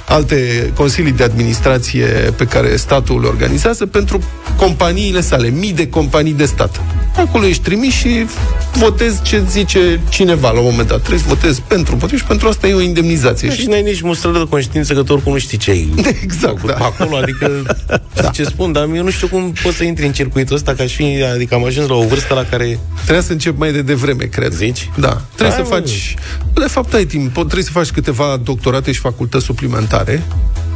alte 0.09 0.71
consilii 0.75 1.13
de 1.13 1.23
administrație 1.23 2.07
pe 2.37 2.45
care 2.45 2.77
statul 2.77 3.21
le 3.21 3.27
organizează 3.27 3.87
pentru 3.87 4.23
companiile 4.57 5.21
sale, 5.21 5.49
mii 5.49 5.73
de 5.73 5.89
companii 5.89 6.33
de 6.33 6.45
stat. 6.45 6.81
Acolo 7.17 7.47
ești 7.47 7.63
trimis 7.63 7.93
și 7.93 8.27
votezi 8.75 9.23
ce 9.23 9.43
zice 9.49 10.01
cineva 10.09 10.51
la 10.51 10.59
un 10.59 10.67
moment 10.71 10.89
dat. 10.89 10.99
Trebuie 10.99 11.21
să 11.21 11.25
votezi 11.29 11.63
pentru 11.63 11.93
împotriva 11.93 12.23
și 12.23 12.29
pentru 12.29 12.49
asta 12.49 12.69
e 12.69 12.75
o 12.75 12.81
indemnizație. 12.81 13.49
Da, 13.49 13.55
și 13.55 13.67
n-ai 13.67 13.83
nici 13.83 14.01
mustră 14.01 14.31
de 14.33 14.47
conștiință 14.49 14.95
că 14.95 15.03
tu 15.03 15.13
oricum 15.13 15.33
nu 15.33 15.39
știi 15.39 15.59
ce 15.59 15.71
ai 15.71 15.89
Exact, 16.23 16.59
făcut 16.59 16.71
da. 16.71 16.73
pe 16.73 16.83
acolo, 16.83 17.17
adică 17.17 17.70
da. 18.15 18.29
ce 18.29 18.45
spun, 18.45 18.73
dar 18.73 18.89
eu 18.95 19.03
nu 19.03 19.11
știu 19.11 19.27
cum 19.29 19.53
poți 19.63 19.77
să 19.77 19.85
intri 19.85 20.07
în 20.07 20.13
circuitul 20.13 20.57
ăsta 20.57 20.75
ca 20.75 20.87
și 20.87 20.95
fi, 20.97 21.23
adică 21.35 21.55
am 21.55 21.65
ajuns 21.65 21.89
la 21.89 21.95
o 21.95 22.07
vârstă 22.07 22.35
la 22.35 22.45
care 22.45 22.79
Trebuia 23.03 23.21
să 23.23 23.33
încep 23.33 23.59
mai 23.59 23.73
de 23.73 23.83
devreme, 23.83 24.25
cred. 24.25 24.53
Zici? 24.53 24.91
Da. 24.97 25.21
Trebuie 25.35 25.57
Hai, 25.57 25.65
să 25.67 25.71
mă. 25.75 25.77
faci... 25.81 26.15
De 26.55 26.67
fapt, 26.69 26.95
ai 26.95 27.05
timp. 27.05 27.33
Pot- 27.33 27.45
Trebuie 27.45 27.65
să 27.65 27.71
faci 27.73 27.91
câteva 27.91 28.41
doctorate 28.45 28.93
și 28.93 29.01
facultăți 29.01 29.45
suplimentare. 29.45 30.23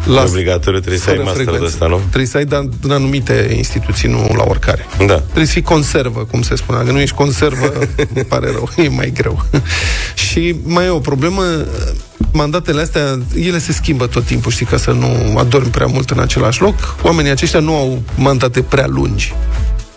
la 0.04 0.22
obligatoriu 0.22 0.78
trebuie 0.78 1.00
să 1.00 1.08
ai 1.10 1.14
fără 1.16 1.26
master 1.26 1.44
de 1.44 1.50
frecvență. 1.50 1.74
ăsta, 1.74 1.86
nu? 1.94 1.98
Trebuie 2.08 2.26
să 2.26 2.36
ai, 2.36 2.44
dar 2.44 2.68
în 2.82 2.90
anumite 2.90 3.52
instituții, 3.56 4.08
nu 4.08 4.34
la 4.36 4.44
oricare. 4.48 4.86
Da. 5.06 5.14
Trebuie 5.20 5.46
să 5.46 5.52
fii 5.52 5.62
conservă, 5.62 6.26
cum 6.30 6.42
se 6.42 6.54
spune. 6.56 6.78
Dacă 6.78 6.90
nu 6.92 7.00
ești 7.00 7.14
conservă, 7.14 7.72
îmi 8.14 8.24
pare 8.24 8.50
rău, 8.50 8.68
e 8.84 8.88
mai 8.88 9.10
greu. 9.14 9.44
și 10.30 10.54
mai 10.62 10.84
e 10.84 10.88
o 10.88 10.98
problemă, 10.98 11.42
mandatele 12.34 12.80
astea, 12.80 13.18
ele 13.34 13.58
se 13.58 13.72
schimbă 13.72 14.06
tot 14.06 14.24
timpul, 14.24 14.52
știi, 14.52 14.66
ca 14.66 14.76
să 14.76 14.90
nu 14.90 15.38
adormi 15.38 15.70
prea 15.70 15.86
mult 15.86 16.10
în 16.10 16.18
același 16.18 16.60
loc. 16.60 16.74
Oamenii 17.02 17.30
aceștia 17.30 17.60
nu 17.60 17.74
au 17.74 18.02
mandate 18.16 18.62
prea 18.62 18.86
lungi 18.86 19.34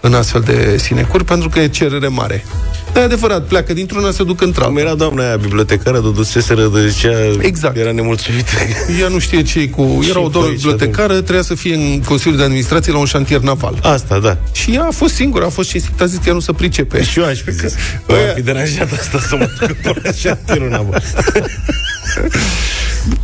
în 0.02 0.14
astfel 0.14 0.42
de 0.42 0.78
sinecuri, 0.78 1.24
pentru 1.24 1.50
că 1.50 1.60
e 1.60 1.68
cerere 1.68 2.08
mare. 2.08 2.46
Dar 2.94 3.02
e 3.02 3.06
adevărat, 3.06 3.44
pleacă 3.44 3.74
dintr-una, 3.74 4.12
se 4.12 4.24
duc 4.24 4.38
Cum 4.38 4.48
într-alta. 4.48 4.80
era 4.80 4.96
doamna 4.96 5.24
aia 5.26 5.36
bibliotecară, 5.36 6.00
de 6.00 6.12
duseseră 6.16 6.68
de 6.74 6.88
zicea, 6.88 7.12
Exact. 7.40 7.78
era 7.78 7.92
nemulțumită. 7.92 8.52
Ea 9.02 9.08
nu 9.08 9.20
știe 9.20 9.42
ce 9.44 9.70
cu... 9.70 10.00
Era 10.10 10.20
o 10.20 10.24
cu 10.24 10.30
doamnă 10.30 10.50
aici, 10.50 10.60
bibliotecară, 10.60 11.14
trebuia 11.14 11.42
să 11.42 11.56
fie 11.56 11.76
în 11.76 12.02
Consiliul 12.02 12.38
de 12.38 12.44
Administrație 12.44 12.92
la 12.92 12.98
un 12.98 13.06
șantier 13.06 13.40
naval. 13.40 13.80
Asta, 13.84 14.20
da. 14.20 14.38
Și 14.52 14.72
ea 14.74 14.84
a 14.84 14.92
fost 14.92 15.14
singură, 15.14 15.46
a 15.46 15.50
fost 15.50 15.70
cinstită, 15.70 16.04
a 16.04 16.06
zis 16.06 16.18
că 16.18 16.24
ea 16.28 16.34
nu 16.34 16.40
se 16.40 16.52
pricepe. 16.54 17.04
Și 17.04 17.20
eu 17.20 17.26
aș 17.26 17.42
fi 17.42 17.52
zis, 17.52 17.74
bă, 18.08 18.14
am 18.14 18.36
fi 18.36 18.42
deranjat 18.42 18.92
asta 18.92 19.20
să 19.20 19.36
mă 19.36 19.50
duc 19.60 19.78
până 19.78 20.02
așa 20.10 20.34
tirul 20.36 20.68
în 20.68 20.74
apă. 20.74 21.02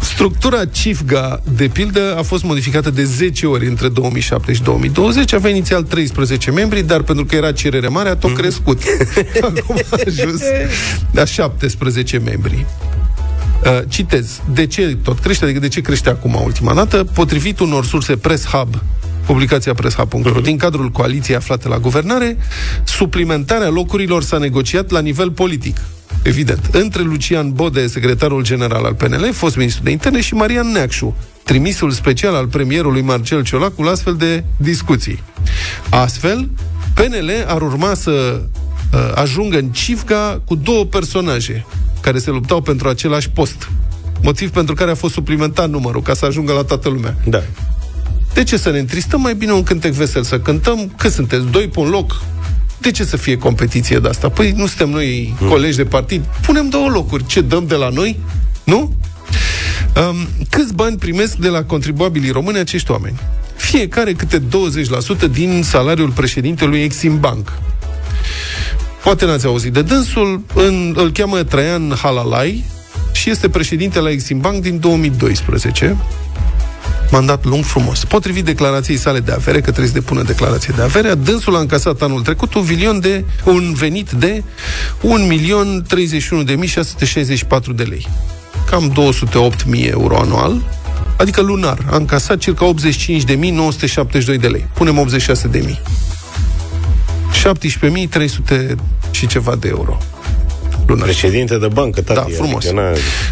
Structura 0.01 0.65
CIFGA, 0.65 1.41
de 1.55 1.67
pildă, 1.67 2.15
a 2.17 2.21
fost 2.21 2.43
modificată 2.43 2.89
de 2.89 3.03
10 3.03 3.45
ori 3.45 3.67
între 3.67 3.87
2007 3.87 4.53
și 4.53 4.61
2020. 4.61 5.33
Avea 5.33 5.49
inițial 5.49 5.83
13 5.83 6.51
membri, 6.51 6.81
dar 6.81 7.01
pentru 7.01 7.25
că 7.25 7.35
era 7.35 7.51
cerere 7.51 7.87
mare, 7.87 8.09
a 8.09 8.15
tot 8.15 8.33
crescut. 8.35 8.81
Acum 9.61 9.75
a 9.89 9.97
ajuns 10.07 10.41
la 11.11 11.25
17 11.25 12.17
membri. 12.17 12.65
Uh, 13.65 13.79
citez, 13.87 14.41
de 14.53 14.65
ce 14.65 14.97
tot 15.03 15.19
crește, 15.19 15.43
adică 15.43 15.59
de 15.59 15.67
ce 15.67 15.81
crește 15.81 16.09
acum 16.09 16.41
ultima 16.43 16.73
dată? 16.73 17.03
Potrivit 17.03 17.59
unor 17.59 17.85
surse 17.85 18.17
Press 18.17 18.45
Hub, 18.45 18.75
publicația 19.25 19.73
presshub.ro, 19.73 20.39
din 20.39 20.57
cadrul 20.57 20.89
coaliției 20.89 21.35
aflate 21.35 21.67
la 21.67 21.77
guvernare, 21.77 22.37
suplimentarea 22.83 23.69
locurilor 23.69 24.23
s-a 24.23 24.37
negociat 24.37 24.89
la 24.89 24.99
nivel 24.99 25.31
politic. 25.31 25.77
Evident. 26.23 26.69
Între 26.71 27.01
Lucian 27.01 27.51
Bode, 27.51 27.87
secretarul 27.87 28.43
general 28.43 28.85
al 28.85 28.93
PNL, 28.93 29.33
fost 29.33 29.55
ministru 29.55 29.83
de 29.83 29.91
interne, 29.91 30.21
și 30.21 30.33
Marian 30.33 30.71
Neacșu, 30.71 31.15
trimisul 31.43 31.91
special 31.91 32.35
al 32.35 32.47
premierului 32.47 33.01
Marcel 33.01 33.43
Ciolacu 33.43 33.81
la 33.81 33.91
astfel 33.91 34.15
de 34.15 34.43
discuții. 34.57 35.23
Astfel, 35.89 36.49
PNL 36.93 37.31
ar 37.47 37.61
urma 37.61 37.93
să 37.93 38.11
uh, 38.11 38.72
ajungă 39.15 39.57
în 39.57 39.69
Cifga 39.69 40.41
cu 40.45 40.55
două 40.55 40.85
personaje 40.85 41.65
care 42.01 42.19
se 42.19 42.29
luptau 42.29 42.61
pentru 42.61 42.87
același 42.87 43.29
post. 43.29 43.69
Motiv 44.21 44.49
pentru 44.49 44.75
care 44.75 44.91
a 44.91 44.95
fost 44.95 45.13
suplimentat 45.13 45.69
numărul, 45.69 46.01
ca 46.01 46.13
să 46.13 46.25
ajungă 46.25 46.53
la 46.53 46.63
toată 46.63 46.89
lumea. 46.89 47.15
Da. 47.25 47.43
De 48.33 48.43
ce 48.43 48.57
să 48.57 48.69
ne 48.69 48.79
întristăm? 48.79 49.21
Mai 49.21 49.35
bine 49.35 49.51
un 49.51 49.63
cântec 49.63 49.91
vesel 49.91 50.23
să 50.23 50.39
cântăm. 50.39 50.93
Cât 50.97 51.11
sunteți? 51.11 51.45
Doi 51.45 51.67
pe 51.67 51.79
un 51.79 51.89
loc? 51.89 52.21
De 52.77 52.91
ce 52.91 53.03
să 53.03 53.17
fie 53.17 53.37
competiție 53.37 53.99
de 53.99 54.07
asta? 54.07 54.29
Păi 54.29 54.51
nu 54.51 54.67
suntem 54.67 54.89
noi 54.89 55.35
colegi 55.49 55.77
de 55.77 55.83
partid. 55.83 56.23
Punem 56.41 56.69
două 56.69 56.89
locuri. 56.89 57.25
Ce 57.25 57.41
dăm 57.41 57.65
de 57.67 57.75
la 57.75 57.89
noi? 57.89 58.19
Nu? 58.63 58.95
Um, 60.09 60.27
câți 60.49 60.73
bani 60.73 60.97
primesc 60.97 61.35
de 61.35 61.47
la 61.47 61.63
contribuabilii 61.63 62.29
români 62.29 62.57
acești 62.57 62.91
oameni? 62.91 63.19
Fiecare 63.55 64.13
câte 64.13 64.41
20% 65.27 65.31
din 65.31 65.63
salariul 65.63 66.09
președintelui 66.09 66.81
Exim 66.81 67.19
Bank. 67.19 67.51
Poate 69.03 69.25
n-ați 69.25 69.45
auzit 69.45 69.73
de 69.73 69.81
dânsul, 69.81 70.41
în, 70.53 70.93
îl 70.97 71.11
cheamă 71.11 71.43
Traian 71.43 71.95
Halalai 72.01 72.63
și 73.11 73.29
este 73.29 73.49
președinte 73.49 73.99
la 73.99 74.09
Exim 74.09 74.39
Bank 74.39 74.61
din 74.61 74.79
2012 74.79 75.97
mandat 77.13 77.43
lung 77.43 77.63
frumos. 77.63 78.03
Potrivit 78.03 78.45
declarației 78.45 78.97
sale 78.97 79.19
de 79.19 79.31
avere, 79.31 79.57
că 79.57 79.71
trebuie 79.71 79.87
să 79.87 79.93
depună 79.93 80.21
declarație 80.21 80.73
de 80.75 80.81
avere, 80.81 81.13
dânsul 81.13 81.55
a 81.55 81.59
încasat 81.59 82.01
anul 82.01 82.21
trecut 82.21 82.53
un, 82.53 82.65
milion 82.67 82.99
de, 82.99 83.25
un 83.43 83.73
venit 83.73 84.11
de 84.11 84.43
1.031.664 85.01 85.05
de 87.75 87.83
lei. 87.83 88.07
Cam 88.69 88.93
208.000 89.75 89.89
euro 89.89 90.17
anual, 90.17 90.61
adică 91.17 91.41
lunar. 91.41 91.77
A 91.91 91.95
încasat 91.95 92.37
circa 92.37 92.73
85.972 94.35 94.39
de 94.39 94.47
lei. 94.47 94.67
Punem 94.73 95.09
86.000. 95.51 95.79
17.300 97.43 98.75
și 99.11 99.27
ceva 99.27 99.55
de 99.55 99.67
euro. 99.67 99.97
Lunar. 100.87 101.05
Președinte 101.05 101.57
de 101.57 101.67
bancă, 101.67 102.01
tati. 102.01 102.31
Da, 102.31 102.35
frumos. 102.35 102.65
Adică, 102.65 102.81
na, 102.81 102.87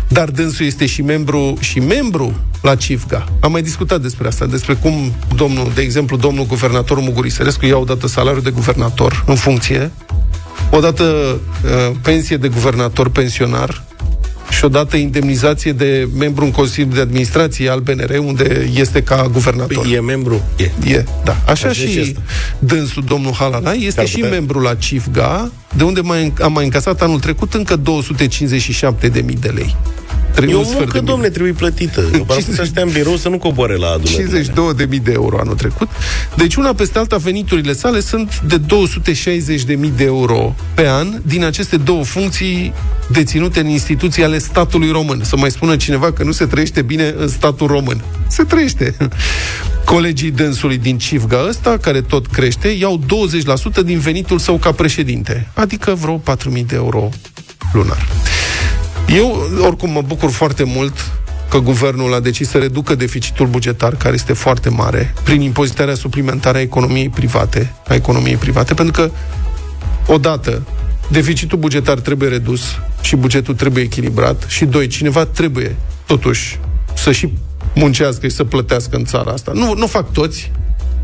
Dar 0.07 0.29
dânsul 0.29 0.65
este 0.65 0.85
și 0.85 1.01
membru 1.01 1.57
și 1.59 1.79
membru 1.79 2.33
la 2.61 2.75
CIFGA. 2.75 3.25
Am 3.39 3.51
mai 3.51 3.61
discutat 3.61 4.01
despre 4.01 4.27
asta, 4.27 4.45
despre 4.45 4.73
cum 4.73 5.13
domnul, 5.35 5.71
de 5.73 5.81
exemplu, 5.81 6.17
domnul 6.17 6.45
guvernator 6.45 6.99
Mugurisărescu 6.99 7.65
ia 7.65 7.77
odată 7.77 8.07
salariul 8.07 8.41
de 8.41 8.49
guvernator 8.49 9.23
în 9.27 9.35
funcție, 9.35 9.91
odată 10.71 11.03
uh, 11.03 11.95
pensie 12.01 12.37
de 12.37 12.47
guvernator 12.47 13.09
pensionar 13.09 13.83
și 14.51 14.65
odată 14.65 14.97
indemnizație 14.97 15.71
de 15.71 16.07
membru 16.17 16.43
în 16.45 16.51
Consiliul 16.51 16.93
de 16.93 16.99
Administrație 16.99 17.69
al 17.69 17.79
BNR, 17.79 18.17
unde 18.19 18.69
este 18.75 19.03
ca 19.03 19.27
guvernator. 19.31 19.83
Păi, 19.83 19.91
e 19.93 19.99
membru? 20.01 20.41
E. 20.57 20.71
E, 20.93 21.03
da. 21.23 21.31
Așa, 21.31 21.67
Așa 21.67 21.71
și 21.71 21.91
și 21.91 21.99
asta. 21.99 22.21
dânsul, 22.59 23.03
domnul 23.07 23.33
Halalai, 23.33 23.83
este 23.85 23.99
Ar 23.99 24.07
și 24.07 24.15
putea- 24.15 24.29
membru 24.29 24.59
la 24.59 24.75
CIFGA, 24.75 25.51
de 25.75 25.83
unde 25.83 26.01
mai, 26.01 26.33
a 26.41 26.47
mai 26.47 26.63
încasat 26.63 27.01
anul 27.01 27.19
trecut 27.19 27.53
încă 27.53 27.75
257.000 27.75 29.37
de 29.39 29.49
lei. 29.49 29.75
E 30.31 30.33
Trebuie 30.33 30.55
o 30.55 30.59
un 30.59 30.65
sfert 30.65 30.79
muncă, 30.79 30.93
de 30.93 30.99
milion. 30.99 31.15
domne, 31.15 31.29
trebuie 31.29 31.53
plătită. 31.53 32.01
Eu 32.13 32.25
ar 32.29 32.35
putea 32.35 32.53
să 32.55 32.63
stea 32.63 32.83
în 32.83 32.89
birou 32.89 33.15
să 33.15 33.29
nu 33.29 33.37
coboare 33.37 33.75
la 33.75 33.87
adunările. 33.87 34.41
52.000 34.97 35.03
de 35.03 35.11
euro 35.11 35.37
anul 35.39 35.55
trecut. 35.55 35.89
Deci 36.35 36.55
una 36.55 36.73
peste 36.73 36.99
alta 36.99 37.17
veniturile 37.17 37.73
sale 37.73 37.99
sunt 37.99 38.39
de 38.41 38.59
260.000 38.59 39.77
de 39.95 40.03
euro 40.03 40.55
pe 40.73 40.87
an 40.87 41.21
din 41.25 41.43
aceste 41.43 41.77
două 41.77 42.03
funcții 42.03 42.73
deținute 43.11 43.59
în 43.59 43.67
instituții 43.67 44.23
ale 44.23 44.37
statului 44.37 44.91
român. 44.91 45.21
Să 45.23 45.37
mai 45.37 45.51
spună 45.51 45.75
cineva 45.75 46.11
că 46.11 46.23
nu 46.23 46.31
se 46.31 46.45
trăiește 46.45 46.81
bine 46.81 47.13
în 47.17 47.27
statul 47.27 47.67
român. 47.67 48.01
Se 48.27 48.43
trăiește. 48.43 48.95
Colegii 49.85 50.31
dânsului 50.31 50.77
din 50.77 50.97
Cifga 50.97 51.45
ăsta, 51.49 51.77
care 51.81 52.01
tot 52.01 52.27
crește, 52.27 52.67
iau 52.67 53.01
20% 53.81 53.83
din 53.85 53.99
venitul 53.99 54.39
său 54.39 54.57
ca 54.57 54.71
președinte, 54.71 55.47
adică 55.53 55.93
vreo 55.93 56.21
4.000 56.57 56.65
de 56.65 56.75
euro 56.75 57.09
lunar. 57.73 58.07
Eu, 59.07 59.49
oricum, 59.65 59.89
mă 59.89 60.01
bucur 60.01 60.29
foarte 60.29 60.63
mult 60.63 60.93
că 61.49 61.59
guvernul 61.59 62.13
a 62.13 62.19
decis 62.19 62.49
să 62.49 62.57
reducă 62.57 62.95
deficitul 62.95 63.47
bugetar, 63.47 63.95
care 63.95 64.13
este 64.13 64.33
foarte 64.33 64.69
mare, 64.69 65.13
prin 65.23 65.41
impozitarea 65.41 65.93
suplimentară 65.93 66.57
a 66.57 66.61
economiei 66.61 67.09
private, 67.09 67.73
a 67.87 67.93
economiei 67.93 68.35
private, 68.35 68.73
pentru 68.73 69.01
că, 69.01 69.11
odată, 70.07 70.61
deficitul 71.09 71.57
bugetar 71.57 71.99
trebuie 71.99 72.29
redus 72.29 72.61
și 73.01 73.15
bugetul 73.15 73.55
trebuie 73.55 73.83
echilibrat 73.83 74.45
și, 74.47 74.65
doi, 74.65 74.87
cineva 74.87 75.25
trebuie, 75.25 75.75
totuși, 76.05 76.59
să 76.93 77.11
și 77.11 77.33
muncească 77.75 78.27
și 78.27 78.35
să 78.35 78.43
plătească 78.43 78.95
în 78.95 79.05
țara 79.05 79.31
asta. 79.31 79.51
Nu, 79.55 79.73
nu 79.73 79.87
fac 79.87 80.11
toți, 80.11 80.51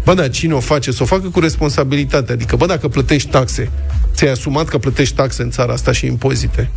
Bă, 0.07 0.13
da, 0.13 0.27
cine 0.27 0.53
o 0.53 0.59
face? 0.59 0.91
Să 0.91 1.03
o 1.03 1.05
facă 1.05 1.27
cu 1.27 1.39
responsabilitate. 1.39 2.31
Adică, 2.31 2.55
bă, 2.55 2.65
dacă 2.65 2.87
plătești 2.87 3.29
taxe, 3.29 3.71
ți-ai 4.13 4.31
asumat 4.31 4.67
că 4.67 4.77
plătești 4.77 5.15
taxe 5.15 5.41
în 5.41 5.49
țara 5.49 5.73
asta 5.73 5.91
și 5.91 6.05
impozite. 6.05 6.69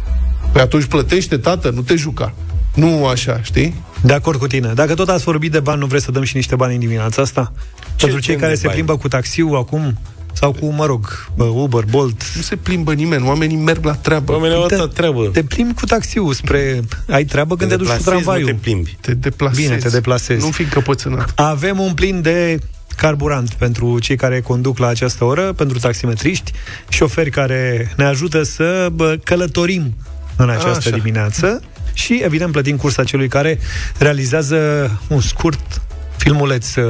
Păi 0.53 0.61
atunci 0.61 0.85
plătește, 0.85 1.37
tată, 1.37 1.71
nu 1.71 1.83
te 1.83 1.95
juca. 1.95 2.35
Nu 2.75 3.07
așa, 3.07 3.41
știi? 3.43 3.75
De 4.03 4.13
acord 4.13 4.39
cu 4.39 4.47
tine. 4.47 4.73
Dacă 4.75 4.95
tot 4.95 5.09
ați 5.09 5.25
vorbit 5.25 5.53
de 5.53 5.61
bani, 5.61 5.81
nu 5.81 5.87
vreți 5.87 6.05
să 6.05 6.11
dăm 6.11 6.23
și 6.23 6.37
niște 6.37 6.57
bani 6.57 6.75
în 6.75 6.81
dimineața 6.81 7.23
asta? 7.23 7.53
Pentru 7.97 8.19
cei 8.19 8.33
gen 8.33 8.39
care 8.39 8.53
de 8.53 8.59
se 8.59 8.67
bani? 8.67 8.75
plimbă 8.75 8.97
cu 8.97 9.09
taxiul 9.09 9.57
acum, 9.57 9.99
sau 10.33 10.53
cu, 10.53 10.67
mă 10.67 10.87
rog, 10.87 11.31
bă, 11.37 11.45
Uber, 11.45 11.85
Bolt. 11.91 12.33
Nu 12.37 12.43
se 12.43 12.57
plimbă 12.57 12.93
nimeni, 12.93 13.27
oamenii 13.27 13.57
merg 13.57 13.85
la 13.85 13.95
treabă. 13.95 14.33
Oamenii 14.33 14.57
au 14.57 14.67
Te- 14.67 14.75
atâta 14.75 14.93
treabă. 14.93 15.27
Te 15.27 15.43
plimbi 15.43 15.75
cu 15.75 15.85
taxiul 15.87 16.33
spre... 16.33 16.81
Ai 17.09 17.25
treabă 17.25 17.57
când 17.57 17.71
te, 17.71 17.77
duci 17.77 17.87
cu 17.87 17.93
deplasezi, 17.93 18.17
nu 18.17 18.23
tramvaiul. 18.23 18.49
te 18.49 18.55
plimbi. 18.61 18.97
Te 19.01 19.15
deplasezi. 19.15 19.63
Bine, 19.63 19.77
te 19.77 19.89
deplasezi. 19.89 20.45
Nu 20.45 20.51
fi 20.51 20.63
încăpățânat. 20.63 21.33
Avem 21.35 21.79
un 21.79 21.95
plin 21.95 22.23
de 22.23 22.59
carburant 22.97 23.53
pentru 23.53 23.99
cei 23.99 24.17
care 24.17 24.41
conduc 24.41 24.79
la 24.79 24.87
această 24.87 25.25
oră, 25.25 25.53
pentru 25.53 25.79
taximetriști, 25.79 26.53
șoferi 26.89 27.31
care 27.31 27.93
ne 27.97 28.05
ajută 28.05 28.43
să 28.43 28.89
bă, 28.93 29.19
călătorim 29.25 29.95
în 30.43 30.51
această 30.51 30.89
Așa. 30.89 30.91
dimineață 30.91 31.63
și, 31.93 32.21
evident, 32.25 32.53
plătim 32.53 32.77
cursa 32.77 33.05
celui 33.05 33.29
care 33.29 33.59
realizează 33.99 34.91
un 35.09 35.21
scurt 35.21 35.81
filmuleț 36.17 36.75
uh, 36.75 36.85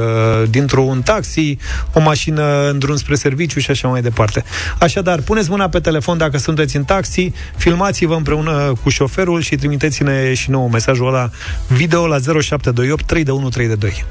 dintr-un 0.49 1.01
taxi, 1.01 1.57
o 1.93 1.99
mașină 1.99 2.69
în 2.69 2.79
drum 2.79 2.95
spre 2.95 3.15
serviciu 3.15 3.59
și 3.59 3.71
așa 3.71 3.87
mai 3.87 4.01
departe. 4.01 4.43
Așadar, 4.79 5.19
puneți 5.19 5.49
mâna 5.49 5.69
pe 5.69 5.79
telefon 5.79 6.17
dacă 6.17 6.37
sunteți 6.37 6.75
în 6.75 6.83
taxi, 6.83 7.31
filmați-vă 7.55 8.15
împreună 8.15 8.73
cu 8.83 8.89
șoferul 8.89 9.41
și 9.41 9.55
trimiteți-ne 9.55 10.33
și 10.33 10.49
nouă 10.49 10.69
mesajul 10.71 11.07
ăla 11.07 11.29
video 11.67 12.07
la 12.07 12.17
0728 12.19 13.05
321 13.05 13.49
322. 13.49 14.05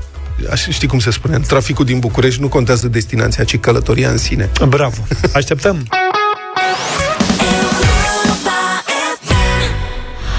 Așa 0.51 0.71
știi 0.71 0.89
cum 0.89 0.99
se 0.99 1.11
spune, 1.11 1.35
în 1.35 1.43
traficul 1.43 1.85
din 1.85 1.99
București 1.99 2.41
nu 2.41 2.49
contează 2.49 2.89
destinația, 2.89 3.45
ci 3.45 3.59
călătoria 3.59 4.11
în 4.11 4.17
sine. 4.17 4.51
Bravo! 4.69 5.07
Așteptăm! 5.35 5.87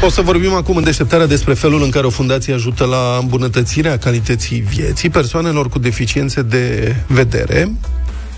O 0.03 0.09
să 0.09 0.21
vorbim 0.21 0.53
acum 0.53 0.75
în 0.75 0.83
deșteptarea 0.83 1.25
despre 1.25 1.53
felul 1.53 1.83
în 1.83 1.89
care 1.89 2.05
o 2.05 2.09
fundație 2.09 2.53
ajută 2.53 2.85
la 2.85 3.17
îmbunătățirea 3.21 3.97
calității 3.97 4.59
vieții 4.59 5.09
persoanelor 5.09 5.69
cu 5.69 5.79
deficiențe 5.79 6.41
de 6.41 6.95
vedere 7.07 7.71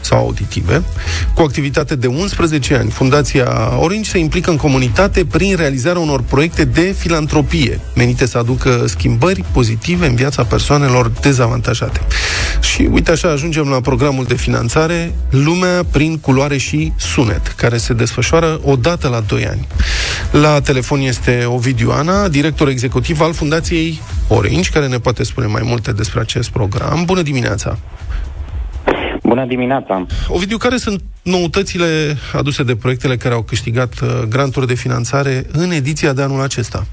sau 0.03 0.17
auditive. 0.17 0.83
Cu 1.33 1.41
o 1.41 1.43
activitate 1.43 1.95
de 1.95 2.07
11 2.07 2.75
ani, 2.75 2.89
Fundația 2.89 3.73
Orange 3.79 4.09
se 4.09 4.17
implică 4.17 4.49
în 4.49 4.57
comunitate 4.57 5.25
prin 5.25 5.55
realizarea 5.55 6.01
unor 6.01 6.21
proiecte 6.21 6.65
de 6.65 6.95
filantropie, 6.97 7.79
menite 7.95 8.25
să 8.25 8.37
aducă 8.37 8.83
schimbări 8.87 9.43
pozitive 9.51 10.07
în 10.07 10.15
viața 10.15 10.43
persoanelor 10.43 11.11
dezavantajate. 11.21 12.01
Și 12.61 12.89
uite 12.91 13.11
așa 13.11 13.29
ajungem 13.29 13.67
la 13.67 13.81
programul 13.81 14.25
de 14.25 14.35
finanțare 14.35 15.13
Lumea 15.29 15.83
prin 15.91 16.17
culoare 16.17 16.57
și 16.57 16.93
sunet, 16.97 17.47
care 17.47 17.77
se 17.77 17.93
desfășoară 17.93 18.59
o 18.63 18.75
dată 18.75 19.07
la 19.07 19.19
2 19.19 19.47
ani. 19.47 19.67
La 20.31 20.61
telefon 20.61 20.99
este 20.99 21.43
Ovidiu 21.47 21.91
Ana, 21.91 22.27
director 22.27 22.67
executiv 22.67 23.21
al 23.21 23.33
Fundației 23.33 24.01
Orange, 24.27 24.69
care 24.69 24.87
ne 24.87 24.99
poate 24.99 25.23
spune 25.23 25.47
mai 25.47 25.61
multe 25.65 25.91
despre 25.91 26.19
acest 26.19 26.49
program. 26.49 27.03
Bună 27.05 27.21
dimineața! 27.21 27.77
Bună 29.33 29.45
dimineața! 29.45 30.05
Ovidiu, 30.27 30.57
care 30.57 30.77
sunt 30.77 31.03
noutățile 31.21 32.17
aduse 32.33 32.63
de 32.63 32.75
proiectele 32.75 33.17
care 33.17 33.33
au 33.33 33.41
câștigat 33.41 33.93
uh, 33.99 34.09
granturi 34.29 34.67
de 34.67 34.73
finanțare 34.73 35.45
în 35.51 35.71
ediția 35.71 36.13
de 36.13 36.21
anul 36.21 36.41
acesta? 36.41 36.85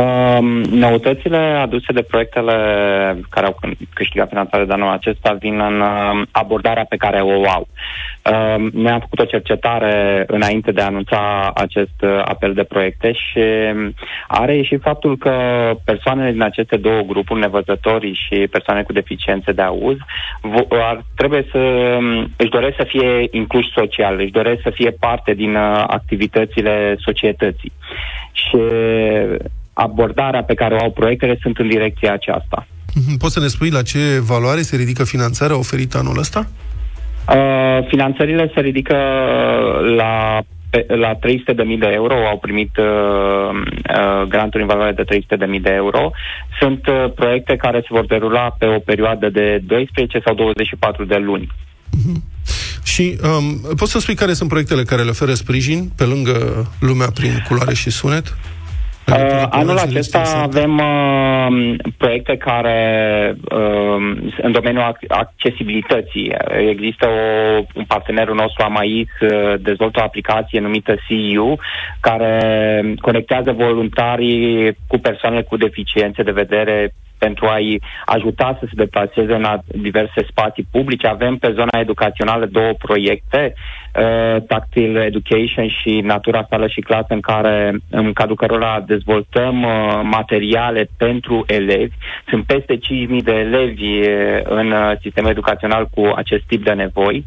Um, 0.00 0.46
noutățile 0.62 1.36
aduse 1.36 1.92
de 1.92 2.02
proiectele 2.02 2.54
care 3.30 3.46
au 3.46 3.52
c- 3.52 3.88
câștigat 3.92 4.28
finanțare 4.28 4.64
de 4.64 4.72
anul 4.72 4.88
acesta 4.88 5.32
vin 5.32 5.60
în 5.60 5.80
um, 5.80 6.26
abordarea 6.30 6.84
pe 6.88 6.96
care 6.96 7.20
o 7.20 7.48
au. 7.48 7.68
Um, 8.32 8.70
noi 8.72 8.92
am 8.92 9.00
făcut 9.00 9.18
o 9.18 9.24
cercetare 9.24 10.24
înainte 10.26 10.72
de 10.72 10.80
a 10.80 10.86
anunța 10.86 11.50
acest 11.54 12.02
uh, 12.02 12.22
apel 12.24 12.52
de 12.52 12.62
proiecte 12.62 13.12
și 13.12 13.38
um, 13.74 13.94
a 14.28 14.44
reieșit 14.44 14.80
faptul 14.80 15.16
că 15.16 15.32
persoanele 15.84 16.30
din 16.30 16.42
aceste 16.42 16.76
două 16.76 17.00
grupuri, 17.00 17.40
nevăzătorii 17.40 18.20
și 18.26 18.46
persoane 18.50 18.82
cu 18.82 18.92
deficiențe 18.92 19.52
de 19.52 19.62
auz, 19.62 19.96
vo- 20.40 20.68
ar, 20.68 21.04
trebuie 21.16 21.46
să 21.50 21.58
um, 21.58 22.30
își 22.36 22.50
doresc 22.50 22.76
să 22.76 22.84
fie 22.84 23.26
incluși 23.30 23.72
social, 23.74 24.18
își 24.18 24.32
doresc 24.32 24.60
să 24.62 24.70
fie 24.70 24.90
parte 24.90 25.34
din 25.34 25.54
uh, 25.54 25.84
activitățile 25.86 26.96
societății. 26.98 27.72
Și 28.32 28.58
abordarea 29.74 30.42
pe 30.42 30.54
care 30.54 30.74
o 30.74 30.82
au 30.82 30.90
proiectele 30.90 31.38
sunt 31.42 31.58
în 31.58 31.68
direcția 31.68 32.12
aceasta. 32.12 32.66
Mhm. 32.94 33.16
Poți 33.16 33.32
să 33.32 33.40
ne 33.40 33.46
spui 33.46 33.70
la 33.70 33.82
ce 33.82 33.98
valoare 34.20 34.62
se 34.62 34.76
ridică 34.76 35.04
finanțarea 35.04 35.58
oferită 35.58 35.98
anul 35.98 36.18
ăsta? 36.18 36.46
Uh, 37.28 37.86
finanțările 37.88 38.50
se 38.54 38.60
ridică 38.60 38.96
la 39.96 40.40
pe- 40.70 40.94
la 40.94 41.14
300.000 41.14 41.78
de 41.78 41.90
euro, 41.92 42.14
au 42.14 42.38
primit 42.38 42.76
uh, 42.76 42.84
uh, 42.84 44.28
granturi 44.28 44.62
în 44.62 44.68
valoare 44.68 44.92
de 44.92 45.04
300.000 45.04 45.60
de 45.60 45.70
euro. 45.72 46.10
Sunt 46.60 46.86
uh, 46.86 47.12
proiecte 47.14 47.56
care 47.56 47.78
se 47.80 47.86
vor 47.90 48.06
derula 48.06 48.54
pe 48.58 48.66
o 48.66 48.78
perioadă 48.78 49.28
de 49.28 49.62
12 49.66 50.20
sau 50.24 50.34
24 50.34 51.04
de 51.04 51.16
luni. 51.16 51.48
Și 52.84 53.18
um, 53.22 53.74
poți 53.76 53.92
să 53.92 53.98
spui 53.98 54.14
care 54.14 54.32
sunt 54.32 54.48
proiectele 54.48 54.82
care 54.82 55.02
le 55.02 55.10
oferă 55.10 55.34
sprijin 55.34 55.90
pe 55.96 56.04
lângă 56.04 56.66
lumea 56.80 57.10
prin 57.14 57.44
culoare 57.48 57.74
și 57.74 57.90
sunet? 57.90 58.36
Uh, 59.12 59.46
anul 59.50 59.78
acesta 59.78 60.22
avem 60.42 60.78
uh, 60.78 61.74
proiecte 61.96 62.36
care 62.36 62.78
uh, 63.50 64.16
în 64.42 64.52
domeniul 64.52 64.92
ac- 64.92 65.08
accesibilității. 65.08 66.32
Există 66.68 67.06
o, 67.08 67.64
un 67.74 67.84
partenerul 67.84 68.34
nostru, 68.34 68.64
Amais, 68.64 69.08
uh, 69.20 69.54
dezvoltă 69.60 70.00
o 70.00 70.04
aplicație 70.04 70.60
numită 70.60 70.94
CU, 71.08 71.58
care 72.00 72.94
conectează 73.00 73.52
voluntarii 73.52 74.76
cu 74.86 74.98
persoane 74.98 75.42
cu 75.42 75.56
deficiențe 75.56 76.22
de 76.22 76.30
vedere 76.30 76.94
pentru 77.26 77.46
a-i 77.46 77.80
ajuta 78.04 78.56
să 78.60 78.64
se 78.66 78.80
deplaseze 78.84 79.34
în 79.34 79.44
a- 79.44 79.64
diverse 79.88 80.20
spații 80.30 80.66
publice. 80.70 81.06
Avem 81.06 81.36
pe 81.36 81.52
zona 81.58 81.80
educațională 81.80 82.46
două 82.46 82.72
proiecte, 82.72 83.54
uh, 83.54 84.42
Tactile 84.46 85.04
Education 85.04 85.68
și 85.68 85.92
Natura 86.00 86.46
Sală 86.50 86.66
și 86.66 86.80
Clasă, 86.80 87.06
în 87.08 87.20
care, 87.20 87.78
în 87.90 88.12
cadrul 88.12 88.36
cărora 88.36 88.84
dezvoltăm 88.86 89.62
uh, 89.62 90.00
materiale 90.02 90.88
pentru 90.96 91.44
elevi. 91.46 91.94
Sunt 92.28 92.44
peste 92.44 92.74
5.000 92.78 93.22
de 93.24 93.32
elevi 93.46 94.00
uh, 94.00 94.40
în 94.44 94.70
uh, 94.70 94.92
sistemul 95.00 95.30
educațional 95.30 95.88
cu 95.94 96.12
acest 96.16 96.44
tip 96.46 96.64
de 96.64 96.72
nevoi. 96.72 97.24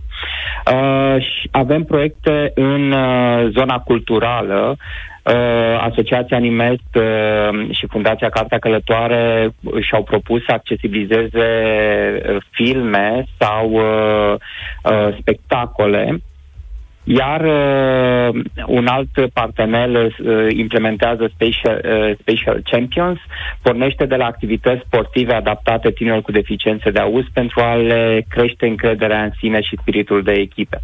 Uh, 0.74 1.16
și 1.22 1.48
avem 1.52 1.84
proiecte 1.84 2.52
în 2.56 2.91
uh, 2.91 3.48
zona 3.50 3.80
culturală, 3.80 4.78
Uh, 4.78 5.16
Asociația 5.80 6.38
Animest 6.38 6.95
uh, 6.95 7.75
și 7.75 7.88
Fundația 7.88 8.30
Cartea 8.30 8.59
Călătoare 8.59 9.49
și-au 9.80 10.03
propus 10.03 10.43
să 10.43 10.51
accesibilizeze 10.51 11.47
uh, 12.30 12.38
filme 12.51 13.23
sau 13.38 13.71
uh, 13.71 14.36
uh, 14.84 15.17
spectacole 15.19 16.21
iar 17.07 17.41
uh, 17.41 18.43
un 18.65 18.88
alt 18.88 19.30
partener 19.34 19.89
uh, 19.89 20.47
implementează 20.49 21.32
Special, 21.34 21.82
uh, 21.86 22.17
Special 22.19 22.61
Champions, 22.71 23.19
pornește 23.61 24.05
de 24.05 24.15
la 24.15 24.25
activități 24.25 24.84
sportive 24.86 25.34
adaptate 25.34 25.91
tinerilor 25.91 26.23
cu 26.23 26.32
deficiențe 26.32 26.91
de 26.91 26.99
auz 26.99 27.25
pentru 27.34 27.61
a 27.61 27.75
le 27.75 28.25
crește 28.30 28.67
încrederea 28.67 29.23
în 29.23 29.32
sine 29.39 29.61
și 29.61 29.78
spiritul 29.82 30.23
de 30.23 30.32
echipe. 30.32 30.82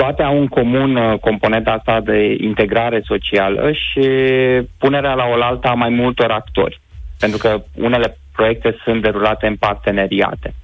Toate 0.00 0.22
au 0.22 0.40
în 0.40 0.46
comun 0.46 0.96
uh, 0.96 1.18
componenta 1.18 1.70
asta 1.70 2.00
de 2.00 2.36
integrare 2.40 3.02
socială 3.04 3.72
și 3.72 4.00
punerea 4.78 5.14
la 5.14 5.24
oaltă 5.24 5.68
a 5.68 5.74
mai 5.74 5.88
multor 5.88 6.30
actori. 6.30 6.80
Pentru 7.18 7.38
că 7.38 7.62
unele 7.74 8.18
proiecte 8.32 8.76
sunt 8.84 9.02
derulate 9.02 9.46
în 9.46 9.56
parteneriate. 9.56 10.54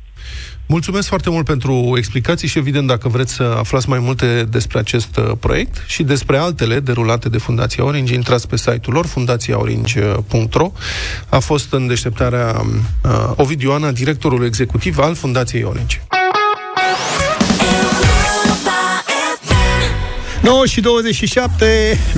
Mulțumesc 0.66 1.09
foarte 1.09 1.30
mult 1.30 1.45
pentru 1.45 1.93
explicații 1.97 2.49
și, 2.49 2.59
evident, 2.59 2.87
dacă 2.87 3.09
vreți 3.09 3.34
să 3.34 3.55
aflați 3.59 3.89
mai 3.89 3.99
multe 3.99 4.45
despre 4.45 4.78
acest 4.78 5.16
uh, 5.16 5.30
proiect 5.41 5.84
și 5.87 6.03
despre 6.03 6.37
altele 6.37 6.80
derulate 6.80 7.28
de 7.28 7.39
Fundația 7.39 7.84
Orange, 7.84 8.14
intrați 8.14 8.49
pe 8.49 8.57
site-ul 8.57 8.95
lor, 8.95 9.07
fundațiaorange.ro. 9.07 10.72
A 11.28 11.39
fost 11.39 11.72
în 11.72 11.87
deșteptarea 11.87 12.61
uh, 12.61 13.11
Ovidiu 13.37 13.70
Ana, 13.70 13.91
directorul 13.91 14.45
executiv 14.45 14.99
al 14.99 15.14
Fundației 15.14 15.62
Orange. 15.62 16.01
9 20.47 20.66
și 20.66 20.80
27 20.80 21.66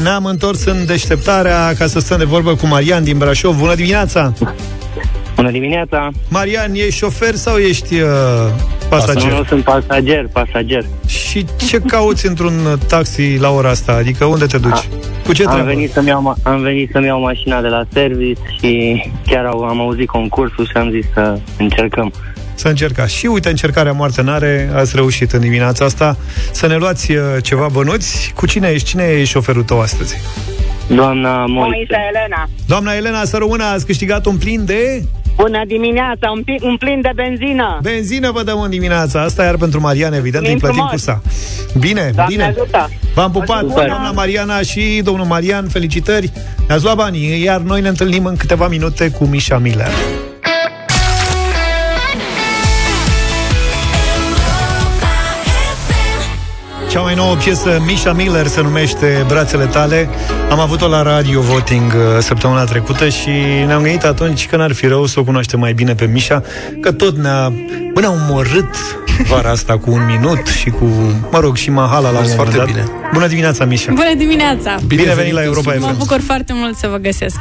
ne-am 0.02 0.24
întors 0.24 0.64
în 0.64 0.86
deșteptarea 0.86 1.72
ca 1.78 1.86
să 1.86 2.00
stăm 2.00 2.18
de 2.18 2.24
vorbă 2.24 2.54
cu 2.54 2.66
Marian 2.66 3.04
din 3.04 3.18
Brașov. 3.18 3.58
Bună 3.58 3.74
dimineața! 3.74 4.32
Bună 5.34 5.50
dimineața! 5.50 6.08
Marian, 6.28 6.74
ești 6.74 6.94
șofer 6.94 7.34
sau 7.34 7.56
ești 7.56 7.94
uh, 7.94 8.08
pasager? 8.88 9.30
Nu, 9.30 9.36
nu, 9.36 9.44
sunt 9.44 9.64
pasager, 9.64 10.28
pasager. 10.32 10.84
Și 11.06 11.46
ce 11.66 11.78
cauți 11.78 12.26
într-un 12.26 12.78
taxi 12.88 13.36
la 13.36 13.50
ora 13.50 13.68
asta? 13.68 13.92
Adică 13.92 14.24
unde 14.24 14.46
te 14.46 14.58
duci? 14.58 14.88
Cu 15.26 15.32
ce 15.32 15.44
am 15.44 15.52
treabă? 15.52 15.68
venit, 15.70 15.90
să-mi 15.92 16.08
iau, 16.08 16.34
ma- 16.34 16.42
am 16.42 16.60
venit 16.60 16.90
să-mi 16.92 17.06
iau 17.06 17.20
mașina 17.20 17.60
de 17.60 17.68
la 17.68 17.84
service 17.92 18.40
și 18.60 19.02
chiar 19.26 19.44
au, 19.44 19.62
am 19.62 19.80
auzit 19.80 20.06
concursul 20.06 20.66
și 20.66 20.76
am 20.76 20.90
zis 20.90 21.04
să 21.14 21.38
încercăm. 21.58 22.12
Să 22.58 22.68
încercați. 22.68 23.14
Și 23.14 23.26
uite, 23.26 23.48
încercarea 23.48 23.92
moarte 23.92 24.22
n-are, 24.22 24.70
ați 24.74 24.92
reușit 24.94 25.32
în 25.32 25.40
dimineața 25.40 25.84
asta 25.84 26.16
să 26.52 26.66
ne 26.66 26.76
luați 26.76 27.12
uh, 27.12 27.18
ceva 27.42 27.68
bănuți. 27.72 28.32
Cu 28.34 28.46
cine 28.46 28.68
ești? 28.68 28.88
Cine 28.88 29.02
e 29.02 29.24
șoferul 29.24 29.62
tău 29.62 29.80
astăzi? 29.80 30.16
Doamna 30.86 31.44
Moise. 31.46 31.70
Moise 31.74 31.96
Elena. 32.08 32.48
Doamna 32.66 32.92
Elena, 32.94 33.24
să 33.24 33.36
rămână, 33.36 33.64
ați 33.64 33.86
câștigat 33.86 34.26
un 34.26 34.36
plin 34.36 34.64
de... 34.64 35.02
Bună 35.36 35.62
dimineața, 35.66 36.30
un, 36.30 36.42
pi- 36.42 36.62
un 36.62 36.76
plin 36.76 37.00
de 37.00 37.10
benzină. 37.14 37.78
Benzină 37.82 38.30
vă 38.30 38.42
dăm 38.42 38.60
în 38.60 38.70
dimineața 38.70 39.22
asta, 39.22 39.44
iar 39.44 39.56
pentru 39.56 39.80
Marian, 39.80 40.12
evident, 40.12 40.44
îi 40.46 40.50
Mulțumim 40.50 40.86
plătim 40.86 40.98
frumos. 40.98 41.22
cursa. 41.70 41.78
Bine, 41.78 42.10
Doamne 42.14 42.34
bine. 42.34 42.44
ajută. 42.44 42.90
V-am 43.14 43.30
pupat, 43.30 43.60
Super. 43.60 43.86
doamna 43.86 44.10
Mariana 44.10 44.60
și 44.60 45.00
domnul 45.04 45.26
Marian, 45.26 45.68
felicitări. 45.68 46.32
Ne-ați 46.68 46.82
luat 46.84 46.96
banii, 46.96 47.42
iar 47.42 47.60
noi 47.60 47.80
ne 47.80 47.88
întâlnim 47.88 48.24
în 48.24 48.36
câteva 48.36 48.68
minute 48.68 49.10
cu 49.10 49.24
Mișa 49.24 49.58
Miller. 49.58 49.88
Cea 56.88 57.00
mai 57.00 57.14
nouă 57.14 57.36
piesă, 57.36 57.82
Misha 57.86 58.12
Miller, 58.12 58.46
se 58.46 58.60
numește 58.60 59.24
Brațele 59.26 59.64
tale. 59.64 60.08
Am 60.50 60.60
avut-o 60.60 60.88
la 60.88 61.02
radio 61.02 61.40
voting 61.40 61.92
uh, 61.92 62.00
săptămâna 62.20 62.64
trecută 62.64 63.08
și 63.08 63.28
ne-am 63.66 63.82
gândit 63.82 64.04
atunci 64.04 64.46
că 64.46 64.56
n-ar 64.56 64.72
fi 64.72 64.86
rău 64.86 65.06
să 65.06 65.20
o 65.20 65.24
cunoaștem 65.24 65.58
mai 65.58 65.72
bine 65.72 65.94
pe 65.94 66.06
Misha, 66.06 66.42
că 66.80 66.92
tot 66.92 67.16
ne-a, 67.16 67.48
bă, 67.92 68.00
ne-a 68.00 68.10
omorât 68.10 68.74
vara 69.28 69.50
asta 69.50 69.78
cu 69.78 69.90
un 69.90 70.04
minut 70.06 70.46
și 70.46 70.70
cu, 70.70 70.84
mă 71.30 71.38
rog, 71.40 71.56
și 71.56 71.70
Mahala 71.70 72.00
la 72.00 72.18
un 72.18 72.24
Mergi 72.24 72.30
moment 72.36 72.56
dat. 72.56 72.64
foarte 72.66 72.72
bine. 72.90 73.10
Bună 73.12 73.26
dimineața, 73.26 73.64
Misha! 73.64 73.92
Bună 73.92 74.14
dimineața! 74.16 74.76
Bine, 74.86 75.02
bine 75.02 75.14
venit 75.14 75.32
la 75.32 75.42
Europa 75.42 75.74
Mă 75.78 75.86
FM! 75.86 75.98
bucur 75.98 76.20
foarte 76.20 76.52
mult 76.56 76.76
să 76.76 76.86
vă 76.88 76.96
găsesc 76.96 77.36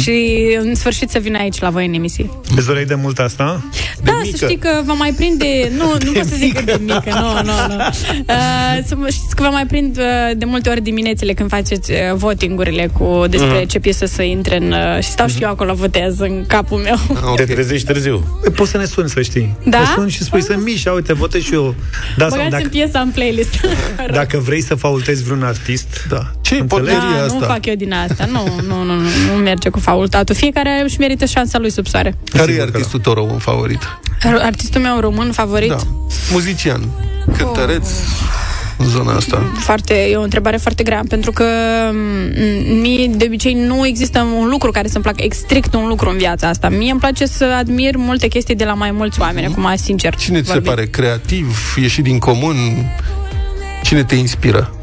și 0.00 0.46
în 0.62 0.74
sfârșit 0.74 1.10
să 1.10 1.18
vin 1.18 1.34
aici 1.34 1.60
la 1.60 1.70
voi 1.70 1.86
în 1.86 1.92
emisie. 1.94 2.30
Îți 2.56 2.66
doreai 2.66 2.84
de 2.84 2.94
mult 2.94 3.18
asta? 3.18 3.60
Da, 4.02 4.12
să 4.30 4.44
știi 4.44 4.56
că 4.58 4.68
vă 4.84 4.92
mai 4.98 5.12
prinde... 5.16 5.70
Nu, 5.76 5.84
nu 6.04 6.12
pot 6.12 6.24
să 6.24 6.34
zic 6.36 6.54
că 6.54 6.62
de 6.64 6.78
mică, 6.80 7.10
nu, 7.20 7.32
nu, 7.32 7.74
nu. 7.74 7.74
Uh, 8.28 8.82
să 8.86 8.94
mă- 8.96 9.08
știți 9.08 9.34
că 9.36 9.42
vă 9.42 9.48
mai 9.52 9.66
prind 9.66 9.98
uh, 9.98 10.36
de 10.36 10.44
multe 10.44 10.68
ori 10.70 10.80
diminețile 10.80 11.32
când 11.32 11.48
faceți 11.48 11.90
uh, 11.90 11.98
votingurile 12.46 12.90
cu 12.98 13.24
despre 13.28 13.58
Mhm. 13.58 13.66
ce 13.66 13.78
piesă 13.78 14.06
să 14.06 14.22
intre 14.22 14.56
în... 14.56 14.72
Uh, 14.72 15.02
și 15.02 15.10
stau 15.10 15.26
și 15.26 15.42
eu 15.42 15.48
acolo, 15.50 15.74
votez 15.74 16.18
în 16.18 16.44
capul 16.46 16.78
meu. 16.78 16.96
Te 17.36 17.44
trezești 17.44 17.86
târziu. 17.86 18.38
Păi, 18.42 18.52
poți 18.52 18.70
să 18.70 18.76
ne 18.76 18.84
suni, 18.84 19.08
să 19.08 19.22
știi. 19.22 19.56
Da? 19.64 19.78
Ne 19.78 19.84
suni 19.94 20.10
și 20.10 20.22
spui 20.22 20.42
să 20.42 20.54
Mișa, 20.64 20.92
uite, 20.92 21.12
votez 21.12 21.42
și 21.42 21.54
eu. 21.54 21.74
Da, 22.16 22.28
sau 22.28 22.36
Băgați 22.36 22.50
dacă, 22.50 22.62
în 22.62 22.68
piesa 22.68 23.00
în 23.00 23.08
playlist. 23.10 23.60
dacă 24.20 24.38
vrei 24.38 24.62
să 24.62 24.74
faultezi 24.74 25.24
vreun 25.24 25.42
artist, 25.42 26.06
da. 26.08 26.30
Ce 26.40 26.54
Înțelegi? 26.54 26.96
Da, 26.96 27.26
nu 27.32 27.38
fac 27.40 27.66
eu 27.66 27.74
din 27.74 27.92
asta. 27.92 28.24
Nu, 28.24 28.42
nu, 28.66 28.82
nu, 28.82 28.94
nu, 28.94 29.08
nu 29.32 29.42
merge 29.42 29.68
cu 29.68 29.78
faultatul. 29.78 30.34
Fiecare 30.34 30.80
își 30.84 30.98
merită 30.98 31.24
șansa 31.24 31.58
lui 31.58 31.70
sub 31.70 31.86
soare. 31.86 32.16
Care 32.32 32.52
e 32.52 32.60
artistul 32.60 32.98
tău 33.00 33.12
român 33.12 33.38
favorit? 33.38 33.82
Artistul 34.42 34.80
meu 34.80 35.00
român 35.00 35.32
favorit? 35.32 35.68
Da. 35.68 35.76
Muzician, 36.32 36.80
cântăreț, 37.36 37.88
în 38.78 38.86
zona 38.86 39.12
asta. 39.12 39.52
Foarte, 39.58 39.94
e 39.94 40.16
o 40.16 40.22
întrebare 40.22 40.56
foarte 40.56 40.82
grea, 40.82 41.02
pentru 41.08 41.32
că 41.32 41.44
m, 41.92 42.80
mie 42.80 43.06
de 43.06 43.24
obicei 43.26 43.54
nu 43.54 43.86
există 43.86 44.26
un 44.38 44.48
lucru 44.48 44.70
care 44.70 44.88
să-mi 44.88 45.04
placă, 45.04 45.24
strict 45.30 45.74
un 45.74 45.86
lucru 45.88 46.10
în 46.10 46.16
viața 46.16 46.48
asta. 46.48 46.68
Mie 46.68 46.90
îmi 46.90 47.00
place 47.00 47.26
să 47.26 47.44
admir 47.44 47.96
multe 47.96 48.28
chestii 48.28 48.54
de 48.54 48.64
la 48.64 48.74
mai 48.74 48.90
mulți 48.90 49.20
oameni, 49.20 49.46
acum 49.46 49.72
sincer. 49.76 50.14
Cine 50.14 50.40
ți 50.40 50.46
se 50.46 50.52
vorbim. 50.52 50.70
pare 50.70 50.86
creativ, 50.86 51.74
ieșit 51.80 52.04
din 52.04 52.18
comun? 52.18 52.56
Cine 53.82 54.04
te 54.04 54.14
inspiră 54.14 54.74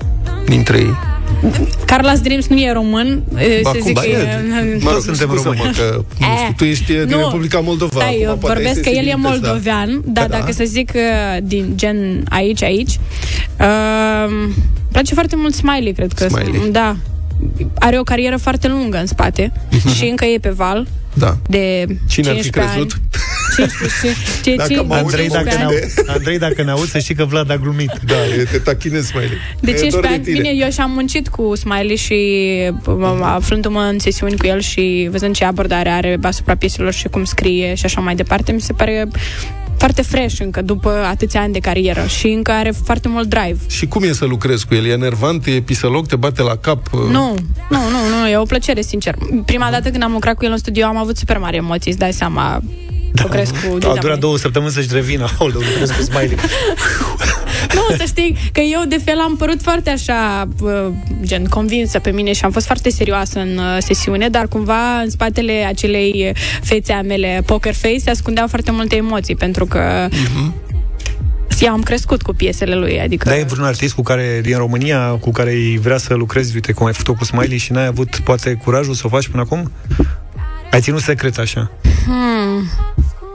dintre 0.46 0.78
ei? 0.78 1.13
Carlos 1.86 2.20
Dreams 2.20 2.48
nu 2.48 2.60
e 2.60 2.72
român, 2.72 3.24
e, 3.38 3.60
Ba, 3.64 3.72
se 3.72 3.78
cum, 3.78 3.86
zic 3.88 3.94
ba, 3.94 4.02
că 4.02 4.08
e. 4.08 4.12
e... 4.12 4.78
Mă 4.82 4.92
rog, 4.92 5.02
suntem 5.02 5.28
scuză-mă 5.28 5.54
români. 5.56 5.76
că, 5.76 6.02
nu 6.20 6.26
Eh, 6.26 6.38
știu, 6.42 6.54
tu 6.58 6.64
ești 6.64 6.86
din 6.86 7.04
nu. 7.10 7.18
Republica 7.18 7.60
Moldova. 7.60 8.00
Stai, 8.00 8.18
eu 8.22 8.28
acum 8.30 8.40
poate 8.40 8.58
ai 8.58 8.64
vorbesc 8.64 8.82
că 8.82 8.90
el 8.90 9.06
e 9.06 9.10
sensibilități, 9.10 9.42
da. 9.42 9.50
moldovean, 9.50 10.02
da, 10.06 10.22
Da, 10.22 10.28
dacă 10.28 10.46
da. 10.46 10.52
să 10.52 10.64
zic 10.66 10.92
uh, 10.96 11.38
din 11.44 11.72
gen 11.76 12.26
aici, 12.30 12.64
aici. 12.64 13.00
Uh, 13.60 13.66
îmi 14.28 14.54
place 14.92 15.14
foarte 15.14 15.36
mult 15.36 15.54
Smiley, 15.54 15.94
cred 15.94 16.12
că. 16.14 16.28
Smiley. 16.28 16.72
Da. 16.72 16.96
Are 17.80 18.00
o 18.00 18.04
carieră 18.04 18.38
foarte 18.38 18.68
lungă 18.68 18.98
în 18.98 19.06
spate 19.06 19.52
și 19.96 20.06
încă 20.06 20.26
e 20.26 20.38
pe 20.38 20.50
val 20.50 20.88
Da. 21.14 21.38
de 21.50 21.86
Cine 22.08 22.30
ar 22.30 22.36
fi 22.36 22.42
15 22.42 22.50
crezut? 22.50 22.92
ani. 22.92 23.02
15, 23.56 24.16
ce, 24.44 24.56
Dacă 24.56 24.74
ce, 24.74 24.82
mă 24.82 24.96
auzi, 24.96 25.04
Andrei, 25.06 25.28
dacă 25.28 25.50
15 25.50 25.58
ne, 25.58 25.64
ani. 25.64 26.08
au, 26.08 26.16
Andrei, 26.16 26.38
dacă 26.40 26.64
ne 26.64 26.72
auzi, 26.72 26.92
să 26.92 27.00
știi 27.00 27.16
că 27.16 27.26
Vlad 27.26 27.50
a 27.52 27.58
glumit. 27.58 27.92
Da, 28.06 28.14
e, 28.40 28.44
te 28.52 28.58
tachinezi, 28.58 29.08
Smiley. 29.08 29.30
De 29.60 29.72
E 29.72 29.74
dor 29.74 29.80
15 29.82 30.14
ani, 30.14 30.24
tine. 30.24 30.38
bine, 30.50 30.66
eu 30.66 30.70
și-am 30.72 30.92
muncit 30.92 31.28
cu 31.28 31.56
Smiley 31.56 31.96
și 31.96 32.16
m- 32.82 33.22
aflându-mă 33.22 33.80
în 33.80 34.00
sesiuni 34.00 34.38
cu 34.38 34.46
el 34.46 34.60
și 34.62 35.08
văzând 35.12 35.36
ce 35.36 35.46
abordare 35.46 35.90
are 35.90 36.18
asupra 36.22 36.56
pieselor 36.56 36.94
și 36.94 37.08
cum 37.08 37.24
scrie 37.24 37.74
și 37.76 37.86
așa 37.86 38.02
mai 38.02 38.16
departe, 38.16 38.52
mi 38.52 38.62
se 38.62 38.74
pare 38.74 39.08
foarte 39.78 40.02
fresh 40.02 40.40
încă 40.40 40.62
după 40.62 40.90
atâția 40.90 41.42
ani 41.42 41.54
de 41.54 41.60
carieră 41.60 42.06
și 42.06 42.28
încă 42.28 42.52
are 42.52 42.74
foarte 42.84 43.08
mult 43.08 43.30
drive. 43.30 43.58
Și 43.68 43.88
cum 43.88 44.04
e 44.04 44.12
să 44.12 44.26
lucrezi 44.26 44.66
cu 44.66 44.76
el? 44.76 44.86
E 44.86 44.92
enervant? 44.92 45.46
E 45.46 45.62
pisăloc? 45.62 46.08
Te 46.08 46.16
bate 46.16 46.42
la 46.42 46.56
cap? 46.56 46.88
Nu, 46.94 47.36
nu, 47.70 47.80
nu, 47.90 48.20
nu, 48.20 48.28
e 48.30 48.38
o 48.38 48.44
plăcere, 48.44 48.82
sincer. 48.82 49.16
Prima 49.46 49.70
dată 49.72 49.90
când 49.90 50.04
am 50.04 50.12
lucrat 50.12 50.36
cu 50.36 50.46
el 50.46 50.52
în 50.52 50.58
studio 50.58 50.86
am 50.86 50.98
avut 50.98 51.18
super 51.18 51.38
mare 51.38 51.56
emoții, 51.56 51.92
îți 51.92 52.00
dai 52.00 52.14
seama. 52.14 52.62
Lucrez 53.24 53.50
cu 53.50 53.78
Da, 53.78 53.88
a 53.88 53.90
Dida 53.90 54.02
durat 54.02 54.20
două 54.20 54.38
săptămâni 54.38 54.72
să-și 54.72 54.88
revină. 54.92 55.28
Aoleu, 55.40 55.60
lucrez 55.60 55.92
cu 55.92 56.02
Smiley. 56.02 56.36
Nu, 57.74 57.96
să 57.98 58.04
știi 58.08 58.38
că 58.52 58.60
eu 58.60 58.84
de 58.88 59.02
fel 59.06 59.20
am 59.20 59.36
părut 59.36 59.62
foarte 59.62 59.90
așa, 59.90 60.48
uh, 60.62 60.88
gen, 61.22 61.46
convinsă 61.46 62.00
pe 62.00 62.12
mine 62.12 62.34
și 62.34 62.46
am 62.46 62.52
fost 62.52 62.66
foarte 62.66 62.90
serioasă 62.90 63.40
în 63.40 63.58
uh, 63.58 63.78
sesiune, 63.80 64.30
dar 64.30 64.48
cumva 64.48 65.00
în 65.00 65.10
spatele 65.10 65.66
acelei 65.68 66.34
fețe 66.62 66.94
a 66.94 67.02
mele 67.02 67.44
poker 67.46 67.74
face 67.74 67.98
se 67.98 68.10
ascundeau 68.10 68.48
foarte 68.48 68.72
multe 68.72 68.96
emoții, 68.96 69.36
pentru 69.36 69.66
că 69.66 70.08
eu 71.60 71.72
am 71.72 71.82
crescut 71.82 72.22
cu 72.22 72.34
piesele 72.34 72.76
lui, 72.76 73.00
adică... 73.00 73.30
Dar 73.30 73.38
e 73.38 73.44
vreun 73.44 73.66
artist 73.66 73.94
cu 73.94 74.02
care, 74.02 74.40
din 74.44 74.58
România, 74.58 75.10
cu 75.10 75.32
care 75.32 75.52
îi 75.52 75.78
vrea 75.78 75.98
să 75.98 76.14
lucrezi, 76.14 76.56
uite, 76.56 76.72
cum 76.72 76.86
ai 76.86 76.94
făcut 76.94 77.18
cu 77.18 77.24
Smiley 77.24 77.58
și 77.58 77.72
n-ai 77.72 77.86
avut, 77.86 78.20
poate, 78.24 78.54
curajul 78.54 78.94
să 78.94 79.02
o 79.06 79.10
faci 79.10 79.28
până 79.28 79.42
acum? 79.42 79.72
Ai 80.72 80.82
ținut 80.82 81.02
secret 81.02 81.38
așa. 81.38 81.72
Hmm. 82.06 82.70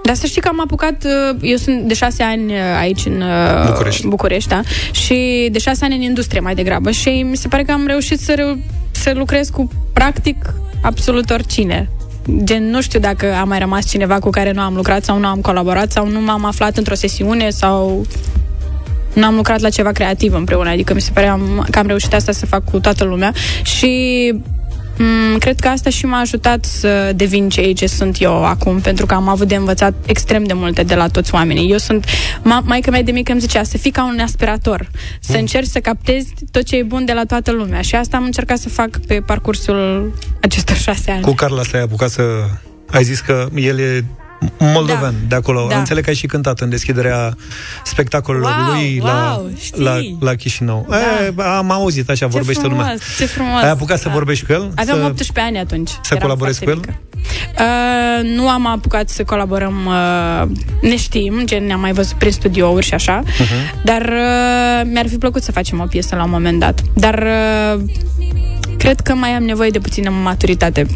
Dar 0.03 0.15
să 0.15 0.27
știi 0.27 0.41
că 0.41 0.49
am 0.49 0.61
apucat, 0.61 1.05
uh, 1.05 1.37
eu 1.41 1.57
sunt 1.57 1.81
de 1.83 1.95
șase 1.95 2.23
ani 2.23 2.53
uh, 2.53 2.59
aici 2.79 3.07
în 3.07 3.21
uh, 3.21 3.67
București. 3.67 4.07
București 4.07 4.49
da? 4.49 4.61
și 4.93 5.49
de 5.53 5.59
șase 5.59 5.85
ani 5.85 5.95
în 5.95 6.01
industrie 6.01 6.41
mai 6.41 6.55
degrabă 6.55 6.91
și 6.91 7.09
mi 7.09 7.37
se 7.37 7.49
pare 7.49 7.63
că 7.63 7.73
am 7.73 7.87
reușit 7.87 8.21
să, 8.21 8.33
reu- 8.37 8.59
să 8.91 9.13
lucrez 9.15 9.49
cu 9.49 9.71
practic 9.93 10.55
absolut 10.83 11.31
oricine. 11.31 11.89
Gen, 12.45 12.71
nu 12.71 12.81
știu 12.81 13.01
dacă 13.01 13.35
a 13.35 13.45
mai 13.45 13.59
rămas 13.59 13.89
cineva 13.89 14.19
cu 14.19 14.31
care 14.31 14.53
nu 14.53 14.61
am 14.61 14.75
lucrat 14.75 15.05
sau 15.05 15.19
nu 15.19 15.27
am 15.27 15.41
colaborat 15.41 15.93
sau 15.93 16.09
nu 16.09 16.21
m-am 16.21 16.45
aflat 16.45 16.77
într-o 16.77 16.95
sesiune 16.95 17.51
sau 17.51 18.07
nu 19.13 19.25
am 19.25 19.35
lucrat 19.35 19.61
la 19.61 19.69
ceva 19.69 19.93
creativ 19.93 20.35
împreună, 20.35 20.71
adică 20.71 20.95
mi 20.95 21.01
se 21.01 21.11
pare 21.15 21.27
am, 21.27 21.67
că 21.71 21.79
am 21.79 21.87
reușit 21.87 22.15
asta 22.15 22.33
să 22.33 22.47
fac 22.47 22.65
cu 22.65 22.81
toată 22.81 23.05
lumea 23.05 23.33
și 23.63 24.33
m- 24.99 25.39
cred 25.39 25.61
că 25.61 25.69
asta 25.69 25.91
și 25.91 26.07
m-a 26.07 26.19
ajutat 26.19 26.65
să 26.65 27.13
devin 27.17 27.49
cei 27.49 27.73
ce 27.75 27.87
sunt 27.87 28.21
eu 28.21 28.45
acum, 28.45 28.81
pentru 28.81 29.07
că 29.07 29.15
am 29.15 29.29
avut 29.29 29.49
de 29.49 29.55
învățat 29.55 29.95
extrem 30.07 30.45
de 30.45 30.53
multe 30.53 30.83
de 30.83 30.95
la 30.95 31.07
toți 31.09 31.35
oamenii. 31.35 31.71
Eu 31.71 31.77
sunt, 31.79 32.05
ma, 32.43 32.63
maica 32.65 32.91
mea 32.91 33.03
de 33.03 33.13
mică 33.13 33.33
îmi 33.33 33.41
zicea, 33.41 33.63
să 33.63 33.79
fii 33.79 33.91
ca 33.91 34.05
un 34.05 34.19
aspirator, 34.19 34.91
să 35.21 35.37
încerci 35.37 35.67
să 35.69 35.79
captezi 35.81 36.35
tot 36.51 36.63
ce 36.65 36.77
e 36.77 36.83
bun 36.83 37.05
de 37.05 37.13
la 37.13 37.25
toată 37.25 37.51
lumea 37.53 37.81
și 37.81 37.95
asta 37.95 38.17
am 38.17 38.25
încercat 38.25 38.59
să 38.59 38.69
fac 38.69 38.99
pe 39.07 39.15
parcursul 39.27 40.13
acestor 40.43 40.77
șase 40.87 41.11
ani. 41.11 41.23
Cu 41.23 41.33
Carla 41.33 41.63
s-ai 41.63 41.81
apucat 41.81 42.11
să... 42.11 42.23
Ai 42.91 43.03
zis 43.05 43.21
că 43.21 43.49
el 43.55 43.79
e 43.79 44.05
moldovean 44.59 45.15
Da. 45.21 45.27
de 45.29 45.35
acolo. 45.35 45.67
Da. 45.71 45.79
Înțeleg 45.79 46.03
că 46.05 46.11
ai 46.11 46.17
și 46.17 46.27
cântat 46.27 46.61
în 46.61 46.69
deschiderea 46.69 47.37
spectacolelor 47.85 48.51
Wow, 48.51 48.75
lui 48.75 49.01
la, 49.05 49.35
wow, 49.39 49.51
știi. 49.61 49.83
la, 49.83 49.97
la 50.21 50.35
Chișinău. 50.35 50.87
Da. 50.89 50.97
E, 50.97 51.35
am 51.57 51.71
auzit 51.71 52.09
așa, 52.11 52.27
ce 52.27 52.33
vorbește 52.33 52.61
frumos, 52.63 52.79
lumea. 52.79 52.97
ce 53.19 53.27
frumos. 53.27 53.63
Ai 53.63 53.71
apucat 53.71 53.99
să 53.99 54.09
vorbești 54.09 54.47
cu 54.47 54.53
el? 54.53 54.73
Aveam 54.77 54.99
să... 54.99 55.05
18 55.05 55.41
ani 55.41 55.59
atunci. 55.59 55.89
să 55.91 55.99
Eram 56.11 56.23
colaborezi 56.23 56.65
foarte 56.65 56.81
cu 56.81 56.89
el? 56.89 56.95
mică. 56.97 57.23
Uh, 57.59 58.37
nu 58.37 58.49
am 58.49 58.67
apucat 58.67 59.09
să 59.09 59.25
colaborăm, 59.25 59.87
uh, 59.87 60.49
ne 60.91 60.97
știm, 60.97 61.41
gen 61.45 61.67
ne-am 61.67 61.81
mai 61.81 61.93
văzut 61.93 62.17
prin 62.19 62.33
studiouri 62.33 62.87
și 62.87 62.95
așa, 62.95 63.23
Uh-huh. 63.23 63.83
dar 63.85 64.03
uh, 64.03 64.91
mi-ar 64.93 65.09
fi 65.09 65.17
plăcut 65.17 65.43
să 65.43 65.53
facem 65.53 65.81
o 65.81 65.85
piesă 65.85 66.17
la 66.17 66.25
un 66.25 66.31
moment 66.31 66.61
dat. 66.61 66.81
Dar 66.95 67.27
uh, 67.75 67.81
cred 68.79 69.01
că 69.01 69.15
mai 69.15 69.31
am 69.31 69.43
nevoie 69.43 69.71
de 69.71 69.79
puțină 69.79 70.11
maturitate 70.11 70.87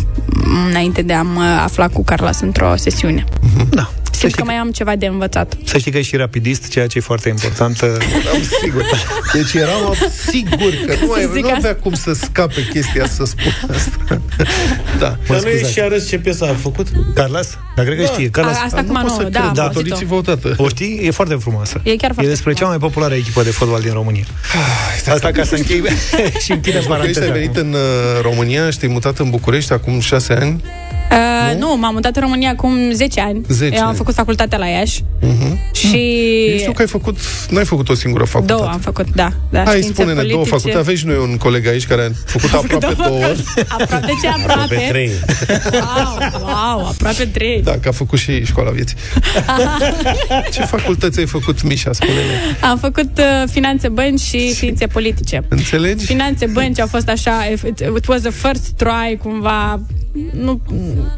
înainte 0.68 1.02
de 1.02 1.12
a 1.12 1.22
mă 1.22 1.42
afla 1.42 1.88
cu 1.88 2.04
Carlos 2.04 2.40
într-o 2.40 2.76
sesiune. 2.76 3.24
Da. 3.70 3.90
Să 4.22 4.28
Simt 4.28 4.32
știi, 4.32 4.42
că 4.42 4.44
mai 4.44 4.54
am 4.66 4.70
ceva 4.70 4.96
de 4.96 5.06
învățat. 5.06 5.56
să 5.64 5.78
știi 5.78 5.90
că 5.90 5.98
ești 5.98 6.10
și 6.10 6.16
rapidist, 6.16 6.68
ceea 6.68 6.86
ce 6.86 6.98
e 6.98 7.00
foarte 7.00 7.28
important. 7.28 7.82
Am 7.82 8.42
sigur. 8.62 8.84
Deci 9.32 9.52
eram 9.52 9.94
sigur 10.30 10.70
că 10.86 10.94
nu, 11.04 11.12
ai, 11.12 11.28
zic 11.32 11.42
nu 11.42 11.48
avea 11.48 11.70
asta. 11.70 11.74
cum 11.82 11.94
să 11.94 12.12
scape 12.12 12.66
chestia 12.72 13.06
să 13.06 13.24
spun 13.24 13.56
asta. 13.74 14.20
Da. 14.98 15.16
Dar 15.28 15.40
nu 15.42 15.48
e 15.48 15.50
scuzați. 15.52 15.72
și 15.72 15.80
arăți 15.80 16.08
ce 16.08 16.18
piesă 16.18 16.44
a 16.44 16.54
făcut? 16.54 16.86
Carlas? 17.14 17.58
Dar 17.76 17.84
cred 17.84 17.98
că 17.98 18.04
știe. 18.04 18.30
Carlas, 18.30 18.56
A, 18.56 18.62
asta 18.64 18.80
nu 18.80 18.88
acum 18.96 19.00
pot 19.00 19.10
să 19.10 19.22
nu, 19.22 19.28
cred, 19.28 19.32
da, 19.40 19.48
am 19.48 19.54
da, 19.54 19.62
auzit-o. 19.62 19.78
Autoriți-vă 19.78 20.14
odată. 20.14 20.54
o 20.56 20.68
știi? 20.68 21.00
E 21.02 21.10
foarte 21.10 21.34
frumoasă. 21.34 21.80
E 21.84 21.96
chiar 21.96 22.12
foarte 22.12 22.24
E 22.30 22.34
despre 22.34 22.52
cea 22.52 22.66
mai 22.66 22.78
populară 22.78 23.14
echipă 23.14 23.42
de 23.42 23.50
fotbal 23.50 23.80
din 23.80 23.92
România. 23.92 24.24
Asta 25.08 25.30
ca 25.30 25.44
să 25.44 25.54
închei 25.54 25.82
și 26.44 26.52
închide 26.52 26.78
Deci 26.78 26.86
București 26.86 26.88
paranteza. 26.88 27.20
ai 27.24 27.30
venit 27.30 27.56
în 27.56 27.72
uh, 27.72 27.80
România 28.22 28.70
și 28.70 28.78
te-ai 28.78 28.92
mutat 28.92 29.18
în 29.18 29.30
București 29.30 29.72
acum 29.72 30.00
șase 30.00 30.32
ani. 30.32 30.62
Uh, 31.12 31.58
nu? 31.58 31.66
nu, 31.66 31.76
m-am 31.76 31.94
mutat 31.94 32.16
în 32.16 32.22
România 32.22 32.50
acum 32.50 32.92
10 32.92 33.20
ani. 33.20 33.40
10 33.48 33.74
Eu 33.74 33.82
am 33.82 33.88
ani. 33.88 33.96
făcut 33.96 34.14
facultatea 34.14 34.58
la 34.58 34.66
Iași. 34.66 35.00
Uh-huh. 35.00 35.72
Și... 35.72 36.58
Știu 36.58 36.72
că 36.72 36.80
ai 36.80 36.88
făcut, 36.88 37.16
n-ai 37.50 37.64
făcut 37.64 37.88
o 37.88 37.94
singură 37.94 38.24
facultate. 38.24 38.60
Două 38.60 38.72
am 38.72 38.80
făcut, 38.80 39.06
da. 39.14 39.32
da 39.50 39.58
Hai, 39.58 39.76
științe 39.76 39.92
spune-ne 39.92 40.14
două 40.14 40.26
politice. 40.26 40.50
facultate. 40.50 40.78
Aveți 40.78 41.00
și 41.00 41.06
noi 41.06 41.16
un 41.16 41.36
coleg 41.36 41.66
aici 41.66 41.86
care 41.86 42.02
a 42.02 42.10
făcut 42.26 42.52
aproape 42.52 42.94
două 42.94 43.08
două. 43.08 43.34
Aproape 43.68 44.12
ce 44.22 44.28
aproape? 44.28 45.10
Wow, 45.72 46.40
wow, 46.40 46.86
aproape 46.86 47.24
trei. 47.24 47.62
Da, 47.62 47.72
că 47.72 47.88
a 47.88 47.92
făcut 47.92 48.18
și 48.18 48.44
școala 48.44 48.70
vieții. 48.70 48.96
Ce 50.54 50.62
facultăți 50.62 51.18
ai 51.18 51.26
făcut, 51.26 51.62
Mișa, 51.62 51.92
spune-ne? 51.92 52.66
Am 52.66 52.78
făcut 52.78 53.18
uh, 53.18 53.48
finanțe 53.50 53.88
bănci 53.88 54.20
și 54.20 54.54
științe 54.54 54.86
politice. 54.86 55.44
Înțelegi? 55.48 56.04
Finanțe 56.04 56.46
bănci 56.46 56.80
au 56.80 56.86
fost 56.86 57.08
așa, 57.08 57.48
it, 57.66 57.78
it 57.78 58.06
was 58.06 58.24
a 58.24 58.30
first 58.30 58.70
try, 58.76 59.18
cumva 59.22 59.80
nu, 60.30 60.60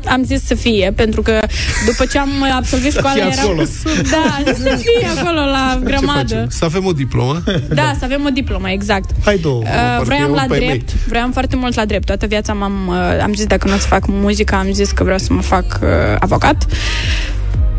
am 0.07 0.25
zis 0.25 0.45
să 0.45 0.55
fie, 0.55 0.93
pentru 0.97 1.23
că 1.23 1.41
după 1.87 2.05
ce 2.05 2.19
am 2.19 2.31
absolvit 2.57 2.93
Să 2.93 2.99
școala 2.99 3.15
fie 3.15 3.33
eram... 3.33 3.45
acolo. 3.45 3.63
Da, 4.11 4.53
să 4.53 4.77
fie 4.85 5.09
acolo 5.19 5.41
la 5.41 5.79
Ce 5.79 5.85
grămadă. 5.85 6.19
facem? 6.19 6.47
Să 6.49 6.65
avem 6.65 6.85
o 6.87 6.93
diplomă? 6.93 7.43
Da, 7.75 7.95
să 7.99 8.05
avem 8.05 8.25
o 8.25 8.29
diplomă, 8.31 8.71
exact. 8.71 9.11
Hai 9.25 9.39
două. 9.39 9.63
Uh, 9.63 10.05
vroiam 10.05 10.31
la 10.31 10.47
drept, 10.49 10.93
vroiam 11.09 11.33
foarte 11.33 11.57
mult 11.57 11.75
la 11.75 11.85
drept. 11.85 12.07
Toată 12.07 12.27
viața 12.27 12.53
m-am, 12.53 12.87
uh, 12.89 13.23
am 13.23 13.35
zis 13.35 13.47
dacă 13.47 13.69
nu 13.69 13.75
o 13.75 13.79
să 13.79 13.87
fac 13.87 14.05
muzică, 14.07 14.55
am 14.55 14.73
zis 14.73 14.91
că 14.91 15.03
vreau 15.05 15.19
să 15.19 15.33
mă 15.33 15.41
fac 15.43 15.79
uh, 15.83 15.89
avocat. 16.19 16.67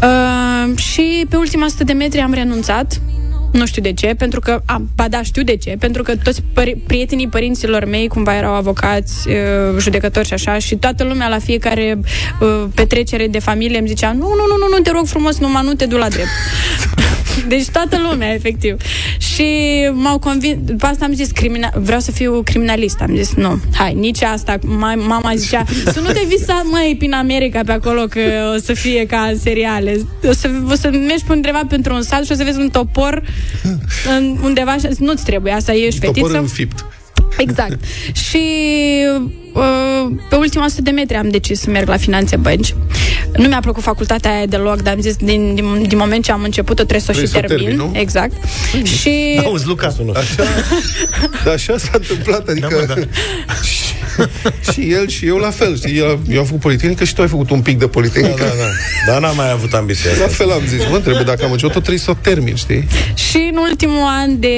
Uh, 0.01 0.77
și 0.77 1.25
pe 1.29 1.35
ultima 1.35 1.65
100 1.65 1.83
de 1.83 1.93
metri 1.93 2.19
am 2.19 2.33
renunțat. 2.33 3.01
Nu 3.55 3.65
știu 3.65 3.81
de 3.81 3.93
ce, 3.93 4.15
pentru 4.17 4.39
că, 4.39 4.61
a, 4.65 4.81
ba 4.95 5.07
da, 5.07 5.21
știu 5.23 5.43
de 5.43 5.55
ce, 5.55 5.75
pentru 5.79 6.03
că 6.03 6.15
toți 6.15 6.41
pări, 6.53 6.75
prietenii 6.87 7.27
părinților 7.27 7.85
mei 7.85 8.07
cumva 8.07 8.35
erau 8.35 8.53
avocați, 8.53 9.27
uh, 9.27 9.35
judecători 9.79 10.27
și 10.27 10.33
așa, 10.33 10.57
și 10.57 10.75
toată 10.75 11.03
lumea 11.03 11.27
la 11.27 11.39
fiecare 11.39 11.99
uh, 12.39 12.63
petrecere 12.73 13.27
de 13.27 13.39
familie 13.39 13.77
îmi 13.77 13.87
zicea, 13.87 14.11
nu, 14.11 14.19
nu, 14.19 14.45
nu, 14.47 14.57
nu, 14.59 14.75
nu, 14.75 14.81
te 14.83 14.91
rog 14.91 15.05
frumos, 15.05 15.37
numai 15.37 15.63
nu 15.65 15.73
te 15.73 15.85
du 15.85 15.97
la 15.97 16.09
drept. 16.09 16.29
Deci 17.47 17.67
toată 17.69 17.97
lumea, 18.09 18.33
efectiv. 18.33 18.75
Și 19.17 19.45
m-au 19.93 20.19
convins, 20.19 20.57
după 20.61 20.85
asta 20.85 21.05
am 21.05 21.13
zis, 21.13 21.29
crimina- 21.31 21.73
vreau 21.81 21.99
să 21.99 22.11
fiu 22.11 22.41
criminalist. 22.45 23.01
Am 23.01 23.15
zis, 23.15 23.33
nu, 23.33 23.59
hai, 23.73 23.93
nici 23.93 24.21
asta. 24.21 24.57
Ma- 24.57 25.05
mama 25.07 25.31
zicea, 25.35 25.63
să 25.91 25.99
nu 25.99 26.11
te 26.11 26.21
visa, 26.27 26.61
măi, 26.71 26.95
prin 26.97 27.13
America 27.13 27.61
pe 27.65 27.71
acolo, 27.71 28.01
că 28.05 28.19
o 28.55 28.59
să 28.63 28.73
fie 28.73 29.05
ca 29.05 29.19
în 29.31 29.37
seriale. 29.39 29.99
O 30.29 30.31
să, 30.33 30.49
o 30.71 30.75
să 30.75 30.89
mergi 31.07 31.23
pe 31.27 31.33
undeva 31.33 31.61
pentru 31.69 31.93
un 31.93 32.01
sat 32.01 32.25
și 32.25 32.31
o 32.31 32.35
să 32.35 32.43
vezi 32.43 32.59
un 32.59 32.69
topor 32.69 33.23
în, 34.17 34.37
undeva 34.43 34.75
și 34.77 34.87
nu-ți 34.99 35.25
trebuie, 35.25 35.53
asta 35.53 35.73
ești 35.73 35.99
Topor 35.99 36.15
fetiță. 36.15 36.37
înfipt. 36.37 36.85
Exact. 37.37 37.83
Și 38.13 38.43
uh, 39.23 39.31
pe 40.29 40.35
ultima 40.35 40.65
100 40.65 40.81
de 40.81 40.89
metri 40.91 41.15
am 41.17 41.29
decis 41.29 41.59
să 41.59 41.69
merg 41.69 41.87
la 41.87 41.97
finanțe 41.97 42.35
bănci. 42.35 42.75
Nu 43.37 43.47
mi-a 43.47 43.59
plăcut 43.59 43.83
facultatea 43.83 44.31
aia 44.35 44.45
deloc, 44.45 44.81
dar 44.81 44.93
am 44.93 45.01
zis 45.01 45.15
din, 45.15 45.55
din, 45.55 45.83
din 45.87 45.97
moment 45.97 46.23
ce 46.23 46.31
am 46.31 46.43
început-o 46.43 46.83
trebuie 46.83 46.99
să 46.99 47.11
o 47.11 47.13
și 47.13 47.29
Trebuie 47.31 47.41
să 47.41 47.53
o 47.53 47.57
termin. 47.57 47.77
termin, 47.77 47.91
nu? 47.93 47.99
exact. 47.99 48.33
Și 48.83 49.41
Auzi, 49.43 49.67
Luca. 49.67 49.87
Așa, 49.87 50.43
da, 51.43 51.51
așa 51.51 51.77
s-a 51.77 51.91
întâmplat, 51.93 52.47
adică... 52.47 52.67
Da, 52.69 52.75
mă, 52.79 52.85
da. 52.95 53.01
Și, 54.61 54.71
și 54.71 54.91
el 54.91 55.07
și 55.07 55.25
eu 55.27 55.37
la 55.37 55.49
fel, 55.49 55.77
știi? 55.77 55.97
El, 55.97 56.19
eu 56.29 56.39
am 56.39 56.45
făcut 56.45 56.59
politehnică 56.61 57.03
și 57.03 57.13
tu 57.13 57.21
ai 57.21 57.27
făcut 57.27 57.49
un 57.49 57.61
pic 57.61 57.77
de 57.79 57.85
Da, 57.85 57.91
politehnică. 57.91 58.43
da, 58.43 58.45
da. 58.45 59.11
Dar 59.11 59.21
n-am 59.21 59.35
mai 59.35 59.51
avut 59.51 59.73
ambiția 59.73 60.09
La 60.19 60.25
asta. 60.25 60.35
fel 60.43 60.51
am 60.51 60.61
zis, 60.67 60.81
mă, 60.91 60.99
trebuie 60.99 61.23
dacă 61.23 61.43
am 61.45 61.51
început-o, 61.51 61.79
trebuie 61.79 61.99
să 61.99 62.11
o 62.11 62.15
termin, 62.21 62.55
știi? 62.55 62.87
Și 63.13 63.49
în 63.51 63.57
ultimul 63.69 64.03
an 64.07 64.39
de 64.39 64.55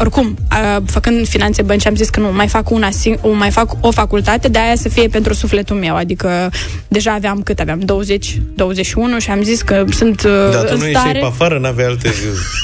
oricum, 0.00 0.36
a, 0.48 0.82
făcând 0.86 1.28
finanțe 1.28 1.62
bănci, 1.62 1.86
am 1.86 1.94
zis 1.94 2.08
că 2.08 2.20
nu, 2.20 2.32
mai 2.32 2.48
fac 2.48 2.70
una 2.70 2.88
sing- 2.88 3.20
o, 3.20 3.32
mai 3.32 3.50
fac 3.50 3.72
o 3.80 3.90
facultate, 3.90 4.48
de 4.48 4.58
aia 4.58 4.76
să 4.76 4.88
fie 4.88 5.08
pentru 5.08 5.34
sufletul 5.34 5.76
meu. 5.76 5.96
Adică 5.96 6.50
deja 6.88 7.12
aveam 7.12 7.42
cât 7.42 7.58
aveam 7.60 7.78
20, 7.78 8.38
21 8.54 9.18
și 9.18 9.30
am 9.30 9.42
zis 9.42 9.62
că 9.62 9.84
sunt 9.90 10.22
uh, 10.22 10.30
Dar 10.52 10.62
tu 10.64 10.70
în 10.72 10.78
nu 10.78 10.84
ieșeai 10.86 11.02
stare. 11.02 11.18
pe 11.18 11.24
afară, 11.24 11.58
n-aveai 11.58 11.88
alte 11.88 12.12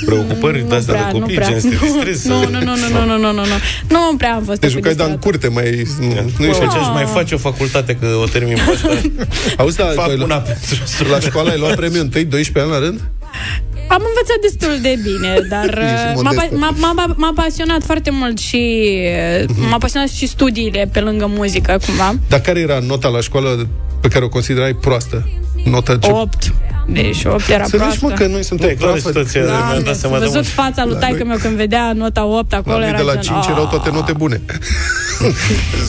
preocupări 0.04 0.64
de 0.68 0.74
astea 0.74 0.94
de 0.94 1.00
nu 1.12 1.18
copii, 1.18 1.34
prea. 1.34 1.48
gen 1.48 1.60
să 1.60 1.68
te 1.68 1.74
Nu, 1.74 1.80
distrezi? 1.92 2.28
Nu, 2.28 2.38
nu, 2.38 2.48
nu, 2.50 2.58
nu, 2.64 2.88
nu, 2.92 3.04
nu, 3.06 3.16
nu, 3.18 3.32
nu, 3.32 3.32
nu. 3.32 3.56
Nu 3.88 4.16
prea 4.16 4.34
am 4.34 4.42
fost 4.44 4.60
Deci 4.60 4.70
atât 4.70 4.82
jucai 4.82 4.94
de 4.94 5.02
în 5.02 5.08
distrată. 5.08 5.26
curte, 5.26 5.48
mai... 5.48 5.86
Nu, 6.00 6.06
nu 6.06 6.30
Nu 6.38 6.44
ești 6.44 6.60
ce 6.60 6.78
aș 6.78 6.86
mai 6.92 7.04
face 7.04 7.34
o 7.34 7.38
facultate, 7.38 7.94
că 7.94 8.06
o 8.22 8.24
termin 8.24 8.54
pe 8.54 8.72
asta. 8.74 8.88
Auzi, 9.62 9.76
da, 9.76 9.84
Fac 9.84 9.94
tu 10.04 10.10
ai 10.10 10.16
una 10.16 10.26
luat- 10.26 10.44
pentru 10.46 11.10
la 11.14 11.20
școală 11.20 11.50
ai 11.50 11.58
luat 11.58 11.74
premiul 11.74 12.00
întâi 12.02 12.24
12 12.24 12.72
ani 12.72 12.80
la 12.80 12.86
rând? 12.86 13.00
Am 13.88 14.02
învățat 14.08 14.38
destul 14.42 14.78
de 14.82 14.98
bine, 15.02 15.40
dar 15.54 15.64
Ești 15.64 16.16
uh, 16.16 16.22
m-a, 16.22 16.30
modestă. 16.30 16.54
m-a, 16.56 16.92
m-a, 16.94 17.14
m-a 17.16 17.32
pasionat 17.34 17.82
foarte 17.84 18.10
mult 18.10 18.38
și 18.38 18.92
Mhm. 19.48 19.68
m-a 19.68 19.78
pasionat 19.78 20.08
și 20.08 20.26
studiile 20.26 20.88
pe 20.92 21.00
lângă 21.00 21.26
muzică, 21.26 21.78
cumva. 21.86 22.14
Dar 22.28 22.40
care 22.40 22.60
era 22.60 22.78
nota 22.78 23.08
la 23.08 23.20
școală 23.20 23.68
pe 24.00 24.08
care 24.08 24.24
o 24.24 24.28
considerai 24.28 24.72
proastă? 24.74 25.28
Nota 25.64 25.96
ce... 25.96 26.10
8. 26.10 26.52
Deci 26.86 27.24
8 27.24 27.48
era 27.48 27.62
Înțelegi, 27.62 27.88
mă, 28.00 28.06
proastă. 28.06 28.24
că 28.24 28.30
noi 28.30 28.42
suntem 28.42 28.68
Nu, 28.68 28.74
clar, 28.74 28.90
prafă. 28.90 29.06
situația 29.06 29.44
Da, 29.44 29.68
mi-a 29.72 29.80
dat 29.80 29.96
seama 29.96 30.14
de 30.18 30.24
văzut 30.24 30.34
mult. 30.34 30.46
fața 30.46 30.84
lui 30.84 30.92
La 30.92 30.98
taică 30.98 31.18
noi- 31.18 31.26
meu 31.28 31.36
când 31.36 31.56
vedea 31.56 31.92
nota 31.92 32.24
8 32.24 32.50
La 32.50 32.56
acolo 32.56 32.78
noi 32.78 32.88
era 32.88 32.96
de 32.96 33.02
la 33.02 33.12
gen, 33.12 33.20
5 33.22 33.36
"Ah". 33.44 33.48
erau 33.50 33.66
toate 33.66 33.90
note 33.90 34.12
bune. 34.12 34.40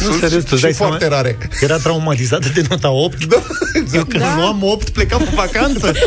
Nu, 0.06 0.12
serios, 0.20 0.44
tu 0.44 0.56
și 0.56 0.62
dai 0.62 0.74
foarte 0.74 0.98
seama? 1.00 1.16
rare. 1.16 1.38
Era 1.62 1.78
traumatizată 1.78 2.48
de 2.54 2.62
nota 2.70 2.90
8? 2.92 3.26
Da, 3.26 3.36
Eu 3.36 3.82
exact. 3.82 4.10
când 4.10 4.24
Da. 4.24 4.36
luam 4.38 4.60
8 4.64 4.90
plecam 4.90 5.20
pe 5.20 5.30
vacanță. 5.36 5.92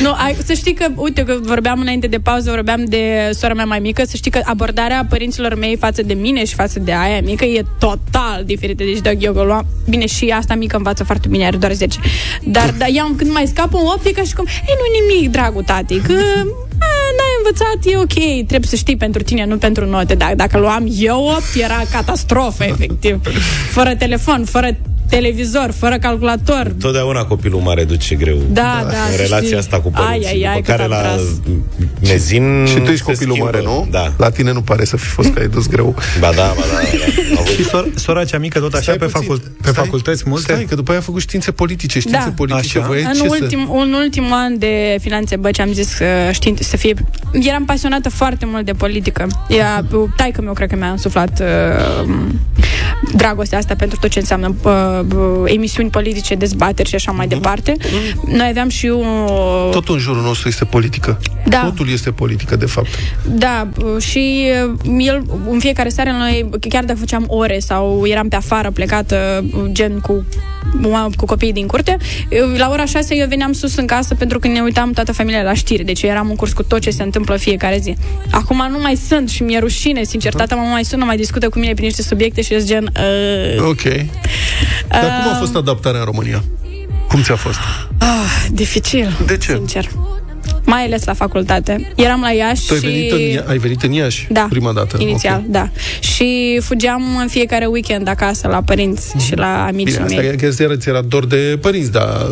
Nu, 0.00 0.12
ai, 0.16 0.36
să 0.44 0.52
știi 0.52 0.74
că, 0.74 0.86
uite, 0.94 1.22
că 1.24 1.36
vorbeam 1.42 1.80
înainte 1.80 2.06
de 2.06 2.18
pauză, 2.18 2.50
vorbeam 2.50 2.84
de 2.84 3.30
sora 3.38 3.54
mea 3.54 3.64
mai 3.64 3.78
mică, 3.78 4.02
să 4.06 4.16
știi 4.16 4.30
că 4.30 4.40
abordarea 4.44 5.06
părinților 5.08 5.54
mei 5.54 5.76
față 5.76 6.02
de 6.02 6.14
mine 6.14 6.44
și 6.44 6.54
față 6.54 6.78
de 6.78 6.92
aia 6.94 7.20
mică 7.24 7.44
e 7.44 7.64
total 7.78 8.42
diferită. 8.44 8.84
Deci 8.84 8.98
de 9.00 9.16
eu 9.20 9.32
că 9.32 9.42
luam, 9.42 9.66
bine, 9.88 10.06
și 10.06 10.34
asta 10.38 10.54
mică 10.54 10.76
învață 10.76 11.04
foarte 11.04 11.28
bine, 11.28 11.46
are 11.46 11.56
doar 11.56 11.72
10. 11.72 11.98
Dar 12.42 12.74
da, 12.78 12.86
ea, 12.86 13.14
când 13.16 13.30
mai 13.30 13.46
scapă 13.46 13.76
un 13.76 13.86
8, 13.86 14.06
e 14.06 14.10
ca 14.10 14.22
și 14.22 14.34
cum, 14.34 14.46
ei, 14.46 14.76
nu 14.78 15.14
nimic, 15.14 15.30
dragul 15.30 15.62
tati, 15.62 16.00
că 16.00 16.12
a, 16.80 16.90
n-ai 17.16 17.34
învățat, 17.36 17.78
e 17.84 17.96
ok, 17.96 18.46
trebuie 18.46 18.70
să 18.70 18.76
știi 18.76 18.96
pentru 18.96 19.22
tine, 19.22 19.44
nu 19.44 19.56
pentru 19.56 19.86
note. 19.86 20.14
Dar 20.14 20.34
dacă 20.34 20.58
luam 20.58 20.86
eu 20.98 21.24
8, 21.24 21.42
era 21.62 21.82
catastrofă, 21.92 22.64
efectiv. 22.64 23.20
Fără 23.70 23.94
telefon, 23.94 24.44
fără 24.44 24.76
televizor, 25.08 25.70
fără 25.78 25.98
calculator, 25.98 26.72
Totdeauna 26.80 27.24
copilul 27.24 27.60
mare 27.60 27.84
duce 27.84 28.14
greu 28.14 28.36
Da, 28.50 28.62
da, 28.62 28.88
în 28.88 29.10
să 29.10 29.16
relația 29.16 29.38
știi. 29.46 29.56
asta 29.56 29.80
cu 29.80 29.90
părinții. 29.90 30.28
Ai, 30.28 30.34
ai, 30.34 30.42
ai, 30.42 30.54
după 30.54 30.54
cât 30.56 30.64
care 30.64 30.82
am 30.82 30.88
la 30.90 30.98
tras. 31.00 31.20
mezin 32.02 32.64
Și 32.66 32.74
tu 32.74 32.90
ești 32.90 32.96
se 32.96 33.02
copilul 33.12 33.34
schimbă. 33.34 33.44
mare, 33.52 33.62
nu? 33.64 33.86
Da. 33.90 34.12
La 34.16 34.30
tine 34.30 34.52
nu 34.52 34.60
pare 34.60 34.84
să 34.84 34.96
fi 34.96 35.06
fost 35.06 35.28
că 35.28 35.38
ai 35.40 35.48
dus 35.48 35.66
greu. 35.68 35.94
Ba 36.20 36.30
da, 36.36 36.52
ba 36.56 36.62
da. 36.72 36.78
da. 36.98 37.36
Au 37.36 37.40
avut- 37.42 37.54
Și 37.54 37.64
sora, 37.64 37.86
sora 37.94 38.24
cea 38.24 38.38
mică 38.38 38.58
tot 38.60 38.72
așa 38.72 38.82
Stai 38.82 38.96
pe, 38.96 39.04
puțin. 39.04 39.20
facul, 39.20 39.38
pe 39.62 39.68
Stai. 39.70 39.84
facultăți 39.84 40.22
multe? 40.26 40.52
Stai, 40.52 40.64
că 40.64 40.74
după 40.74 40.90
aia 40.90 41.00
a 41.00 41.02
făcut 41.02 41.20
științe 41.20 41.50
politice. 41.50 41.98
Științe 41.98 42.24
Da. 42.24 42.32
politice. 42.36 42.78
Așa. 42.78 42.86
Voie 42.86 43.02
În, 43.02 43.12
ce 43.12 43.28
să... 43.28 43.36
ultim, 43.40 43.70
în 43.72 43.92
ultimul 43.92 44.32
an 44.32 44.58
de 44.58 44.96
finanțe 45.00 45.36
băci 45.36 45.60
am 45.60 45.72
zis 45.72 45.94
că 45.94 46.04
știin 46.32 46.56
să 46.60 46.76
fie... 46.76 46.94
Eram 47.32 47.64
pasionată 47.64 48.08
foarte 48.08 48.46
mult 48.46 48.64
de 48.64 48.72
politică. 48.72 49.26
Ea, 49.48 49.84
taică 50.16 50.42
meu 50.42 50.52
cred 50.52 50.68
că 50.68 50.76
mi-a 50.76 50.90
însuflat 50.90 51.40
uh, 51.40 52.08
dragostea 53.14 53.58
asta 53.58 53.74
pentru 53.74 53.98
tot 54.00 54.10
ce 54.10 54.18
înseamnă 54.18 54.54
uh, 54.62 54.72
uh, 55.16 55.42
emisiuni 55.44 55.90
politice, 55.90 56.34
dezbateri 56.34 56.88
și 56.88 56.94
așa 56.94 57.12
mai 57.12 57.26
departe. 57.26 57.76
Noi 58.26 58.46
aveam 58.48 58.68
și 58.68 58.86
un... 58.86 59.26
Tot 59.70 59.88
în 59.88 59.98
jurul 59.98 60.22
nostru 60.22 60.48
este 60.48 60.64
politică. 60.64 61.18
Da. 61.46 61.62
Totul 61.64 61.90
este 61.90 62.10
politică, 62.10 62.56
de 62.56 62.66
fapt. 62.66 62.88
Da, 63.26 63.68
uh, 63.84 64.02
și 64.02 64.46
uh, 64.66 64.98
el 64.98 65.24
în 65.50 65.58
fiecare 65.58 65.88
seară 65.88 66.10
noi, 66.10 66.50
chiar 66.68 66.84
dacă 66.84 66.98
făceam 66.98 67.24
ore 67.26 67.58
sau 67.58 68.06
eram 68.06 68.28
pe 68.28 68.36
afară 68.36 68.70
plecată, 68.70 69.44
uh, 69.54 69.64
gen 69.72 69.98
cu 69.98 70.24
cu 71.16 71.24
copiii 71.24 71.52
din 71.52 71.66
curte, 71.66 71.96
eu, 72.28 72.48
la 72.56 72.68
ora 72.70 72.84
6 72.84 73.14
eu 73.14 73.26
veneam 73.28 73.52
sus 73.52 73.76
în 73.76 73.86
casă 73.86 74.14
pentru 74.14 74.38
că 74.38 74.48
ne 74.48 74.60
uitam 74.60 74.92
toată 74.92 75.12
familia 75.12 75.42
la 75.42 75.54
știri, 75.54 75.84
deci 75.84 76.02
eu 76.02 76.10
eram 76.10 76.28
în 76.28 76.36
curs 76.36 76.52
cu 76.52 76.62
tot 76.62 76.80
ce 76.80 76.90
se 76.90 77.02
întâmplă 77.02 77.36
fiecare 77.36 77.78
zi. 77.78 77.96
Acum 78.30 78.68
nu 78.70 78.78
mai 78.78 78.96
sunt 78.96 79.28
și 79.28 79.42
mi-e 79.42 79.58
rușine, 79.58 80.02
sincer, 80.02 80.34
tata 80.34 80.54
mă 80.54 80.62
mai 80.70 80.84
sună, 80.84 81.04
mai 81.04 81.16
discută 81.16 81.48
cu 81.48 81.58
mine 81.58 81.72
pe 81.72 81.82
niște 81.82 82.02
subiecte 82.02 82.42
și 82.42 82.52
eu 82.52 82.58
sunt 82.58 82.70
gen... 82.78 82.92
Uh, 83.58 83.68
Ok. 83.68 83.82
Dar 84.88 85.20
cum 85.22 85.32
a 85.32 85.36
fost 85.38 85.54
adaptarea 85.56 85.98
în 86.00 86.04
România? 86.06 86.44
Cum 87.08 87.22
ți-a 87.22 87.36
fost? 87.36 87.58
ah, 87.98 88.46
dificil, 88.50 89.16
De 89.26 89.36
ce? 89.36 89.52
sincer. 89.54 89.88
Mai 90.64 90.84
ales 90.84 91.04
la 91.04 91.12
facultate. 91.12 91.92
Eram 91.96 92.20
la 92.20 92.30
Iași 92.30 92.66
Tu 92.66 92.72
ai 92.72 92.78
și... 92.80 92.86
venit, 92.86 93.12
în, 93.12 93.18
Ia- 93.18 93.44
ai 93.48 93.58
venit 93.58 93.82
în 93.82 93.92
Iași 93.92 94.26
Da, 94.30 94.46
prima 94.50 94.72
dată. 94.72 94.96
inițial, 95.00 95.40
Ok. 95.44 95.50
da. 95.50 95.68
Și 96.00 96.58
fugeam 96.62 97.02
în 97.20 97.28
fiecare 97.28 97.66
weekend 97.66 98.08
acasă 98.08 98.48
la 98.48 98.62
părinți 98.62 99.14
și 99.26 99.34
la 99.36 99.64
amicii 99.64 99.84
Bine, 99.92 100.04
asta 100.04 100.20
mei. 100.20 100.28
e 100.30 100.34
că 100.36 100.48
iară 100.62 100.76
ți 100.76 100.88
era 100.88 101.00
dor 101.00 101.26
de 101.26 101.58
părinți, 101.60 101.90
dar 101.92 102.26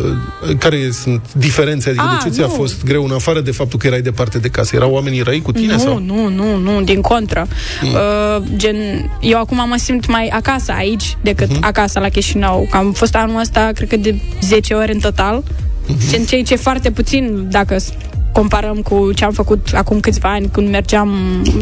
uh, 0.49 0.57
care 0.59 0.91
sunt 0.93 1.21
diferențe? 1.33 1.89
Adică 1.89 2.05
A, 2.05 2.19
de 2.23 2.29
ce 2.29 2.35
ți-a 2.35 2.47
nu. 2.47 2.53
fost 2.53 2.85
greu 2.85 3.05
în 3.05 3.11
afară 3.13 3.41
de 3.41 3.51
faptul 3.51 3.79
că 3.79 3.87
erai 3.87 4.01
departe 4.01 4.39
de 4.39 4.49
casă? 4.49 4.77
Erau 4.77 4.91
oamenii 4.93 5.21
răi 5.21 5.43
cu 5.43 5.53
tine? 5.53 5.73
nu, 5.73 5.79
sau? 5.79 5.99
nu, 5.99 6.29
nu, 6.29 6.57
nu, 6.57 6.83
din 6.83 7.01
contră. 7.01 7.47
Mm. 7.83 7.89
Uh, 7.93 8.43
gen, 8.57 8.77
eu 9.21 9.39
acum 9.39 9.57
mă 9.57 9.77
simt 9.79 10.07
mai 10.09 10.29
acasă 10.29 10.73
aici 10.77 11.17
decât 11.21 11.51
Mhm. 11.51 11.65
acasă 11.65 11.99
la 11.99 12.09
Chișinău. 12.09 12.67
Că 12.71 12.77
am 12.77 12.93
fost 12.93 13.15
anul 13.15 13.41
ăsta, 13.41 13.71
cred 13.75 13.89
că 13.89 13.97
de 13.97 14.15
10 14.43 14.75
ori 14.75 14.93
în 14.93 14.99
total. 15.01 15.43
Mhm. 15.87 16.11
Gen, 16.11 16.25
ceea 16.25 16.43
ce 16.43 16.53
e 16.53 16.57
foarte 16.57 16.91
puțin 16.91 17.47
dacă 17.51 17.79
s- 17.79 17.93
comparăm 18.37 18.77
cu 18.77 19.13
ce 19.13 19.25
am 19.25 19.33
făcut 19.33 19.69
acum 19.75 20.01
câțiva 20.01 20.33
ani, 20.33 20.49
când 20.53 20.69
mergeam 20.69 21.11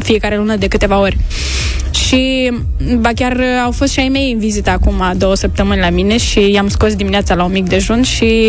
fiecare 0.02 0.36
lună 0.36 0.56
de 0.56 0.68
câteva 0.68 1.00
ori. 1.00 1.16
Și, 1.94 2.52
ba 2.98 3.10
chiar 3.14 3.40
au 3.64 3.70
fost 3.70 3.92
și 3.92 4.00
ai 4.00 4.08
mei 4.08 4.32
în 4.32 4.38
vizită 4.38 4.70
acum 4.70 5.02
două 5.16 5.34
săptămâni 5.34 5.80
la 5.80 5.90
mine 5.90 6.16
și 6.16 6.50
i-am 6.50 6.68
scos 6.68 6.94
dimineața 6.94 7.34
la 7.34 7.44
un 7.44 7.52
mic 7.52 7.68
dejun 7.68 8.02
și 8.02 8.44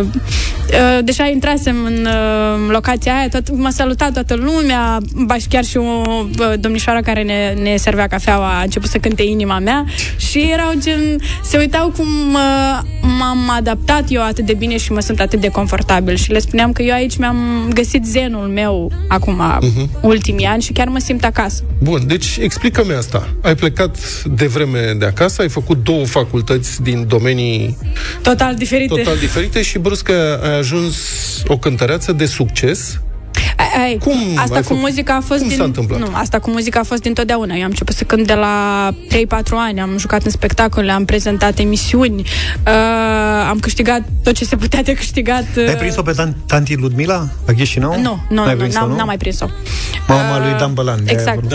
uh, 0.00 0.98
deja 1.04 1.26
intrasem 1.26 1.76
în 1.84 2.06
uh, 2.06 2.70
locația 2.70 3.16
aia, 3.16 3.28
tot, 3.28 3.56
m-a 3.56 3.70
salutat 3.70 4.12
toată 4.12 4.34
lumea, 4.34 4.98
ba 5.14 5.34
și 5.34 5.46
chiar 5.48 5.64
și 5.64 5.76
o 5.76 5.82
uh, 5.82 6.52
domnișoară 6.60 7.00
care 7.00 7.22
ne, 7.22 7.54
ne 7.62 7.76
servea 7.76 8.06
cafeaua 8.06 8.58
a 8.58 8.62
început 8.62 8.88
să 8.88 8.98
cânte 8.98 9.22
inima 9.22 9.58
mea 9.58 9.84
și 10.16 10.50
erau 10.52 10.72
gen, 10.78 11.16
se 11.42 11.58
uitau 11.58 11.92
cum 11.96 12.06
uh, 12.32 12.78
m-am 13.18 13.50
adaptat 13.56 14.04
eu 14.08 14.22
atât 14.22 14.44
de 14.44 14.54
bine 14.54 14.76
și 14.76 14.92
mă 14.92 15.00
sunt 15.00 15.20
atât 15.20 15.40
de 15.40 15.48
confortabil 15.48 16.14
și 16.14 16.30
le 16.30 16.38
spuneam 16.38 16.72
că 16.72 16.82
eu 16.82 16.94
aici 16.94 17.16
mi-am 17.16 17.69
găsit 17.72 18.04
zenul 18.06 18.46
meu 18.46 18.92
acum 19.08 19.42
uh-huh. 19.58 20.00
ultimii 20.02 20.44
ani 20.46 20.62
și 20.62 20.72
chiar 20.72 20.88
mă 20.88 20.98
simt 20.98 21.24
acasă. 21.24 21.62
Bun, 21.78 22.06
deci 22.06 22.36
explică-mi 22.40 22.92
asta. 22.92 23.28
Ai 23.42 23.54
plecat 23.54 24.24
de 24.24 24.46
vreme 24.46 24.94
de 24.98 25.04
acasă, 25.04 25.42
ai 25.42 25.48
făcut 25.48 25.84
două 25.84 26.04
facultăți 26.04 26.82
din 26.82 27.04
domenii 27.08 27.76
Total 28.22 28.54
diferite. 28.54 28.94
total 28.94 29.18
diferite 29.18 29.62
și 29.62 29.78
brusc 29.78 30.08
ai 30.42 30.58
ajuns 30.58 30.96
o 31.46 31.58
cântăreață 31.58 32.12
de 32.12 32.26
succes 32.26 33.00
Ai, 33.56 33.82
ai, 33.82 33.98
Cum 33.98 34.12
asta 34.38 34.54
ai 34.54 34.60
cu 34.62 34.66
făcut? 34.68 34.82
muzica 34.82 35.14
a 35.14 35.20
fost 35.20 35.38
Cum 35.40 35.48
din... 35.48 35.56
s-a 35.56 35.64
întâmplat? 35.64 35.98
Nu, 36.00 36.06
asta 36.12 36.38
cu 36.38 36.50
muzica 36.50 36.80
a 36.80 36.82
fost 36.82 37.02
dintotdeauna. 37.02 37.54
Eu 37.54 37.62
am 37.62 37.68
început 37.68 37.94
să 37.94 38.04
cânt 38.04 38.26
de 38.26 38.34
la 38.34 38.88
3-4 39.08 39.16
ani, 39.50 39.80
am 39.80 39.98
jucat 39.98 40.22
în 40.24 40.30
spectacole, 40.30 40.92
am 40.92 41.04
prezentat 41.04 41.58
emisiuni, 41.58 42.20
uh, 42.66 43.46
am 43.48 43.58
câștigat 43.58 44.02
tot 44.22 44.34
ce 44.34 44.44
se 44.44 44.56
putea 44.56 44.82
de 44.82 44.92
câștigat. 44.94 45.44
Uh, 45.56 45.64
Ai 45.68 45.76
prins-o 45.76 46.02
pe 46.02 46.12
tan- 46.12 46.46
tanti 46.46 46.74
Ludmila 46.76 47.28
la 47.46 47.52
Chișinău? 47.52 48.00
Nu, 48.00 48.18
nu, 48.28 48.44
N-ai 48.44 48.54
nu, 48.54 48.60
prins-o, 48.60 48.78
n-am, 48.80 48.90
n-am 48.96 49.06
mai 49.06 49.16
prins-o. 49.16 49.46
Mama 50.08 50.36
Uh, 50.36 50.42
lui 50.42 50.58
Dan 50.58 50.74
Bălan. 50.74 51.04
de 51.04 51.10
aia 51.10 51.18
exact. 51.20 51.48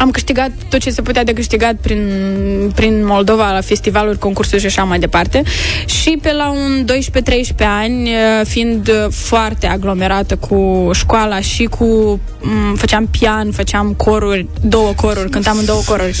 Aha. 0.00 0.04
Am 0.04 0.10
câștigat 0.10 0.50
tot 0.68 0.80
ce 0.80 0.90
se 0.90 1.02
putea 1.02 1.24
de 1.24 1.32
câștigat 1.32 1.74
prin, 1.74 2.72
prin 2.74 3.06
Moldova, 3.06 3.52
la 3.52 3.60
festivaluri, 3.60 4.18
concursuri 4.18 4.60
și 4.60 4.66
așa 4.66 4.84
mai 4.84 4.98
departe. 4.98 5.42
Și 5.86 6.18
pe 6.22 6.32
la 6.32 6.50
un 6.50 6.84
12-13 6.84 7.64
ani, 7.64 8.10
eh, 8.10 8.16
fiind 8.44 8.88
eh, 8.88 9.06
foarte 9.10 9.66
aglomerată 9.66 10.36
cu 10.36 10.90
școala 10.92 11.40
și 11.40 11.64
cu... 11.64 12.20
m, 12.40 12.74
făceam 12.74 13.06
pian, 13.06 13.52
făceam 13.52 13.92
coruri, 13.92 14.46
două 14.60 14.92
coruri, 14.92 15.30
cântam 15.30 15.58
în 15.58 15.64
două 15.64 15.80
coruri, 15.86 16.18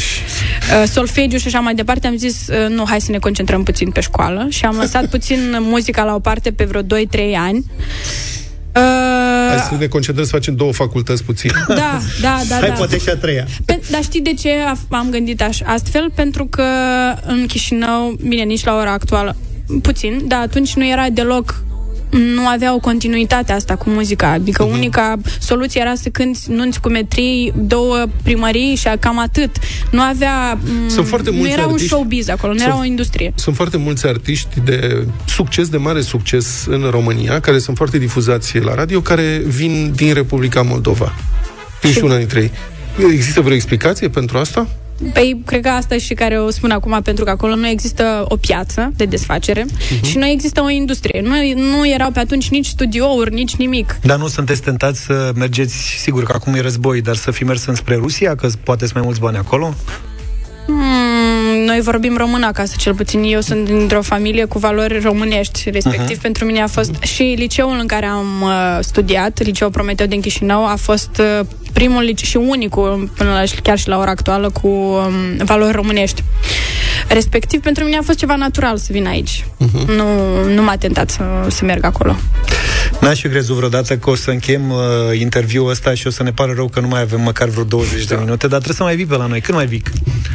eh, 0.82 0.88
solfegiu 0.88 1.36
și 1.36 1.46
așa 1.46 1.60
mai 1.60 1.74
departe, 1.74 2.06
am 2.06 2.16
zis, 2.16 2.48
eh, 2.48 2.66
nu, 2.68 2.84
hai 2.86 3.00
să 3.00 3.10
ne 3.10 3.18
concentrăm 3.18 3.62
puțin 3.62 3.90
pe 3.90 4.00
școală 4.00 4.46
și 4.48 4.64
am 4.64 4.76
lăsat 4.76 5.06
puțin 5.06 5.56
muzica 5.60 6.04
la 6.04 6.14
o 6.14 6.18
parte 6.18 6.52
pe 6.52 6.64
vreo 6.64 6.82
2-3 6.82 6.86
ani. 7.36 7.64
Uh, 9.54 9.58
Hai 9.60 9.68
să 9.70 9.76
ne 9.78 9.86
concentrăm 9.86 10.24
să 10.26 10.32
facem 10.32 10.54
două 10.56 10.72
facultăți 10.72 11.24
puțin. 11.24 11.50
da, 11.68 11.74
da, 12.20 12.40
da, 12.48 12.54
Hai, 12.60 12.68
da. 12.68 12.74
poate 12.74 12.98
și 12.98 13.08
a 13.08 13.16
treia. 13.16 13.46
Pe, 13.64 13.80
dar 13.90 14.02
știi 14.02 14.20
de 14.20 14.34
ce 14.34 14.50
a- 14.66 14.96
am 14.96 15.10
gândit 15.10 15.42
aș, 15.42 15.60
astfel? 15.64 16.10
Pentru 16.14 16.44
că 16.46 16.62
în 17.26 17.46
Chișinău, 17.46 18.14
bine, 18.28 18.42
nici 18.42 18.64
la 18.64 18.76
ora 18.76 18.92
actuală, 18.92 19.36
puțin, 19.82 20.20
dar 20.26 20.40
atunci 20.40 20.74
nu 20.74 20.86
era 20.86 21.08
deloc 21.12 21.64
nu 22.10 22.46
avea 22.46 22.74
o 22.74 22.78
continuitate 22.78 23.52
asta 23.52 23.76
cu 23.76 23.90
muzica. 23.90 24.30
Adică 24.30 24.66
uh-huh. 24.68 24.72
unica 24.72 25.16
soluție 25.40 25.80
era 25.80 25.94
să 25.94 26.08
cânti 26.08 26.38
nunți 26.48 26.80
cu 26.80 26.88
metrii, 26.88 27.52
două 27.56 28.04
primării 28.22 28.74
și 28.74 28.88
cam 29.00 29.18
atât. 29.18 29.50
Nu 29.90 30.00
avea... 30.00 30.58
m, 30.84 30.88
Sunt 30.88 31.06
foarte 31.06 31.30
nu 31.30 31.36
mulți 31.36 31.52
era 31.52 31.66
un 31.66 31.72
artiști- 31.74 31.86
showbiz 31.86 32.28
acolo, 32.28 32.52
nu 32.52 32.58
Sunt- 32.58 32.70
era 32.70 32.80
o 32.80 32.84
industrie. 32.84 33.32
Sunt 33.34 33.56
foarte 33.56 33.76
mulți 33.76 34.06
artiști 34.06 34.60
de 34.64 35.06
succes, 35.26 35.68
de 35.68 35.76
mare 35.76 36.00
succes 36.00 36.64
în 36.68 36.86
România, 36.90 37.40
care 37.40 37.58
sunt 37.58 37.76
foarte 37.76 37.98
difuzați 37.98 38.58
la 38.58 38.74
radio, 38.74 39.00
care 39.00 39.42
vin 39.46 39.92
din 39.94 40.12
Republica 40.14 40.62
Moldova. 40.62 41.12
Ești 41.82 41.96
Și- 41.96 42.04
una 42.04 42.16
dintre 42.16 42.40
ei. 42.40 42.50
Există 43.12 43.40
vreo 43.40 43.54
explicație 43.54 44.08
pentru 44.08 44.38
asta? 44.38 44.68
Păi, 45.12 45.42
cred 45.46 45.62
că 45.62 45.68
asta 45.68 45.98
și 45.98 46.14
care 46.14 46.40
o 46.40 46.50
spun 46.50 46.70
acum, 46.70 47.00
pentru 47.02 47.24
că 47.24 47.30
acolo 47.30 47.54
nu 47.54 47.66
există 47.66 48.24
o 48.28 48.36
piață 48.36 48.92
de 48.96 49.04
desfacere 49.04 49.64
uh-huh. 49.64 50.02
și 50.02 50.18
nu 50.18 50.26
există 50.26 50.62
o 50.62 50.70
industrie. 50.70 51.20
Nu, 51.20 51.34
nu 51.54 51.88
erau 51.88 52.10
pe 52.10 52.18
atunci 52.18 52.48
nici 52.48 52.66
studiouri, 52.66 53.34
nici 53.34 53.56
nimic. 53.56 53.98
Dar 54.02 54.18
nu 54.18 54.26
sunteți 54.26 54.62
tentați 54.62 55.00
să 55.00 55.32
mergeți, 55.34 55.74
sigur 55.74 56.24
că 56.24 56.32
acum 56.34 56.54
e 56.54 56.60
război, 56.60 57.00
dar 57.00 57.16
să 57.16 57.30
fi 57.30 57.44
mers 57.44 57.66
înspre 57.66 57.94
Rusia, 57.94 58.34
că 58.34 58.48
poate 58.64 58.80
sunt 58.80 58.94
mai 58.94 59.02
mulți 59.04 59.20
bani 59.20 59.36
acolo? 59.36 59.74
Hmm, 60.66 61.39
noi 61.66 61.80
vorbim 61.80 62.16
român 62.16 62.42
acasă, 62.42 62.74
cel 62.78 62.94
puțin 62.94 63.22
eu 63.22 63.40
sunt 63.40 63.64
dintr-o 63.64 64.02
familie 64.02 64.44
cu 64.44 64.58
valori 64.58 65.00
românești, 65.00 65.70
respectiv 65.70 66.18
uh-huh. 66.18 66.22
pentru 66.22 66.44
mine 66.44 66.60
a 66.60 66.66
fost 66.66 67.02
și 67.02 67.34
liceul 67.38 67.76
în 67.80 67.86
care 67.86 68.06
am 68.06 68.42
uh, 68.42 68.78
studiat, 68.80 69.42
liceul 69.42 69.70
Prometeu 69.70 70.06
din 70.06 70.20
Chișinău, 70.20 70.66
a 70.66 70.76
fost 70.76 71.10
uh, 71.18 71.46
primul 71.72 72.02
lice- 72.02 72.24
și 72.24 72.36
unicul, 72.36 73.10
până 73.16 73.30
la, 73.30 73.42
chiar 73.62 73.78
și 73.78 73.88
la 73.88 73.98
ora 73.98 74.10
actuală, 74.10 74.50
cu 74.50 74.68
um, 74.68 75.44
valori 75.44 75.72
românești. 75.72 76.22
Respectiv, 77.08 77.60
pentru 77.60 77.84
mine 77.84 77.96
a 77.96 78.02
fost 78.02 78.18
ceva 78.18 78.36
natural 78.36 78.76
să 78.76 78.88
vin 78.90 79.06
aici. 79.06 79.44
Uh-huh. 79.44 79.86
Nu, 79.86 80.44
nu 80.44 80.62
m-a 80.62 80.76
tentat 80.76 81.10
să, 81.10 81.22
să 81.48 81.64
merg 81.64 81.84
acolo. 81.84 82.16
N-aș 83.00 83.20
fi 83.20 83.28
crezut 83.28 83.56
vreodată 83.56 83.96
că 83.96 84.10
o 84.10 84.14
să 84.14 84.30
încheiem 84.30 84.70
uh, 84.70 84.78
interviul 85.20 85.70
ăsta 85.70 85.94
și 85.94 86.06
o 86.06 86.10
să 86.10 86.22
ne 86.22 86.32
pară 86.32 86.52
rău 86.52 86.68
că 86.68 86.80
nu 86.80 86.88
mai 86.88 87.00
avem 87.00 87.20
măcar 87.20 87.48
vreo 87.48 87.64
20 87.64 88.04
de 88.04 88.14
minute, 88.14 88.46
dar 88.46 88.60
trebuie 88.60 88.74
să 88.74 88.82
mai 88.82 88.96
vii 88.96 89.06
pe 89.06 89.16
la 89.16 89.26
noi. 89.26 89.40
Când 89.40 89.56
mai 89.56 89.66
vii? 89.66 89.82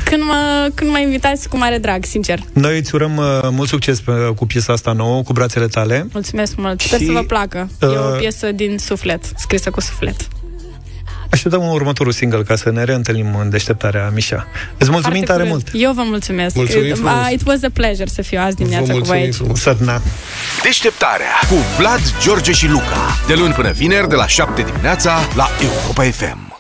Când 0.04 0.24
mă, 0.24 0.70
când 0.74 0.90
mă 0.90 1.00
invitați, 1.00 1.50
cu 1.50 1.58
mare 1.58 1.78
drag, 1.78 2.06
sincer. 2.06 2.40
Noi 2.54 2.78
îți 2.78 2.96
urăm 2.96 3.18
uh, 3.18 3.26
mult 3.50 3.70
succes 3.70 4.00
pe, 4.00 4.12
cu 4.36 4.46
piesa 4.46 4.74
asta 4.74 4.92
nouă, 4.92 5.24
cu 5.24 5.34
brațele 5.34 5.68
tale. 5.68 6.08
Mulțumesc 6.14 6.56
mult. 6.56 6.82
Sper 6.82 7.00
Și, 7.00 7.06
să 7.06 7.12
vă 7.12 7.24
placă. 7.24 7.70
E 7.82 7.86
o 7.86 7.90
uh, 7.90 8.18
piesă 8.20 8.52
din 8.52 8.78
suflet, 8.78 9.32
scrisă 9.38 9.70
cu 9.70 9.82
suflet. 9.82 10.28
Așteptăm 11.30 11.68
următorul 11.68 12.12
single 12.12 12.42
ca 12.44 12.56
să 12.56 12.72
ne 12.72 12.84
reîntâlnim 12.84 13.36
în 13.36 13.50
deșteptarea 13.50 14.10
Mișa. 14.14 14.48
Îți 14.78 14.90
mulțumim 14.90 15.24
Foarte 15.24 15.26
tare 15.26 15.44
curând. 15.50 15.70
mult! 15.72 15.84
Eu 15.84 15.92
vă 15.94 16.02
mulțumesc. 16.06 16.56
Mulțumim 16.56 16.90
Uh, 16.92 16.96
frumos. 16.98 17.32
It 17.32 17.42
was 17.46 17.64
a 17.64 17.68
pleasure 17.74 18.06
să 18.08 18.22
fiu 18.22 18.40
azi 18.42 18.56
dimineața 18.56 18.94
cu 18.94 19.00
voi 19.00 19.18
aici. 19.18 19.36
Sătna! 19.54 20.02
Deșteptarea 20.64 21.34
cu 21.50 21.56
Vlad, 21.78 22.00
George 22.24 22.52
și 22.52 22.68
Luca. 22.68 23.18
De 23.28 23.34
luni 23.34 23.54
până 23.54 23.72
vineri, 23.72 24.10
de 24.10 24.16
la 24.16 24.28
7 24.28 24.62
dimineața, 24.62 25.20
la 25.36 25.48
Europa 25.62 26.04
FM. 26.04 26.55